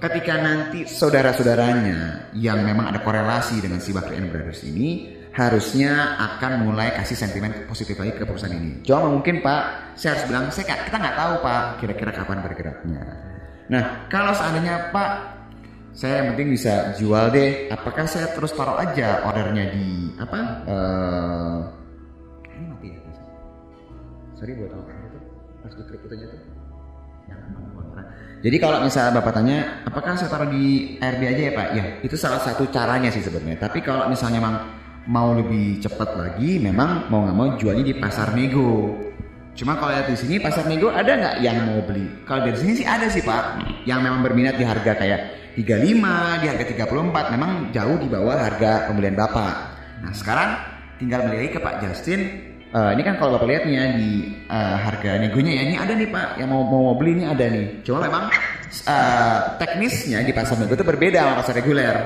ketika 0.00 0.34
nanti 0.40 0.88
saudara-saudaranya 0.88 2.32
yang 2.34 2.64
memang 2.64 2.90
ada 2.90 3.04
korelasi 3.04 3.62
dengan 3.62 3.78
si 3.78 3.94
Bakri 3.94 4.18
and 4.18 4.34
ini 4.66 5.20
harusnya 5.30 6.18
akan 6.18 6.66
mulai 6.66 6.90
kasih 6.98 7.14
sentimen 7.14 7.70
positif 7.70 7.94
lagi 7.94 8.18
ke 8.18 8.26
perusahaan 8.26 8.50
ini. 8.50 8.82
Cuma 8.82 9.06
mungkin 9.14 9.46
Pak, 9.46 9.94
saya 9.94 10.18
harus 10.18 10.24
bilang 10.26 10.44
saya 10.50 10.74
kita 10.74 10.96
nggak 10.98 11.16
tahu 11.16 11.32
Pak 11.46 11.62
kira-kira 11.78 12.10
kapan 12.10 12.38
bergeraknya. 12.42 13.02
Nah 13.70 14.10
kalau 14.10 14.34
seandainya 14.34 14.90
Pak 14.90 15.39
saya 16.00 16.24
yang 16.24 16.32
penting 16.32 16.56
bisa 16.56 16.96
jual 16.96 17.28
deh. 17.28 17.68
Apakah 17.68 18.08
saya 18.08 18.32
terus 18.32 18.56
taruh 18.56 18.80
aja 18.80 19.20
ordernya 19.28 19.68
di 19.68 20.08
apa? 20.16 20.40
eh 20.64 21.58
ini 22.56 22.64
mati 22.72 22.88
ya. 22.88 22.98
Sorry 24.40 24.56
buat 24.56 24.72
tahu 24.72 24.80
itu 24.80 25.18
harus 25.60 25.74
diklik 25.76 26.00
itunya 26.08 26.26
tuh. 26.32 26.40
Kontra. 27.76 28.02
Jadi 28.40 28.56
kalau 28.56 28.80
misalnya 28.80 29.12
bapak 29.20 29.32
tanya, 29.36 29.58
apakah 29.84 30.16
saya 30.16 30.32
taruh 30.32 30.48
di 30.48 30.96
ARB 31.04 31.20
aja 31.20 31.42
ya 31.44 31.52
pak? 31.52 31.68
Ya 31.76 31.84
itu 32.00 32.16
salah 32.16 32.40
satu 32.40 32.64
caranya 32.72 33.12
sih 33.12 33.20
sebenarnya. 33.20 33.60
Tapi 33.60 33.84
kalau 33.84 34.08
misalnya 34.08 34.40
memang 34.40 34.56
mau 35.04 35.36
lebih 35.36 35.84
cepat 35.84 36.16
lagi, 36.16 36.56
memang 36.56 37.12
mau 37.12 37.28
nggak 37.28 37.36
mau 37.36 37.48
jualnya 37.60 37.84
di 37.84 37.92
pasar 37.92 38.32
nego. 38.32 38.96
Cuma 39.52 39.76
kalau 39.76 39.92
lihat 39.92 40.08
di 40.08 40.16
sini 40.16 40.40
pasar 40.40 40.64
nego 40.64 40.88
ada 40.88 41.12
nggak 41.12 41.34
yang 41.44 41.60
mau 41.68 41.84
beli? 41.84 42.08
Kalau 42.24 42.48
dari 42.48 42.56
sini 42.56 42.72
sih 42.80 42.86
ada 42.88 43.04
sih 43.12 43.20
pak, 43.20 43.60
yang 43.84 44.00
memang 44.00 44.24
berminat 44.24 44.56
di 44.56 44.64
harga 44.64 44.96
kayak 44.96 45.49
35, 45.56 46.42
di 46.42 46.46
harga 46.46 46.64
34, 46.86 47.34
memang 47.34 47.50
jauh 47.74 47.96
di 47.98 48.08
bawah 48.10 48.36
harga 48.38 48.86
pembelian 48.86 49.18
bapak. 49.18 49.54
Nah 50.00 50.12
sekarang 50.14 50.50
tinggal 51.00 51.26
lagi 51.26 51.50
ke 51.50 51.60
Pak 51.60 51.74
Justin. 51.82 52.20
Eh, 52.70 52.90
ini 52.94 53.02
kan 53.02 53.18
kalau 53.18 53.34
bapak 53.34 53.50
lihat 53.50 53.62
nih 53.66 53.74
ya 53.74 53.84
di 53.98 54.10
eh, 54.46 54.76
harga 54.78 55.18
negonya 55.18 55.52
ya 55.58 55.62
ini 55.66 55.74
ada 55.74 55.90
nih 55.90 56.06
pak 56.06 56.38
yang 56.38 56.54
mau 56.54 56.62
mau 56.62 56.94
beli 56.94 57.18
ini 57.18 57.24
ada 57.26 57.50
nih. 57.50 57.82
Cuma 57.82 58.06
memang 58.06 58.30
eh, 58.70 59.38
teknisnya 59.58 60.22
di 60.22 60.30
pasar 60.30 60.54
nego 60.54 60.78
itu 60.78 60.86
berbeda 60.86 61.18
sama 61.18 61.34
pasar 61.42 61.58
reguler. 61.58 61.96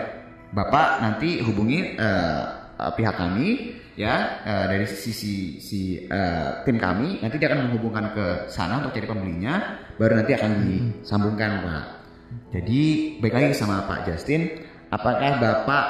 Bapak 0.57 1.05
nanti 1.05 1.45
hubungi 1.45 2.01
eh, 2.01 2.43
pihak 2.81 3.13
kami 3.13 3.77
ya 3.93 4.41
eh, 4.41 4.65
dari 4.73 4.87
sisi 4.89 5.61
si 5.61 6.01
eh, 6.01 6.49
tim 6.65 6.81
kami 6.81 7.21
nanti 7.21 7.37
dia 7.37 7.53
akan 7.53 7.69
menghubungkan 7.69 8.17
ke 8.17 8.27
sana 8.49 8.81
untuk 8.81 8.97
cari 8.97 9.05
pembelinya 9.05 9.85
baru 10.01 10.17
nanti 10.17 10.33
akan 10.33 10.51
disambungkan 10.65 11.51
pak. 11.61 12.04
Jadi 12.53 12.81
baik 13.19 13.35
lagi 13.35 13.57
sama 13.57 13.87
Pak 13.87 14.07
Justin, 14.07 14.51
apakah 14.91 15.43
Bapak 15.43 15.85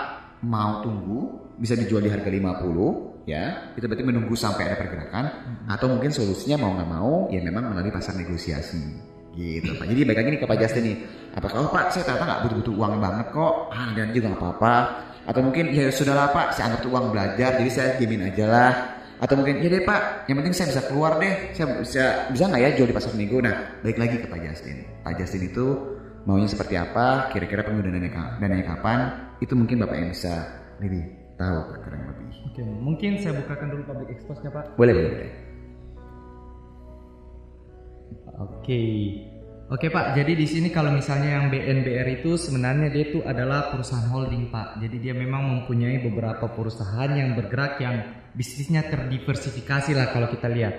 mau 0.44 0.80
tunggu 0.84 1.52
bisa 1.60 1.76
dijual 1.78 2.04
di 2.04 2.10
harga 2.10 2.28
50 2.28 3.24
ya 3.24 3.72
itu 3.72 3.88
berarti 3.88 4.04
menunggu 4.04 4.36
sampai 4.36 4.68
ada 4.68 4.76
pergerakan 4.76 5.24
atau 5.64 5.86
mungkin 5.88 6.12
solusinya 6.12 6.60
mau 6.60 6.76
nggak 6.76 6.90
mau 6.92 7.12
ya 7.32 7.40
memang 7.40 7.72
melalui 7.72 7.88
pasar 7.88 8.20
negosiasi 8.20 8.82
gitu 9.34 9.74
Pak. 9.80 9.86
Jadi 9.90 10.00
baik 10.06 10.18
lagi 10.20 10.28
nih 10.30 10.40
ke 10.44 10.46
Pak 10.46 10.58
Justin 10.62 10.82
nih, 10.86 10.96
apakah 11.34 11.66
oh 11.66 11.70
Pak 11.72 11.90
saya 11.90 12.06
ternyata 12.06 12.24
nggak 12.26 12.40
butuh-butuh 12.46 12.74
uang 12.78 12.94
banget 13.02 13.26
kok, 13.34 13.54
ah 13.74 13.88
dan 13.96 14.06
juga 14.14 14.26
nggak 14.30 14.40
apa-apa 14.40 14.74
atau 15.24 15.40
mungkin 15.40 15.72
ya 15.72 15.88
sudahlah 15.88 16.30
Pak 16.30 16.52
saya 16.54 16.70
anggap 16.70 16.80
itu 16.84 16.88
uang 16.92 17.06
belajar 17.10 17.50
jadi 17.56 17.70
saya 17.72 17.88
jamin 17.96 18.28
aja 18.28 18.44
lah 18.44 18.72
atau 19.24 19.34
mungkin 19.40 19.56
ya 19.64 19.72
deh 19.72 19.82
Pak 19.82 20.28
yang 20.28 20.36
penting 20.42 20.52
saya 20.52 20.66
bisa 20.68 20.82
keluar 20.84 21.16
deh 21.16 21.34
saya 21.56 21.66
bisa 21.80 22.04
bisa 22.28 22.44
nggak 22.44 22.60
ya 22.60 22.70
jual 22.76 22.88
di 22.92 22.94
pasar 22.94 23.12
nego 23.16 23.40
nah 23.40 23.56
baik 23.80 23.96
lagi 23.96 24.20
ke 24.20 24.26
Pak 24.28 24.40
Justin. 24.44 24.84
Pak 25.00 25.12
Justin 25.16 25.42
itu 25.48 25.93
maunya 26.24 26.48
seperti 26.48 26.74
apa 26.80 27.28
kira-kira 27.32 27.64
penggunaannya 27.64 28.40
dananya 28.40 28.64
kapan 28.76 28.98
itu 29.44 29.52
mungkin 29.52 29.84
Bapak 29.84 29.96
yang 29.96 30.10
bisa 30.12 30.34
lebih 30.80 31.04
tahu 31.36 31.58
Pak 31.72 31.78
kurang 31.84 32.02
lebih 32.12 32.24
Oke, 32.50 32.62
mungkin 32.62 33.18
saya 33.18 33.34
bukakan 33.34 33.66
dulu 33.66 33.82
public 33.82 34.08
expose-nya, 34.14 34.50
Pak. 34.54 34.78
boleh 34.78 34.94
boleh 34.94 35.10
boleh 35.10 35.30
Oke. 38.34 38.82
Oke 39.72 39.88
Pak, 39.88 40.12
jadi 40.12 40.36
di 40.36 40.44
sini 40.44 40.68
kalau 40.68 40.92
misalnya 40.92 41.40
yang 41.40 41.46
BNBR 41.48 42.20
itu 42.20 42.36
sebenarnya 42.36 42.92
dia 42.92 43.08
itu 43.08 43.24
adalah 43.24 43.72
perusahaan 43.72 44.04
holding 44.12 44.52
Pak. 44.52 44.76
Jadi 44.84 45.00
dia 45.00 45.16
memang 45.16 45.40
mempunyai 45.40 46.04
beberapa 46.04 46.52
perusahaan 46.52 47.08
yang 47.08 47.32
bergerak 47.32 47.80
yang 47.80 47.96
bisnisnya 48.36 48.84
terdiversifikasi 48.92 49.96
lah 49.96 50.12
kalau 50.12 50.28
kita 50.28 50.52
lihat. 50.52 50.74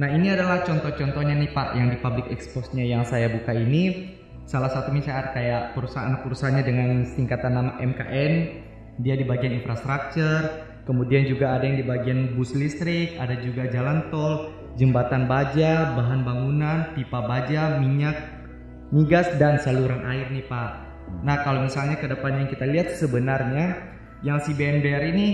Nah 0.00 0.08
ini 0.16 0.32
adalah 0.32 0.64
contoh-contohnya 0.64 1.36
nih 1.36 1.52
Pak 1.52 1.68
yang 1.76 1.92
di 1.92 2.00
public 2.00 2.32
expose-nya 2.32 2.88
yang 2.88 3.04
saya 3.04 3.28
buka 3.28 3.52
ini. 3.52 4.16
Salah 4.44 4.68
satu 4.68 4.90
misalnya 4.90 5.30
kayak 5.32 5.62
perusahaan-perusahaannya 5.78 6.64
dengan 6.66 6.88
singkatan 7.06 7.52
nama 7.54 7.72
MKN, 7.78 8.32
dia 9.00 9.14
di 9.16 9.24
bagian 9.24 9.54
infrastruktur, 9.56 10.66
kemudian 10.84 11.24
juga 11.30 11.56
ada 11.56 11.64
yang 11.64 11.78
di 11.78 11.86
bagian 11.86 12.34
bus 12.34 12.52
listrik, 12.52 13.16
ada 13.16 13.38
juga 13.38 13.70
jalan 13.70 14.10
tol, 14.10 14.50
jembatan 14.76 15.30
baja, 15.30 15.94
bahan 15.94 16.26
bangunan, 16.26 16.92
pipa 16.98 17.20
baja, 17.24 17.78
minyak, 17.78 18.18
migas 18.90 19.30
dan 19.38 19.62
saluran 19.62 20.04
air 20.04 20.28
nih 20.28 20.44
Pak. 20.44 20.70
Nah 21.22 21.44
kalau 21.44 21.64
misalnya 21.64 22.00
ke 22.00 22.08
depannya 22.08 22.46
yang 22.46 22.52
kita 22.52 22.66
lihat 22.66 22.88
sebenarnya 22.96 23.66
yang 24.22 24.38
si 24.42 24.54
BNBR 24.54 25.04
ini 25.12 25.26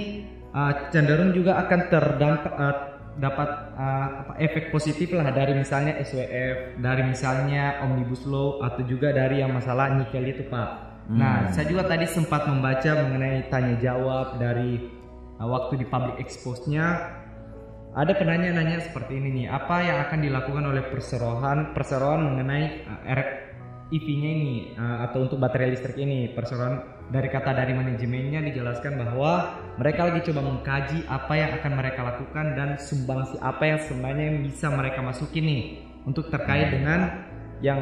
uh, 0.53 0.91
cenderung 0.91 1.33
juga 1.33 1.61
akan 1.67 1.81
terdampak 1.93 2.55
uh, 2.57 2.77
dapat 3.19 3.75
uh, 3.75 4.09
apa, 4.25 4.33
efek 4.39 4.71
positif 4.71 5.11
lah 5.11 5.35
dari 5.35 5.59
misalnya 5.59 5.99
SWF, 6.01 6.79
dari 6.79 7.03
misalnya 7.03 7.83
omnibus 7.83 8.23
law 8.25 8.63
atau 8.63 8.87
juga 8.87 9.11
dari 9.11 9.43
yang 9.43 9.51
masalah 9.51 9.91
nikel 9.99 10.23
itu 10.23 10.47
Pak. 10.47 10.69
Nah 11.09 11.51
saya 11.51 11.67
juga 11.67 11.89
tadi 11.89 12.07
sempat 12.07 12.47
membaca 12.47 12.95
mengenai 13.05 13.51
tanya 13.51 13.75
jawab 13.83 14.39
dari 14.39 14.79
uh, 15.43 15.49
waktu 15.51 15.83
di 15.83 15.87
public 15.91 16.23
expose-nya 16.23 17.19
ada 17.99 18.13
penanya 18.15 18.55
nanya 18.55 18.79
seperti 18.85 19.19
ini 19.19 19.43
nih, 19.43 19.47
apa 19.51 19.83
yang 19.83 19.99
akan 20.07 20.19
dilakukan 20.23 20.65
oleh 20.71 20.85
perseroan 20.87 21.75
perseroan 21.75 22.23
mengenai 22.23 22.87
uh, 22.87 23.03
R- 23.11 23.37
EV-nya 23.89 24.31
ini 24.31 24.55
uh, 24.77 25.09
atau 25.09 25.27
untuk 25.27 25.41
baterai 25.41 25.73
listrik 25.73 25.97
ini 25.97 26.37
perseroan 26.37 26.98
dari 27.09 27.29
kata 27.33 27.57
dari 27.57 27.73
manajemennya 27.73 28.45
dijelaskan 28.53 29.01
bahwa 29.01 29.61
mereka 29.81 30.13
lagi 30.13 30.21
coba 30.29 30.41
mengkaji 30.45 30.99
apa 31.09 31.33
yang 31.37 31.51
akan 31.57 31.73
mereka 31.73 32.01
lakukan 32.05 32.47
dan 32.53 32.69
sumbangsi 32.77 33.37
apa 33.41 33.63
yang 33.65 33.79
sebenarnya 33.81 34.25
yang 34.29 34.41
bisa 34.45 34.67
mereka 34.69 35.01
masukin 35.01 35.45
nih 35.49 35.63
untuk 36.05 36.29
terkait 36.29 36.69
dengan 36.73 37.29
yang 37.65 37.81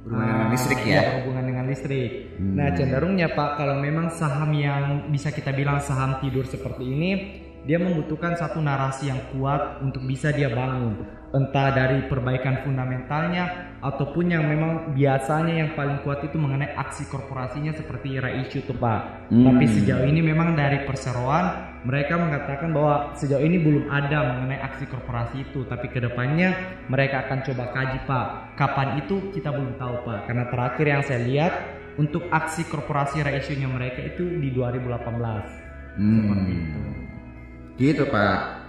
Berhubungan 0.00 0.32
dengan 0.32 0.48
uh, 0.48 0.52
listrik 0.56 0.80
ya? 0.80 0.88
iya, 0.88 1.00
berhubungan 1.12 1.44
dengan 1.44 1.64
listrik. 1.68 2.10
Hmm. 2.40 2.54
Nah 2.56 2.68
cenderungnya 2.72 3.28
Pak 3.36 3.50
kalau 3.60 3.76
memang 3.84 4.08
saham 4.08 4.50
yang 4.56 5.12
bisa 5.12 5.28
kita 5.28 5.52
bilang 5.52 5.76
saham 5.84 6.16
tidur 6.24 6.48
seperti 6.48 6.84
ini 6.88 7.10
dia 7.68 7.76
membutuhkan 7.76 8.36
satu 8.36 8.60
narasi 8.62 9.12
yang 9.12 9.20
kuat 9.36 9.84
untuk 9.84 10.04
bisa 10.08 10.32
dia 10.32 10.48
bangun 10.48 11.20
entah 11.30 11.70
dari 11.70 12.10
perbaikan 12.10 12.66
fundamentalnya 12.66 13.70
ataupun 13.78 14.34
yang 14.34 14.50
memang 14.50 14.98
biasanya 14.98 15.62
yang 15.62 15.70
paling 15.78 16.02
kuat 16.02 16.26
itu 16.26 16.34
mengenai 16.34 16.74
aksi 16.74 17.06
korporasinya 17.06 17.70
seperti 17.70 18.18
reissue 18.18 18.66
tuh 18.66 18.74
Pak. 18.74 19.30
Hmm. 19.30 19.46
Tapi 19.46 19.64
sejauh 19.70 20.02
ini 20.10 20.26
memang 20.26 20.58
dari 20.58 20.82
perseroan 20.82 21.78
mereka 21.86 22.18
mengatakan 22.18 22.74
bahwa 22.74 23.14
sejauh 23.14 23.40
ini 23.40 23.62
belum 23.62 23.88
ada 23.88 24.36
mengenai 24.36 24.58
aksi 24.58 24.84
korporasi 24.90 25.48
itu 25.48 25.64
tapi 25.70 25.86
ke 25.88 26.02
depannya 26.02 26.50
mereka 26.90 27.30
akan 27.30 27.46
coba 27.46 27.64
kaji 27.78 27.98
Pak. 28.10 28.26
Kapan 28.58 28.88
itu 28.98 29.30
kita 29.30 29.54
belum 29.54 29.78
tahu 29.78 29.94
Pak 30.02 30.18
karena 30.26 30.44
terakhir 30.50 30.86
yang 30.90 31.02
saya 31.06 31.20
lihat 31.22 31.52
untuk 31.94 32.26
aksi 32.26 32.66
korporasi 32.66 33.22
reissue-nya 33.22 33.70
mereka 33.70 34.02
itu 34.02 34.26
di 34.42 34.50
2018. 34.50 34.90
Hmm. 35.94 36.26
Seperti 36.26 36.52
itu. 36.58 37.09
Gitu 37.80 38.04
Pak. 38.06 38.60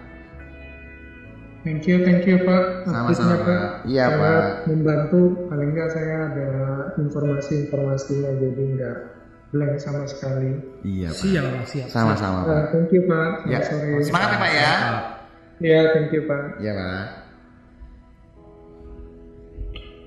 Thank 1.62 1.86
you, 1.86 2.02
thank 2.02 2.26
you 2.26 2.42
Pak. 2.42 2.90
Sama-sama, 2.90 3.36
Pak. 3.46 3.64
Iya, 3.86 4.06
Sangat 4.10 4.18
Pak. 4.18 4.42
Membantu, 4.66 5.22
paling 5.46 5.70
nggak 5.76 5.90
saya 5.94 6.16
ada 6.32 6.48
informasi-informasinya 6.98 8.32
jadi 8.40 8.64
nggak 8.80 8.98
blank 9.52 9.76
sama 9.78 10.08
sekali. 10.10 10.58
Iya 10.82 11.12
Pak. 11.14 11.22
Siap, 11.22 11.46
siap. 11.70 11.88
Sama-sama 11.92 12.40
Pak. 12.42 12.50
Nah, 12.50 12.64
thank 12.74 12.90
you 12.90 13.04
Pak. 13.06 13.30
Selamat 13.46 13.52
Ya, 13.52 13.60
sore. 13.62 14.02
semangat 14.02 14.30
ya 14.32 14.38
Pak 14.40 14.52
ya. 14.52 14.72
Ya, 15.62 15.82
thank 15.94 16.10
you 16.10 16.22
Pak. 16.26 16.44
Iya 16.58 16.72
Pak. 16.74 17.04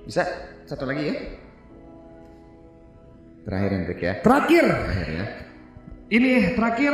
Bisa 0.04 0.22
satu 0.66 0.84
lagi 0.84 1.02
ya? 1.06 1.16
Terakhir 3.44 3.70
Hendrik 3.70 4.00
ya. 4.00 4.12
Terakhir, 4.24 4.64
Terakhir 4.64 5.08
ya. 5.12 5.24
ini 6.08 6.30
terakhir, 6.56 6.92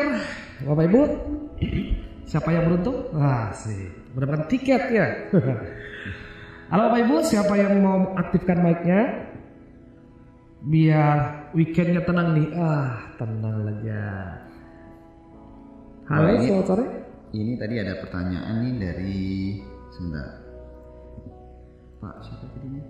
Bapak 0.60 0.84
Ibu. 0.92 1.00
Siapa 2.28 2.48
yang 2.54 2.64
beruntung? 2.70 3.10
Wah 3.16 3.50
sih, 3.50 3.90
mendapatkan 4.14 4.46
tiket 4.46 4.82
ya. 4.92 5.06
Halo 6.70 6.82
Bapak 6.86 7.00
Ibu, 7.02 7.16
siapa 7.26 7.54
yang 7.58 7.82
mau 7.82 8.14
aktifkan 8.14 8.62
mic-nya? 8.62 9.26
Biar 10.60 11.48
weekendnya 11.56 12.04
tenang 12.04 12.36
nih. 12.36 12.48
Ah, 12.54 13.10
tenang 13.18 13.66
aja. 13.66 14.04
Halo, 16.06 16.28
ini- 16.36 16.46
selamat 16.52 16.66
sore. 16.68 16.86
Ini 17.30 17.52
tadi 17.58 17.74
ada 17.78 17.94
pertanyaan 18.02 18.54
nih 18.66 18.74
dari 18.78 19.22
sebentar. 19.94 20.28
Pak 22.02 22.14
siapa 22.26 22.44
tadi 22.54 22.66
nih? 22.68 22.84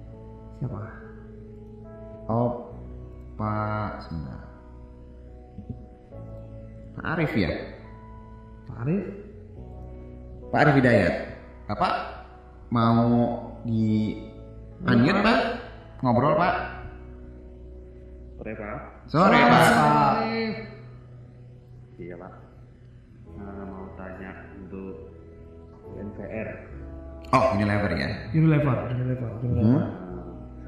Siapa? 0.58 0.80
Oh, 2.28 2.72
Pak 3.36 4.04
sebentar. 4.04 4.49
Pak 7.00 7.16
Arif 7.16 7.32
ya? 7.32 7.48
Pak 8.68 8.84
Arif? 8.84 9.04
Pak 10.52 10.60
Arif 10.60 10.74
Hidayat. 10.84 11.14
Bapak 11.64 11.94
mau 12.68 13.40
di 13.64 14.20
unmute 14.84 15.24
Pak? 15.24 15.40
Ngobrol 16.04 16.36
Pak? 16.36 16.54
Sore 18.36 18.52
Pak. 18.52 18.78
Sore 19.08 19.40
Pak. 19.48 19.64
Arif. 19.72 20.56
Iya 21.96 22.14
Pak. 22.20 22.32
Nah, 23.32 23.64
mau 23.64 23.88
tanya 23.96 24.36
untuk 24.60 25.08
NPR. 25.96 26.48
Oh 27.32 27.56
ini 27.56 27.64
lever 27.64 27.96
ya? 27.96 28.10
Unilever, 28.36 28.76
Unilever, 28.92 29.30
Unilever. 29.40 29.72
Hmm? 29.72 29.84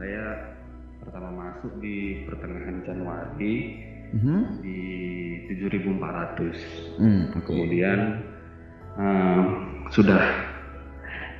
Saya 0.00 0.24
pertama 1.04 1.28
masuk 1.28 1.76
di 1.84 2.24
pertengahan 2.24 2.80
Januari 2.88 3.84
Mhm. 4.12 4.60
di 4.60 4.80
7.400. 5.48 6.56
Hmm, 7.00 7.32
oke. 7.32 7.48
Kemudian 7.48 7.98
eh, 8.92 9.40
sudah 9.88 10.20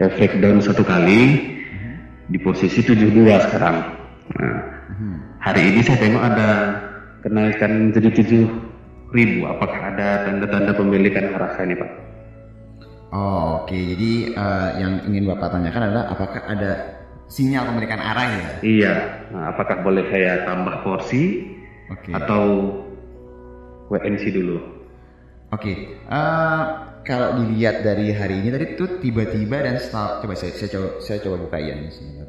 efek 0.01 0.41
down 0.41 0.57
satu 0.65 0.81
kali 0.81 1.53
di 2.33 2.39
posisi 2.41 2.81
72 2.81 3.37
sekarang. 3.45 3.77
Nah, 4.33 4.59
Mhm. 4.89 5.15
hari 5.37 5.63
ini 5.69 5.81
saya 5.85 6.01
tengok 6.01 6.23
ada 6.25 6.51
kenaikan 7.21 7.93
jadi 7.93 8.09
7.000. 8.09 9.45
Apakah 9.45 9.93
ada 9.93 10.25
tanda-tanda 10.25 10.73
pemilikan 10.73 11.29
arah 11.37 11.53
ini 11.61 11.77
Pak? 11.77 11.91
Oh, 13.13 13.61
oke. 13.63 13.77
Jadi 13.77 14.33
eh, 14.33 14.69
yang 14.81 15.05
ingin 15.13 15.29
Bapak 15.29 15.53
tanyakan 15.53 15.93
adalah 15.93 16.05
apakah 16.09 16.41
ada 16.49 16.71
sinyal 17.29 17.69
pemerikan 17.69 18.01
arah 18.01 18.27
ya? 18.33 18.49
Iya. 18.65 18.95
Nah, 19.29 19.53
apakah 19.53 19.85
boleh 19.85 20.09
saya 20.09 20.49
tambah 20.49 20.81
porsi 20.81 21.45
Oke. 21.91 22.11
atau 22.15 22.45
WNC 23.91 24.25
dulu? 24.31 24.57
Oke. 25.53 25.99
eh, 25.99 26.63
kalau 27.03 27.43
dilihat 27.43 27.83
dari 27.83 28.15
hari 28.15 28.47
ini 28.47 28.49
tadi 28.55 28.67
tuh 28.79 29.03
tiba-tiba 29.03 29.59
dan 29.59 29.83
setelah 29.83 30.23
coba 30.23 30.35
saya, 30.39 30.55
saya 30.55 30.71
coba 30.71 30.89
saya 31.03 31.19
coba 31.19 31.37
buka 31.43 31.59
ya 31.59 31.75
ini 31.75 31.91
sini. 31.91 32.23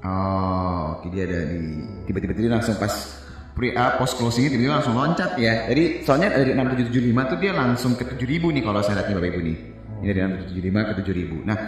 Oh, 0.00 0.96
oke 0.96 1.12
dia 1.12 1.28
ada 1.28 1.44
di 1.44 1.60
tiba-tiba 2.08 2.32
tadi 2.32 2.48
langsung 2.48 2.80
pas 2.80 3.20
pre 3.52 3.76
uh, 3.76 4.00
post 4.00 4.16
closing 4.16 4.48
tiba-tiba 4.48 4.80
langsung 4.80 4.96
loncat 4.96 5.36
ya. 5.36 5.68
Jadi 5.68 6.08
soalnya 6.08 6.32
dari 6.32 6.56
6775 6.56 7.30
tuh 7.36 7.38
dia 7.38 7.52
langsung 7.52 7.92
ke 8.00 8.04
7000 8.16 8.56
nih 8.56 8.62
kalau 8.64 8.80
saya 8.80 8.94
lihat 8.96 9.06
nih 9.12 9.16
Bapak 9.20 9.28
Ibu 9.28 9.40
nih. 9.44 9.56
Ini 10.00 10.06
dari 10.08 10.20
6775 10.56 10.88
ke 10.88 10.92
7000. 11.04 11.44
Nah, 11.44 11.58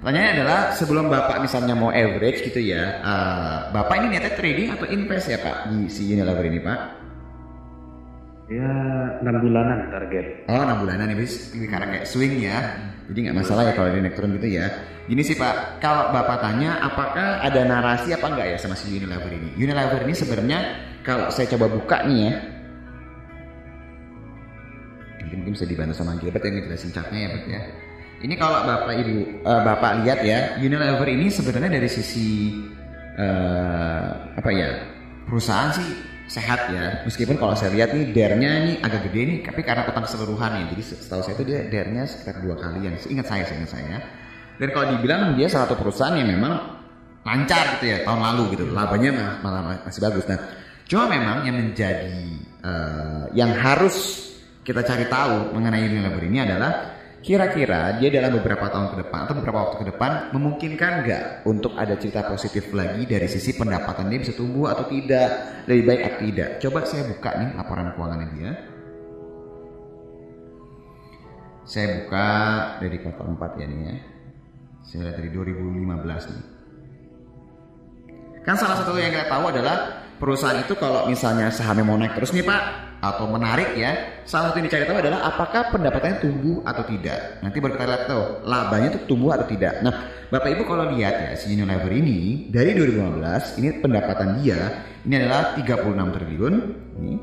pertanyaannya 0.00 0.32
adalah 0.38 0.60
sebelum 0.74 1.10
Bapak 1.10 1.42
misalnya 1.42 1.74
mau 1.74 1.90
average 1.90 2.46
gitu 2.46 2.60
ya, 2.62 3.02
uh, 3.02 3.58
Bapak 3.74 3.98
ini 4.02 4.16
niatnya 4.16 4.34
trading 4.38 4.68
atau 4.74 4.86
invest 4.86 5.26
ya 5.30 5.38
Pak 5.42 5.70
di 5.70 5.90
si 5.90 6.06
Unilever 6.10 6.44
ini 6.46 6.60
Pak? 6.62 6.78
Ya, 8.48 8.72
6 9.20 9.44
bulanan 9.44 9.92
target. 9.92 10.48
Oh, 10.48 10.56
6 10.56 10.80
bulanan 10.80 11.12
ini 11.12 11.28
ini 11.28 11.66
karena 11.68 11.86
kayak 11.92 12.08
swing 12.08 12.40
ya. 12.40 12.80
Jadi 13.12 13.28
nggak 13.28 13.36
masalah 13.36 13.68
ya 13.68 13.72
kalau 13.76 13.92
dia 13.92 14.00
naik 14.00 14.16
turun 14.16 14.40
gitu 14.40 14.48
ya. 14.56 14.72
Gini 15.04 15.20
sih 15.20 15.36
Pak, 15.36 15.84
kalau 15.84 16.08
Bapak 16.16 16.40
tanya 16.40 16.80
apakah 16.80 17.44
ada 17.44 17.60
narasi 17.68 18.16
apa 18.16 18.24
enggak 18.24 18.56
ya 18.56 18.56
sama 18.56 18.72
si 18.72 18.88
Unilever 18.88 19.28
ini? 19.28 19.52
Unilever 19.60 20.00
ini 20.00 20.16
sebenarnya 20.16 20.58
kalau 21.04 21.28
saya 21.28 21.44
coba 21.52 21.68
buka 21.68 22.08
nih 22.08 22.18
ya. 22.24 22.32
Nanti 25.20 25.34
mungkin 25.36 25.52
bisa 25.52 25.68
dibantu 25.68 25.92
sama 25.92 26.16
Gilbert 26.16 26.44
yang 26.48 26.54
ngejelasin 26.56 26.92
chartnya 26.96 27.20
ya 27.20 27.28
Pak 27.28 27.42
ya. 27.52 27.60
Ini 28.18 28.34
kalau 28.34 28.66
Bapak 28.66 28.94
Ibu 28.98 29.46
eh, 29.46 29.62
Bapak 29.62 30.02
lihat 30.02 30.20
ya, 30.26 30.38
Unilever 30.58 31.06
ini 31.06 31.30
sebenarnya 31.30 31.70
dari 31.70 31.86
sisi 31.86 32.50
eh, 33.14 34.06
apa 34.34 34.50
ya? 34.50 34.70
perusahaan 35.28 35.70
sih 35.70 35.88
sehat 36.26 36.72
ya. 36.72 37.04
Meskipun 37.04 37.36
kalau 37.36 37.54
saya 37.54 37.70
lihat 37.76 37.92
nih 37.92 38.10
dernya 38.16 38.50
ini 38.64 38.72
agak 38.80 39.06
gede 39.06 39.20
nih, 39.22 39.38
tapi 39.44 39.60
karena 39.62 39.84
tentang 39.86 40.08
keseluruhan 40.08 40.50
ya. 40.56 40.64
Jadi 40.72 40.82
setahu 40.82 41.20
saya 41.22 41.34
itu 41.36 41.44
dia 41.46 41.60
dernya 41.68 42.02
sekitar 42.08 42.40
dua 42.42 42.56
kalian. 42.58 42.96
Ingat 42.96 43.26
saya, 43.28 43.44
ingat 43.44 43.70
saya. 43.70 43.98
Dan 44.58 44.68
kalau 44.74 44.86
dibilang 44.98 45.38
dia 45.38 45.46
salah 45.46 45.70
satu 45.70 45.78
perusahaan 45.78 46.16
yang 46.18 46.32
memang 46.32 46.58
lancar 47.22 47.78
gitu 47.78 47.92
ya 47.92 47.98
tahun 48.02 48.20
lalu 48.24 48.42
gitu, 48.56 48.64
labanya 48.72 49.38
malah, 49.44 49.84
masih 49.84 50.00
bagus. 50.00 50.24
Nah, 50.26 50.40
cuma 50.88 51.06
memang 51.06 51.44
yang 51.44 51.54
menjadi 51.54 52.18
eh, 52.66 53.24
yang 53.36 53.52
harus 53.54 54.26
kita 54.64 54.82
cari 54.82 55.06
tahu 55.06 55.54
mengenai 55.54 55.86
Unilever 55.86 56.24
ini 56.24 56.38
adalah 56.42 56.97
kira-kira 57.18 57.98
dia 57.98 58.08
dalam 58.14 58.38
beberapa 58.38 58.70
tahun 58.70 58.94
ke 58.94 58.96
depan 59.06 59.18
atau 59.26 59.34
beberapa 59.36 59.58
waktu 59.66 59.76
ke 59.82 59.86
depan 59.94 60.30
memungkinkan 60.30 60.92
nggak 61.02 61.24
untuk 61.50 61.74
ada 61.74 61.98
cerita 61.98 62.22
positif 62.30 62.70
lagi 62.70 63.04
dari 63.04 63.26
sisi 63.26 63.58
pendapatan 63.58 64.06
dia 64.06 64.22
bisa 64.22 64.32
tumbuh 64.38 64.70
atau 64.70 64.86
tidak? 64.86 65.62
Lebih 65.66 65.84
baik 65.84 66.00
atau 66.06 66.18
tidak? 66.22 66.48
Coba 66.62 66.78
saya 66.86 67.02
buka 67.10 67.30
nih 67.34 67.50
laporan 67.58 67.90
keuangannya 67.92 68.28
dia. 68.38 68.50
Saya 71.68 71.86
buka 72.00 72.28
dari 72.80 72.96
kuartal 73.04 73.28
4 73.36 73.60
ya 73.60 73.66
nih 73.68 73.80
ya. 73.82 73.96
Saya 74.88 75.00
lihat 75.10 75.16
dari 75.20 75.30
2015 75.34 76.32
nih. 76.32 76.44
Kan 78.46 78.56
salah 78.56 78.80
satu 78.80 78.96
yang 78.96 79.12
kita 79.12 79.28
tahu 79.28 79.44
adalah 79.52 79.76
perusahaan 80.16 80.56
itu 80.56 80.72
kalau 80.80 81.04
misalnya 81.04 81.52
sahamnya 81.52 81.84
mau 81.84 82.00
naik 82.00 82.16
terus 82.16 82.32
nih 82.32 82.42
pak 82.42 82.87
atau 82.98 83.30
menarik 83.30 83.78
ya 83.78 84.22
salah 84.26 84.50
satu 84.50 84.58
yang 84.58 84.66
dicari 84.66 84.84
tahu 84.86 84.98
adalah 84.98 85.30
apakah 85.30 85.70
pendapatannya 85.70 86.18
tumbuh 86.18 86.58
atau 86.66 86.82
tidak 86.86 87.38
nanti 87.42 87.56
baru 87.62 87.72
kita 87.78 87.86
lihat 87.86 88.02
tuh 88.10 88.24
labanya 88.42 88.88
itu 88.94 89.00
tumbuh 89.06 89.30
atau 89.38 89.46
tidak 89.46 89.74
nah 89.86 89.94
bapak 90.28 90.50
ibu 90.58 90.62
kalau 90.66 90.90
lihat 90.92 91.14
ya 91.14 91.30
si 91.38 91.54
Unilever 91.54 91.92
ini 91.94 92.50
dari 92.50 92.74
2015 92.74 93.58
ini 93.62 93.68
pendapatan 93.78 94.28
dia 94.42 94.60
ini 95.06 95.14
adalah 95.14 95.54
36 95.54 96.14
triliun 96.14 96.54
ini 96.98 97.14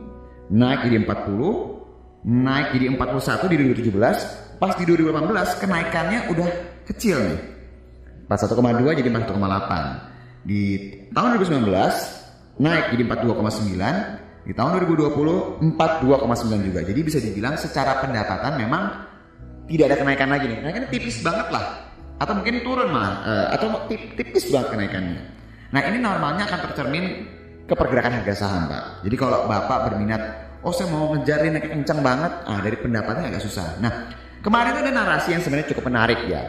naik 0.55 0.79
jadi 0.87 0.97
40 1.03 2.25
naik 2.25 2.67
jadi 2.73 2.85
41 2.95 3.51
di 3.51 3.55
2017 3.91 4.59
pas 4.63 4.73
di 4.79 4.83
2018 4.87 5.61
kenaikannya 5.61 6.19
udah 6.31 6.49
kecil 6.87 7.19
nih 7.19 7.55
41,2 8.29 8.97
jadi 9.01 9.09
41,8. 9.13 10.45
Di 10.45 10.61
tahun 11.13 11.37
2019 11.41 12.61
naik 12.61 12.85
jadi 12.93 13.03
42,9. 13.05 14.24
Di 14.45 14.53
tahun 14.53 14.77
2020 14.85 15.73
42,9 15.73 16.67
juga. 16.69 16.79
Jadi 16.85 16.99
bisa 17.01 17.17
dibilang 17.17 17.57
secara 17.57 17.97
pendapatan 17.97 18.61
memang 18.61 18.83
tidak 19.65 19.85
ada 19.89 19.95
kenaikan 20.05 20.29
lagi 20.29 20.45
nih. 20.45 20.57
Kenaikannya 20.61 20.89
tipis 20.93 21.17
banget 21.25 21.49
lah. 21.49 21.65
Atau 22.21 22.37
mungkin 22.37 22.61
turun 22.61 22.93
malah. 22.93 23.25
Eh, 23.25 23.47
atau 23.57 23.67
tipis 23.89 24.53
banget 24.53 24.77
kenaikannya. 24.77 25.21
Nah 25.73 25.81
ini 25.89 25.97
normalnya 25.97 26.45
akan 26.45 26.59
tercermin 26.69 27.05
ke 27.65 27.73
pergerakan 27.73 28.21
harga 28.21 28.45
saham 28.45 28.69
Pak. 28.69 29.01
Jadi 29.01 29.15
kalau 29.17 29.49
Bapak 29.49 29.89
berminat, 29.89 30.21
oh 30.61 30.69
saya 30.69 30.93
mau 30.93 31.09
ngejarin 31.17 31.57
yang 31.57 31.65
kencang 31.81 32.05
banget, 32.05 32.31
ah 32.45 32.61
dari 32.61 32.77
pendapatnya 32.77 33.33
agak 33.33 33.41
susah. 33.41 33.81
Nah 33.81 34.13
kemarin 34.45 34.77
itu 34.77 34.81
ada 34.85 34.93
narasi 34.93 35.33
yang 35.33 35.41
sebenarnya 35.41 35.73
cukup 35.73 35.89
menarik 35.89 36.21
ya. 36.29 36.45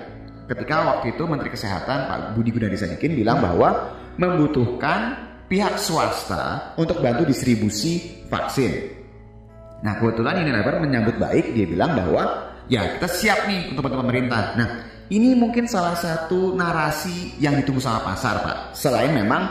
Ketika 0.46 0.86
waktu 0.86 1.16
itu 1.16 1.26
Menteri 1.26 1.50
Kesehatan 1.50 2.06
Pak 2.06 2.18
Budi 2.38 2.54
Gunadi 2.54 2.78
Sadikin 2.78 3.18
bilang 3.18 3.42
bahwa 3.42 3.98
membutuhkan 4.14 5.25
pihak 5.46 5.78
swasta 5.78 6.74
untuk 6.78 6.98
bantu 6.98 7.26
distribusi 7.26 8.22
vaksin. 8.26 8.96
Nah 9.82 9.98
kebetulan 10.02 10.42
ini 10.42 10.50
lebar 10.50 10.82
menyambut 10.82 11.16
baik, 11.18 11.54
dia 11.54 11.66
bilang 11.66 11.94
bahwa 11.94 12.22
ya 12.66 12.98
kita 12.98 13.06
siap 13.06 13.46
nih 13.46 13.70
untuk 13.74 13.86
bantu 13.86 14.02
pemerintah. 14.02 14.42
Nah 14.58 14.68
ini 15.06 15.38
mungkin 15.38 15.70
salah 15.70 15.94
satu 15.94 16.54
narasi 16.58 17.38
yang 17.38 17.54
ditunggu 17.62 17.78
sama 17.78 18.02
pasar 18.02 18.42
Pak. 18.42 18.56
Selain 18.74 19.14
memang 19.14 19.42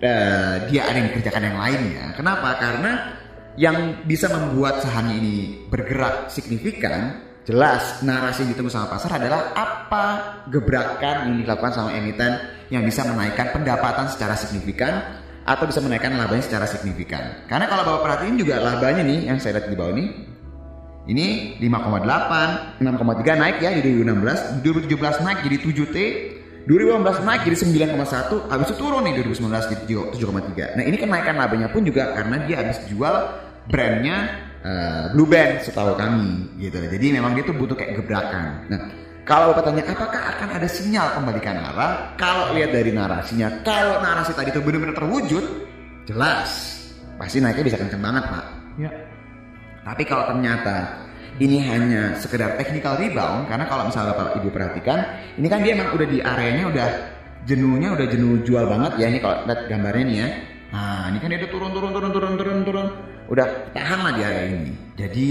uh, 0.00 0.54
dia 0.72 0.88
ada 0.88 0.96
yang 0.96 1.12
dikerjakan 1.12 1.42
yang 1.52 1.58
lainnya. 1.60 2.04
Kenapa? 2.16 2.56
Karena 2.56 2.92
yang 3.60 4.00
bisa 4.08 4.32
membuat 4.32 4.80
saham 4.80 5.12
ini 5.12 5.68
bergerak 5.68 6.32
signifikan, 6.32 7.20
jelas 7.44 8.00
narasi 8.00 8.48
yang 8.48 8.56
ditunggu 8.56 8.72
sama 8.72 8.88
pasar 8.96 9.20
adalah 9.20 9.52
apa 9.52 10.06
gebrakan 10.48 11.28
yang 11.28 11.36
dilakukan 11.44 11.72
sama 11.76 11.92
emiten 11.92 12.32
yang 12.72 12.80
bisa 12.80 13.04
menaikkan 13.04 13.52
pendapatan 13.52 14.08
secara 14.08 14.32
signifikan 14.32 15.20
atau 15.42 15.64
bisa 15.66 15.82
menaikkan 15.82 16.14
labanya 16.14 16.44
secara 16.44 16.66
signifikan. 16.70 17.46
Karena 17.50 17.66
kalau 17.66 17.82
Bapak 17.82 18.00
perhatiin 18.06 18.38
juga 18.38 18.62
labanya 18.62 19.02
nih 19.02 19.26
yang 19.26 19.38
saya 19.42 19.58
lihat 19.58 19.70
di 19.70 19.76
bawah 19.78 19.92
ini 19.94 20.04
ini 21.02 21.58
5,8, 21.58 22.78
6,3 22.78 23.42
naik 23.42 23.56
ya 23.58 23.74
di 23.74 23.82
2016, 23.82 24.62
2017 24.62 25.26
naik 25.26 25.38
jadi 25.42 25.56
7T, 25.58 25.96
2018 26.70 27.26
naik 27.26 27.40
jadi 27.42 27.56
9,1, 27.90 28.46
habis 28.46 28.66
itu 28.70 28.76
turun 28.78 29.02
nih 29.02 29.18
2019 29.18 29.72
jadi 29.74 29.84
7,3. 30.14 30.78
Nah 30.78 30.84
ini 30.86 30.96
kenaikan 31.02 31.34
labanya 31.34 31.74
pun 31.74 31.82
juga 31.82 32.14
karena 32.14 32.46
dia 32.46 32.62
habis 32.62 32.78
jual 32.86 33.14
brandnya 33.66 34.46
uh, 34.62 35.04
Blue 35.10 35.26
Band 35.26 35.66
setahu 35.66 35.98
kami 35.98 36.54
gitu. 36.62 36.78
Jadi 36.78 37.06
memang 37.18 37.34
dia 37.34 37.42
tuh 37.42 37.58
butuh 37.58 37.74
kayak 37.74 37.98
gebrakan. 37.98 38.70
Nah 38.70 38.80
kalau 39.22 39.54
bapak 39.54 39.70
tanya 39.70 39.86
apakah 39.86 40.22
akan 40.34 40.48
ada 40.58 40.66
sinyal 40.66 41.06
kembalikan 41.14 41.54
arah? 41.54 42.10
Kalau 42.18 42.50
lihat 42.58 42.74
dari 42.74 42.90
narasinya, 42.90 43.62
kalau 43.62 44.02
narasi 44.02 44.34
tadi 44.34 44.50
itu 44.50 44.58
benar-benar 44.58 44.98
terwujud, 44.98 45.44
jelas. 46.10 46.50
Pasti 47.14 47.38
naiknya 47.38 47.70
bisa 47.70 47.78
kenceng 47.78 48.02
banget 48.02 48.26
pak. 48.26 48.44
Ya. 48.82 48.90
Tapi 49.86 50.02
kalau 50.10 50.26
ternyata 50.26 51.06
ini 51.38 51.62
hanya 51.62 52.18
sekedar 52.18 52.58
technical 52.58 52.98
rebound 52.98 53.46
karena 53.46 53.70
kalau 53.70 53.86
misalnya 53.86 54.14
Bapak 54.14 54.42
Ibu 54.42 54.48
perhatikan 54.50 54.98
ini 55.38 55.46
kan 55.46 55.62
dia 55.62 55.78
emang 55.78 55.94
udah 55.94 56.06
di 56.06 56.18
areanya 56.18 56.64
udah 56.66 56.88
jenuhnya 57.46 57.94
udah 57.94 58.06
jenuh 58.10 58.42
jual 58.42 58.66
banget. 58.66 58.98
Ya 58.98 59.06
ini 59.06 59.22
kalau 59.22 59.46
lihat 59.46 59.70
gambarnya 59.70 60.04
nih 60.06 60.16
ya. 60.18 60.28
Nah 60.74 61.14
ini 61.14 61.18
kan 61.22 61.30
dia 61.30 61.38
udah 61.46 61.50
turun 61.54 61.70
turun 61.70 61.90
turun 61.94 62.10
turun 62.10 62.32
turun 62.34 62.58
turun. 62.66 62.86
Udah 63.30 63.46
tahan 63.70 63.98
lah 64.02 64.12
di 64.18 64.22
area 64.26 64.44
ini. 64.50 64.72
Jadi 64.98 65.28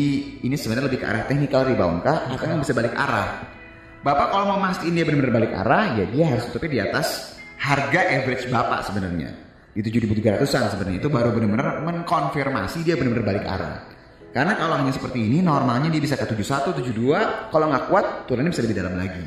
ini 0.48 0.56
sebenarnya 0.56 0.88
lebih 0.88 1.00
ke 1.04 1.08
arah 1.12 1.24
technical 1.28 1.68
rebound 1.68 2.08
kah 2.08 2.32
atau 2.32 2.56
bisa 2.64 2.72
balik 2.72 2.96
arah 2.96 3.60
Bapak 4.02 4.34
kalau 4.34 4.58
mau 4.58 4.60
mastiin 4.62 4.98
dia 4.98 5.06
benar-benar 5.06 5.46
balik 5.46 5.54
arah 5.54 5.94
ya 5.94 6.06
dia 6.10 6.26
harus 6.34 6.50
tutupnya 6.50 6.70
di 6.74 6.80
atas 6.90 7.38
harga 7.62 8.02
average 8.18 8.50
Bapak 8.50 8.90
sebenarnya 8.90 9.30
di 9.72 9.80
7.300an 9.86 10.74
sebenarnya 10.74 11.00
itu 11.00 11.10
baru 11.14 11.30
benar-benar 11.32 11.86
mengkonfirmasi 11.86 12.82
dia 12.82 12.98
benar-benar 12.98 13.26
balik 13.30 13.46
arah 13.46 13.92
karena 14.32 14.56
kalau 14.56 14.80
hanya 14.80 14.96
seperti 14.96 15.28
ini 15.28 15.44
normalnya 15.44 15.92
dia 15.92 16.00
bisa 16.00 16.16
ke 16.16 16.24
71, 16.24 16.72
72, 16.72 17.52
kalau 17.52 17.68
nggak 17.68 17.86
kuat 17.92 18.06
turunnya 18.32 18.48
bisa 18.56 18.64
lebih 18.64 18.80
dalam 18.80 18.96
lagi. 18.96 19.24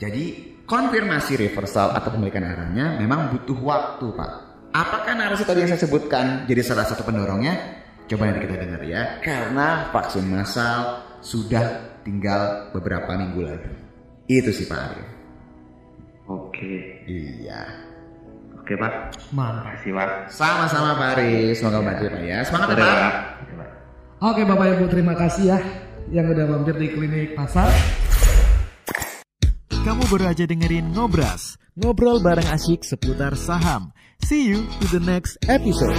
Jadi 0.00 0.24
konfirmasi 0.64 1.36
reversal 1.36 1.92
atau 1.92 2.08
pembalikan 2.08 2.48
arahnya 2.48 2.96
memang 2.96 3.36
butuh 3.36 3.58
waktu 3.60 4.08
Pak. 4.16 4.32
Apakah 4.72 5.12
narasi 5.12 5.44
tadi 5.44 5.60
yang 5.60 5.70
saya 5.76 5.84
sebutkan 5.84 6.48
jadi 6.48 6.64
salah 6.64 6.88
satu 6.88 7.04
pendorongnya? 7.04 7.84
Coba 8.08 8.32
nanti 8.32 8.48
kita 8.48 8.56
dengar 8.56 8.80
ya. 8.80 9.20
Karena 9.20 9.92
vaksin 9.92 10.24
massal 10.24 11.04
sudah 11.20 12.00
tinggal 12.00 12.72
beberapa 12.72 13.12
minggu 13.20 13.40
lagi. 13.44 13.89
Itu 14.30 14.54
sih 14.54 14.70
Pak 14.70 14.78
Arif. 14.78 15.08
Oke. 16.30 17.02
Iya. 17.10 17.66
Oke 18.54 18.78
Pak. 18.78 19.18
Mantap. 19.34 19.66
Makasih 19.66 19.90
Pak. 19.90 20.10
Sama-sama 20.30 20.94
Pak 20.94 21.18
Aris. 21.18 21.58
Semoga 21.58 21.82
bantu 21.82 22.06
ya 22.06 22.10
Pak 22.14 22.22
ya. 22.22 22.38
Semangat 22.46 22.68
Pak. 22.70 22.78
Pak. 22.78 23.14
Oke 24.20 24.46
Bapak 24.46 24.66
Ibu 24.76 24.84
terima 24.86 25.14
kasih 25.18 25.44
ya 25.56 25.58
yang 26.14 26.30
udah 26.30 26.46
mampir 26.46 26.76
di 26.78 26.92
klinik 26.92 27.34
pasar. 27.34 27.66
Kamu 29.80 30.04
baru 30.12 30.28
aja 30.28 30.44
dengerin 30.44 30.92
Ngobras, 30.92 31.56
ngobrol 31.72 32.20
bareng 32.20 32.44
asyik 32.52 32.84
seputar 32.84 33.32
saham. 33.32 33.96
See 34.20 34.52
you 34.52 34.68
to 34.84 34.86
the 34.92 35.00
next 35.00 35.40
episode. 35.48 35.96